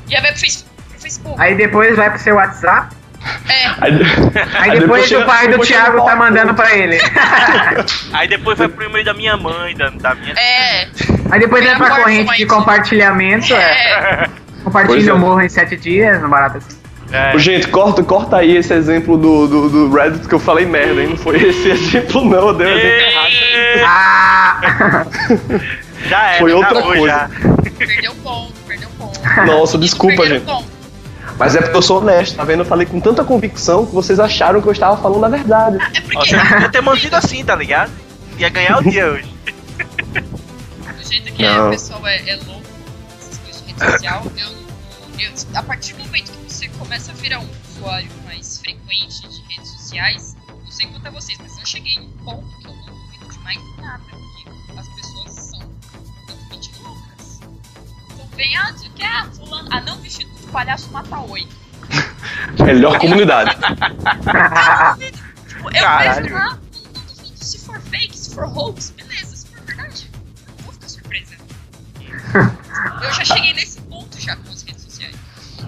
já 0.07 0.21
vai 0.21 0.31
pro 0.31 0.39
Face- 0.39 0.65
pro 0.89 0.99
Facebook. 0.99 1.41
aí 1.41 1.55
depois 1.55 1.95
vai 1.95 2.09
pro 2.09 2.19
seu 2.19 2.35
WhatsApp. 2.35 2.95
É, 3.47 3.67
Aí, 3.81 4.71
Aí 4.71 4.79
depois, 4.79 5.05
chega- 5.07 5.21
o 5.21 5.25
pai 5.27 5.45
do 5.45 5.51
depois 5.51 5.67
Thiago 5.69 6.03
tá 6.03 6.15
mandando 6.15 6.55
pra 6.55 6.75
ele. 6.75 6.97
Aí 8.13 8.27
depois 8.27 8.57
vai 8.57 8.67
pro 8.67 8.83
e-mail 8.83 9.05
da 9.05 9.13
minha 9.13 9.37
mãe, 9.37 9.75
da, 9.75 9.89
da 9.91 10.15
minha. 10.15 10.33
é. 10.33 10.87
Aí 11.29 11.39
depois 11.39 11.63
vai 11.63 11.75
pra 11.75 11.87
a 11.87 11.99
corrente 12.01 12.35
de 12.35 12.45
compartilhamento. 12.47 13.53
É. 13.53 14.23
É. 14.23 14.29
Compartilha 14.63 15.11
é. 15.11 15.13
o 15.13 15.19
morro 15.19 15.39
em 15.41 15.49
sete 15.49 15.75
dias, 15.77 16.19
no 16.19 16.29
barato 16.29 16.57
assim. 16.57 16.80
É. 17.11 17.37
Gente, 17.37 17.67
corta, 17.67 18.03
corta 18.03 18.37
aí 18.37 18.55
esse 18.55 18.73
exemplo 18.73 19.17
do, 19.17 19.47
do, 19.47 19.69
do 19.69 19.93
Reddit 19.93 20.27
que 20.27 20.33
eu 20.33 20.39
falei 20.39 20.65
merda, 20.65 21.01
hein? 21.01 21.09
Não 21.09 21.17
foi 21.17 21.35
esse 21.43 21.69
exemplo, 21.69 22.23
não. 22.23 22.49
Eu 22.49 22.53
dei 22.53 22.67
um 22.67 22.77
exemplo 22.77 23.05
errado. 23.05 23.31
Ah! 23.85 25.05
Já 26.07 26.29
era, 26.29 26.39
Foi 26.39 26.53
outra 26.53 26.71
acabou 26.71 26.93
coisa. 26.93 27.07
já. 27.07 27.29
Perdeu 27.77 28.15
ponto, 28.15 28.53
perdeu 28.67 28.89
ponto. 28.97 29.19
Nossa, 29.45 29.77
desculpa, 29.77 30.25
gente. 30.25 30.45
ponto. 30.45 30.67
Mas 31.37 31.55
é 31.55 31.61
porque 31.61 31.77
eu 31.77 31.81
sou 31.81 31.99
honesto, 31.99 32.35
tá 32.35 32.43
vendo? 32.43 32.59
Eu 32.61 32.65
falei 32.65 32.85
com 32.85 32.99
tanta 32.99 33.23
convicção 33.23 33.85
que 33.85 33.93
vocês 33.93 34.19
acharam 34.19 34.61
que 34.61 34.67
eu 34.67 34.71
estava 34.71 34.97
falando 34.97 35.23
a 35.25 35.29
verdade. 35.29 35.77
É 35.77 35.99
Ó, 36.15 36.19
porque, 36.19 36.35
Você 36.35 36.37
podia 36.37 36.69
ter 36.69 36.81
mantido 36.81 37.15
assim, 37.15 37.43
tá 37.43 37.55
ligado? 37.55 37.91
Ia 38.37 38.49
ganhar 38.49 38.79
o 38.79 38.83
dia 38.83 39.07
hoje. 39.07 39.33
do 39.77 41.09
jeito 41.09 41.31
que 41.33 41.45
o 41.45 41.69
pessoal 41.69 42.05
é, 42.07 42.29
é 42.29 42.35
louco, 42.35 42.61
essas 43.19 43.37
coisas 43.39 43.65
de 43.65 43.73
rede 43.73 43.91
social, 43.91 44.23
eu, 44.37 44.47
eu, 45.19 45.31
a 45.55 45.63
partir 45.63 45.93
do 45.93 46.03
momento 46.03 46.31
que 46.31 46.40
você 46.61 46.69
começa 46.77 47.11
a 47.11 47.15
virar 47.15 47.39
um 47.39 47.49
usuário 47.71 48.11
mais 48.23 48.59
frequente 48.59 49.27
de 49.27 49.41
redes 49.51 49.67
sociais, 49.67 50.37
não 50.47 50.71
sei 50.71 50.85
quanto 50.89 51.07
a 51.07 51.09
vocês, 51.09 51.39
mas 51.41 51.57
eu 51.57 51.65
cheguei 51.65 51.95
num 51.95 52.11
ponto 52.23 52.47
que 52.59 52.67
eu 52.67 52.75
não 52.75 52.85
duvido 52.85 53.27
de 53.31 53.39
mais 53.39 53.57
nada, 53.77 54.03
porque 54.11 54.79
as 54.79 54.87
pessoas 54.89 55.33
são 55.33 55.59
totalmente 56.27 56.71
loucas. 56.83 57.39
Então 58.13 58.27
vem, 58.35 58.55
ah, 58.57 58.71
tu 58.73 58.91
quer, 58.91 59.07
ah, 59.07 59.27
fulano, 59.33 59.69
ah 59.71 59.81
não, 59.81 59.99
vestido 60.01 60.31
de 60.35 60.47
palhaço 60.51 60.91
mata 60.91 61.19
oito. 61.21 61.55
Melhor 62.63 62.99
comunidade. 62.99 63.55
Tipo, 65.47 65.67
eu 65.67 65.81
Caralho. 65.81 66.21
vejo 66.21 66.35
lá, 66.35 66.59
não, 66.93 67.05
duvido, 67.05 67.43
se 67.43 67.57
for 67.57 67.81
fake, 67.81 68.15
se 68.15 68.35
for 68.35 68.45
hoax, 68.45 68.91
beleza, 68.91 69.35
se 69.35 69.47
for 69.47 69.61
verdade, 69.61 70.11
eu 70.47 70.63
vou 70.63 70.73
ficar 70.73 70.89
surpresa. 70.89 71.35
eu 73.01 73.13
já 73.13 73.25
cheguei 73.25 73.55
nesse 73.55 73.80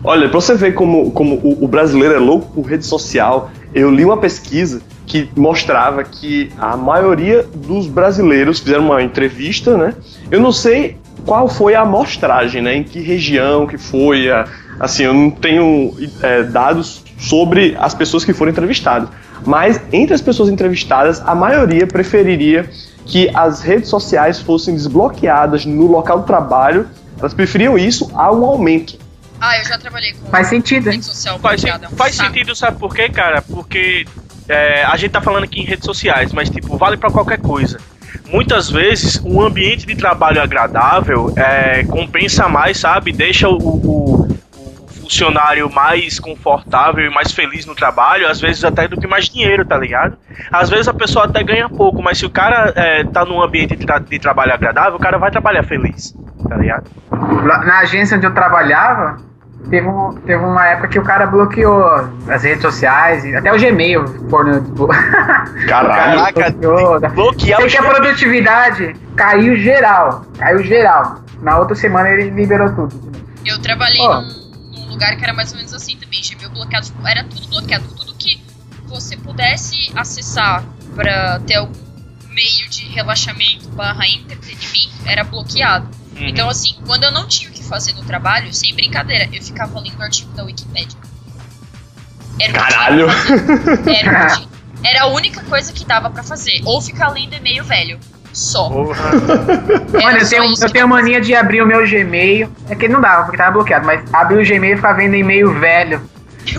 Olha, 0.04 0.28
pra 0.30 0.40
você 0.42 0.54
ver 0.56 0.74
como, 0.74 1.12
como 1.12 1.36
o, 1.36 1.64
o 1.64 1.68
brasileiro 1.68 2.14
é 2.16 2.20
louco 2.20 2.52
por 2.54 2.64
rede 2.66 2.86
social, 2.86 3.50
eu 3.74 3.90
li 3.90 4.04
uma 4.04 4.18
pesquisa 4.18 4.82
que 5.06 5.30
mostrava 5.36 6.04
que 6.04 6.52
a 6.58 6.76
maioria 6.76 7.46
dos 7.56 7.88
brasileiros 7.88 8.60
fizeram 8.60 8.86
uma 8.86 9.02
entrevista, 9.02 9.78
né? 9.78 9.94
Eu 10.30 10.40
não 10.42 10.52
sei 10.52 10.98
qual 11.26 11.48
foi 11.48 11.74
a 11.76 11.82
amostragem, 11.82 12.62
né? 12.62 12.76
Em 12.78 12.84
que 12.84 13.00
região 13.00 13.66
que 13.66 13.78
foi, 13.78 14.30
a- 14.30 14.46
assim, 14.80 15.04
eu 15.04 15.14
não 15.14 15.30
tenho 15.32 15.94
é, 16.22 16.44
dados 16.44 17.02
sobre 17.18 17.76
as 17.80 17.94
pessoas 17.94 18.26
que 18.26 18.34
foram 18.34 18.52
entrevistadas. 18.52 19.08
Mas 19.46 19.80
entre 19.92 20.14
as 20.14 20.22
pessoas 20.22 20.50
entrevistadas, 20.50 21.22
a 21.26 21.34
maioria 21.36 21.88
preferiria 21.88 22.70
que 23.06 23.30
as 23.34 23.62
redes 23.62 23.90
sociais 23.90 24.40
fossem 24.40 24.74
desbloqueadas 24.74 25.66
no 25.66 25.88
local 25.88 26.20
do 26.20 26.26
trabalho. 26.26 26.88
Elas 27.20 27.34
preferiam 27.34 27.78
isso 27.78 28.10
a 28.16 28.32
um 28.32 28.46
aumento. 28.46 28.98
Ah, 29.46 29.58
eu 29.60 29.66
já 29.66 29.78
trabalhei 29.78 30.14
com 30.14 30.30
Faz 30.30 30.48
sentido, 30.48 30.90
rede 30.90 31.04
social 31.04 31.38
Faz, 31.40 31.62
faz 31.98 32.16
sentido, 32.16 32.56
sabe 32.56 32.80
por 32.80 32.96
quê, 32.96 33.10
cara? 33.10 33.42
Porque 33.42 34.06
é, 34.48 34.84
a 34.86 34.96
gente 34.96 35.12
tá 35.12 35.22
falando 35.22 35.44
aqui 35.44 35.60
em 35.60 35.66
redes 35.66 35.86
sociais, 35.86 36.32
mas 36.32 36.50
tipo, 36.50 36.78
vale 36.78 36.96
pra 36.98 37.10
qualquer 37.10 37.40
coisa. 37.40 37.78
Muitas 38.28 38.70
vezes 38.70 39.22
um 39.26 39.42
ambiente 39.42 39.86
de 39.86 39.96
trabalho 39.96 40.42
agradável 40.42 41.34
é, 41.36 41.84
compensa 41.84 42.48
mais, 42.48 42.78
sabe? 42.78 43.12
Deixa 43.12 43.50
o, 43.50 43.58
o- 43.58 44.28
o 44.58 44.88
funcionário 44.88 45.70
mais 45.70 46.20
confortável 46.22 47.06
e 47.06 47.10
mais 47.14 47.34
feliz 47.34 47.66
no 47.66 47.76
trabalho, 47.76 48.28
às 48.30 48.40
vezes 48.40 48.64
até 48.64 48.88
do 48.88 48.98
que 49.00 49.06
mais 49.06 49.26
dinheiro, 49.28 49.66
tá 49.66 49.78
ligado? 49.78 50.18
Às 50.52 50.70
vezes 50.70 50.88
a 50.88 50.94
pessoa 50.94 51.26
até 51.26 51.44
ganha 51.44 51.68
pouco, 51.68 52.02
mas 52.02 52.18
se 52.18 52.26
o 52.26 52.30
cara 52.30 52.72
é, 52.76 53.04
tá 53.04 53.26
num 53.26 53.42
ambiente 53.44 53.76
de, 53.76 53.86
tra- 53.86 54.00
de 54.00 54.18
trabalho 54.20 54.54
agradável, 54.54 54.96
o 54.96 55.00
cara 55.00 55.18
vai 55.18 55.30
trabalhar 55.30 55.64
feliz, 55.64 56.16
tá 56.48 56.56
ligado? 56.56 56.90
Na 57.12 57.80
agência 57.80 58.16
onde 58.18 58.26
eu 58.26 58.34
trabalhava, 58.34 59.18
teve, 59.70 59.88
um, 59.88 60.14
teve 60.26 60.44
uma 60.44 60.66
época 60.68 60.88
que 60.90 61.00
o 61.00 61.04
cara 61.04 61.26
bloqueou 61.28 61.84
as 62.28 62.44
redes 62.44 62.62
sociais, 62.62 63.24
e 63.26 63.36
até 63.36 63.52
o 63.54 63.58
Gmail. 63.60 64.06
Forno, 64.30 64.62
Caralho. 65.68 66.20
Caraca, 66.34 66.50
bloqueou, 66.52 67.00
da- 67.00 67.10
bloquear 67.10 67.58
Sei 67.60 67.68
o 67.68 67.70
que 67.70 67.78
a 67.78 67.84
produtividade 67.84 68.96
caiu 69.16 69.56
geral. 69.58 70.26
Caiu 70.38 70.64
geral. 70.64 71.20
Na 71.42 71.58
outra 71.58 71.76
semana 71.76 72.10
ele 72.10 72.30
liberou 72.30 72.70
tudo. 72.74 73.12
Eu 73.46 73.62
trabalhei 73.62 74.00
Ó. 74.02 74.22
num, 74.22 74.52
num 74.72 74.90
lugar 74.90 75.16
que 75.18 75.24
era 75.24 75.34
mais 75.34 75.52
ou 75.52 75.58
menos 75.58 75.74
assim 75.74 75.98
também, 75.98 76.22
Gmail 76.24 76.50
bloqueado, 76.52 76.86
tipo, 76.86 77.06
era 77.08 77.24
tudo 77.24 77.48
bloqueado, 77.50 77.84
tudo 77.96 78.14
que 78.16 78.42
você 78.88 79.18
pudesse 79.18 79.92
acessar 79.96 80.64
pra 80.96 81.40
ter 81.46 81.56
algum 81.56 81.74
meio 82.30 82.70
de 82.70 82.86
relaxamento 82.86 83.68
barra 83.70 84.08
entretenimento 84.08 84.94
era 85.06 85.24
bloqueado. 85.24 85.88
Uhum. 86.16 86.28
Então 86.28 86.50
assim, 86.50 86.76
quando 86.86 87.04
eu 87.04 87.12
não 87.12 87.28
tinha 87.28 87.50
o 87.74 87.76
fazer 87.76 87.94
no 87.94 88.04
trabalho, 88.04 88.54
sem 88.54 88.74
brincadeira, 88.76 89.28
eu 89.34 89.42
ficava 89.42 89.80
lendo 89.80 89.98
o 89.98 90.04
artigo 90.04 90.32
da 90.34 90.44
Wikipedia. 90.44 90.98
Era 92.40 92.52
o 92.52 92.56
Caralho. 92.56 93.08
Era, 93.88 94.40
o. 94.40 94.54
Era 94.86 95.04
a 95.04 95.08
única 95.08 95.42
coisa 95.44 95.72
que 95.72 95.86
dava 95.86 96.10
pra 96.10 96.24
fazer. 96.24 96.62
Ou 96.66 96.82
ficar 96.82 97.10
lendo 97.10 97.34
e-mail 97.34 97.64
velho. 97.64 98.00
Só. 98.34 98.70
Mano, 98.70 100.18
eu 100.20 100.30
tenho, 100.30 100.54
eu 100.60 100.70
tenho 100.72 100.88
mania 100.88 101.22
de 101.22 101.36
abrir 101.36 101.62
o 101.62 101.66
meu 101.68 101.88
Gmail. 101.88 102.52
É 102.70 102.76
que 102.76 102.88
não 102.88 103.00
dava, 103.00 103.24
porque 103.24 103.38
tava 103.38 103.52
bloqueado, 103.52 103.86
mas 103.86 104.04
abrir 104.14 104.40
o 104.40 104.46
Gmail 104.46 104.74
e 104.74 104.76
ficar 104.76 104.94
vendo 104.94 105.16
e-mail 105.16 105.54
velho. 105.60 106.02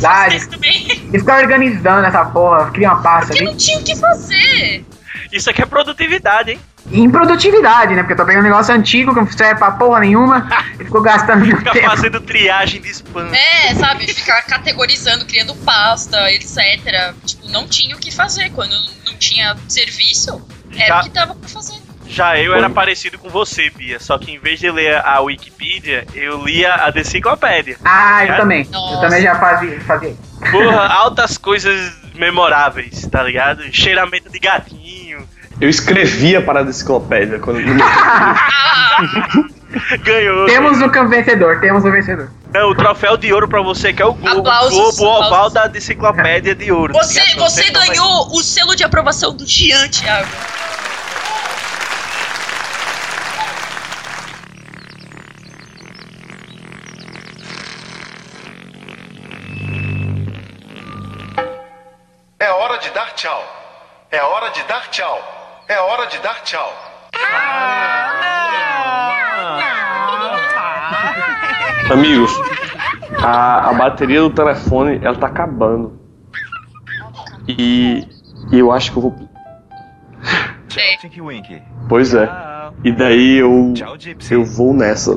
Lá, 0.00 0.24
fazia 0.24 0.38
isso 0.38 0.48
também. 0.50 0.87
E 1.12 1.18
ficar 1.18 1.42
organizando 1.42 2.07
essa 2.07 2.24
porra, 2.24 2.70
cria 2.70 2.90
uma 2.90 3.03
pasta 3.03 3.27
Porque 3.27 3.40
ali. 3.40 3.50
não 3.50 3.57
tinha 3.57 3.79
o 3.79 3.83
que 3.83 3.96
fazer. 3.96 4.85
Isso 5.33 5.50
aqui 5.50 5.62
é 5.62 5.66
produtividade, 5.66 6.53
hein? 6.53 6.61
E 6.94 7.00
improdutividade, 7.00 7.94
né? 7.94 8.02
Porque 8.02 8.12
eu 8.12 8.16
tô 8.16 8.24
pegando 8.24 8.42
um 8.44 8.48
negócio 8.48 8.72
antigo 8.74 9.12
que 9.12 9.20
não 9.20 9.30
serve 9.30 9.57
pra 9.59 9.72
porra 9.72 10.00
nenhuma 10.00 10.48
e 10.78 10.85
ficou 10.85 11.02
gastando 11.02 11.44
meu 11.44 11.57
Fica 11.59 11.72
tempo. 11.72 11.87
fazendo 11.90 12.20
triagem 12.20 12.80
de 12.80 12.88
spam. 12.90 13.28
É, 13.35 13.74
sabe? 13.74 14.07
Ficar 14.12 14.42
categorizando, 14.42 15.24
criando 15.26 15.54
pasta, 15.57 16.30
etc. 16.33 17.12
Tipo, 17.24 17.48
não 17.48 17.66
tinha 17.66 17.96
o 17.96 17.98
que 17.98 18.11
fazer. 18.12 18.50
Quando 18.50 18.72
não 19.07 19.14
tinha 19.18 19.57
serviço, 19.68 20.40
era 20.76 20.87
Já- 20.87 21.00
o 21.00 21.02
que 21.04 21.11
dava 21.11 21.35
pra 21.35 21.48
fazer. 21.48 21.74
Já 22.07 22.38
eu 22.38 22.54
era 22.54 22.68
parecido 22.70 23.18
com 23.18 23.28
você, 23.30 23.70
Bia. 23.70 23.98
Só 23.98 24.18
que 24.18 24.30
em 24.30 24.38
vez 24.38 24.61
de 24.61 24.70
ler 24.70 24.96
a 25.04 25.20
Wikipedia, 25.20 26.07
eu 26.14 26.44
lia 26.44 26.72
a 26.74 26.90
Deciclopédia. 26.90 27.76
Ah, 27.85 28.24
eu 28.26 28.37
também. 28.37 28.68
Nossa. 28.70 28.94
Eu 28.96 29.00
também 29.00 29.22
já 29.22 29.35
fazia. 29.37 29.80
fazia. 29.80 30.14
Porra, 30.50 30.87
altas 30.94 31.38
coisas 31.38 31.92
memoráveis, 32.14 33.07
tá 33.09 33.22
ligado? 33.22 33.62
Cheiramento 33.72 34.30
de 34.30 34.38
gatinho. 34.38 34.83
Eu 35.64 35.70
escrevia 35.70 36.42
para 36.42 36.61
a 36.61 36.62
enciclopédia 36.62 37.38
quando 37.38 37.57
Ganhou. 40.05 40.44
Temos 40.44 40.79
o 40.79 40.85
um 40.85 41.09
vencedor, 41.09 41.59
temos 41.59 41.83
o 41.87 41.90
vencedor. 41.90 42.29
Não, 42.53 42.68
o 42.68 42.74
troféu 42.74 43.16
de 43.16 43.33
ouro 43.33 43.48
pra 43.48 43.62
você, 43.62 43.90
que 43.90 44.03
é 44.03 44.05
o 44.05 44.12
Globo, 44.12 44.40
Aplausos, 44.40 44.98
Globo 44.98 45.05
Oval 45.05 45.22
aplausos. 45.22 45.55
da 45.55 45.66
Deciclopédia 45.66 46.55
de 46.55 46.70
Ouro. 46.70 46.92
tá 46.92 47.03
você 47.03 47.35
você 47.37 47.70
ganhou 47.70 48.31
o 48.33 48.42
selo 48.42 48.77
de 48.77 48.85
aprovação 48.85 49.35
do 49.35 49.46
Gian, 49.46 49.88
Thiago. 49.88 50.29
É 62.38 62.50
hora 62.50 62.77
de 62.77 62.90
dar 62.90 63.14
tchau. 63.14 63.42
É 64.11 64.20
hora 64.22 64.50
de 64.50 64.62
dar 64.64 64.90
tchau. 64.90 65.43
É 65.68 65.79
hora 65.81 66.07
de 66.07 66.18
dar 66.18 66.42
tchau. 66.42 66.72
Amigos, 71.90 72.33
a, 73.22 73.70
a 73.70 73.74
bateria 73.74 74.20
do 74.20 74.31
telefone 74.31 74.98
ela 75.03 75.16
tá 75.16 75.27
acabando. 75.27 76.00
E, 77.46 78.07
e 78.50 78.59
eu 78.59 78.72
acho 78.72 78.90
que 78.92 78.98
eu 78.98 79.03
vou. 79.03 79.14
Pois 81.88 82.14
é. 82.14 82.29
E 82.83 82.90
daí 82.90 83.37
eu. 83.38 83.72
Tchau. 83.74 83.96
Eu 84.31 84.44
vou 84.44 84.74
nessa. 84.74 85.12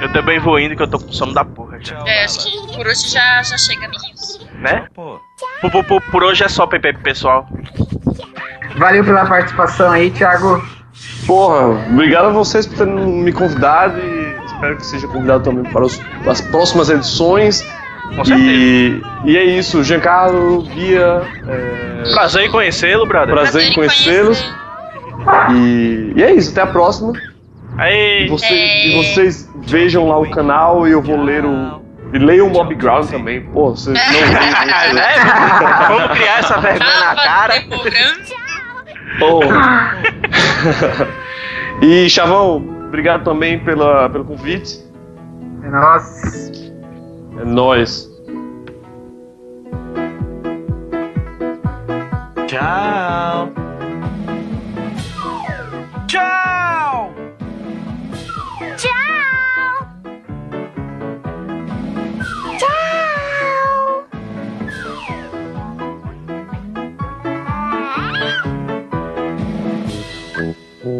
Eu 0.00 0.12
também 0.12 0.38
vou 0.38 0.58
indo 0.58 0.76
que 0.76 0.82
eu 0.82 0.88
tô 0.90 0.98
com 0.98 1.10
sono 1.12 1.32
da 1.32 1.44
porra 1.44 1.78
já. 1.80 1.96
Tchau, 1.96 2.06
É, 2.06 2.24
acho 2.24 2.44
que 2.44 2.76
por 2.76 2.86
hoje 2.86 3.08
já, 3.08 3.42
já 3.42 3.56
chega, 3.56 3.86
amiguinhos. 3.86 4.46
Né? 4.56 4.86
Pô, 4.94 5.18
Por, 5.60 5.70
por- 5.70 5.84
por- 5.84 6.02
por 6.10 6.24
hoje 6.24 6.44
é 6.44 6.48
só 6.48 6.66
PP, 6.66 6.94
pessoal. 6.94 7.46
Valeu 8.78 9.04
pela 9.04 9.24
participação 9.26 9.90
aí, 9.90 10.10
Thiago. 10.10 10.62
Porra, 11.26 11.66
obrigado 11.90 12.26
a 12.26 12.30
vocês 12.30 12.66
por 12.66 12.78
terem 12.78 12.94
me 12.94 13.32
convidado 13.32 13.98
e 13.98 14.36
espero 14.46 14.76
que 14.76 14.86
seja 14.86 15.06
convidado 15.08 15.44
também 15.44 15.70
para 15.72 15.84
os- 15.84 16.00
as 16.26 16.40
próximas 16.40 16.88
edições. 16.90 17.62
Com 18.16 18.24
certeza. 18.24 18.48
E, 18.48 19.02
e 19.24 19.36
é 19.36 19.44
isso, 19.44 19.82
Giancarlo, 19.82 20.62
Bia, 20.62 21.22
é, 21.48 22.12
Prazer 22.14 22.44
em 22.44 22.50
conhecê-lo, 22.50 23.04
brother. 23.06 23.34
prazer 23.34 23.62
em 23.68 23.74
conhecê-los. 23.74 24.38
E, 25.52 26.12
e 26.16 26.22
é 26.22 26.32
isso, 26.32 26.52
até 26.52 26.60
a 26.62 26.66
próxima. 26.66 27.12
Aí, 27.76 28.26
E, 28.26 28.28
você- 28.28 28.46
É. 28.46 28.88
e 28.88 28.96
vocês 29.04 29.50
vejam 29.66 30.08
lá 30.08 30.18
o 30.18 30.30
canal 30.30 30.86
e 30.86 30.92
eu 30.92 31.02
vou 31.02 31.20
ler 31.22 31.44
o. 31.44 31.82
E 32.12 32.18
leiam 32.18 32.46
o 32.46 32.50
Mob 32.50 32.72
Ground 32.76 33.10
também. 33.10 33.42
Pô, 33.42 33.70
vocês 33.74 33.98
não 33.98 34.94
né? 34.94 35.12
Vamos 35.88 36.16
criar 36.16 36.38
essa 36.38 36.58
vergonha 36.60 37.00
na 37.00 37.14
cara. 37.16 37.54
Demorando. 39.18 39.18
Pô. 39.18 39.40
e 41.84 42.08
Chavão, 42.10 42.56
obrigado 42.86 43.24
também 43.24 43.58
pela, 43.64 44.08
pelo 44.10 44.24
convite. 44.24 44.84
Nossa. 45.62 46.52
É 47.40 47.44
nóis. 47.44 48.16
tchau. 52.46 53.65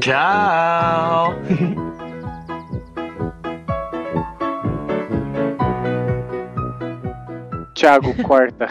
Tchau. 0.06 1.34
Thiago, 7.74 8.14
corta. 8.22 8.68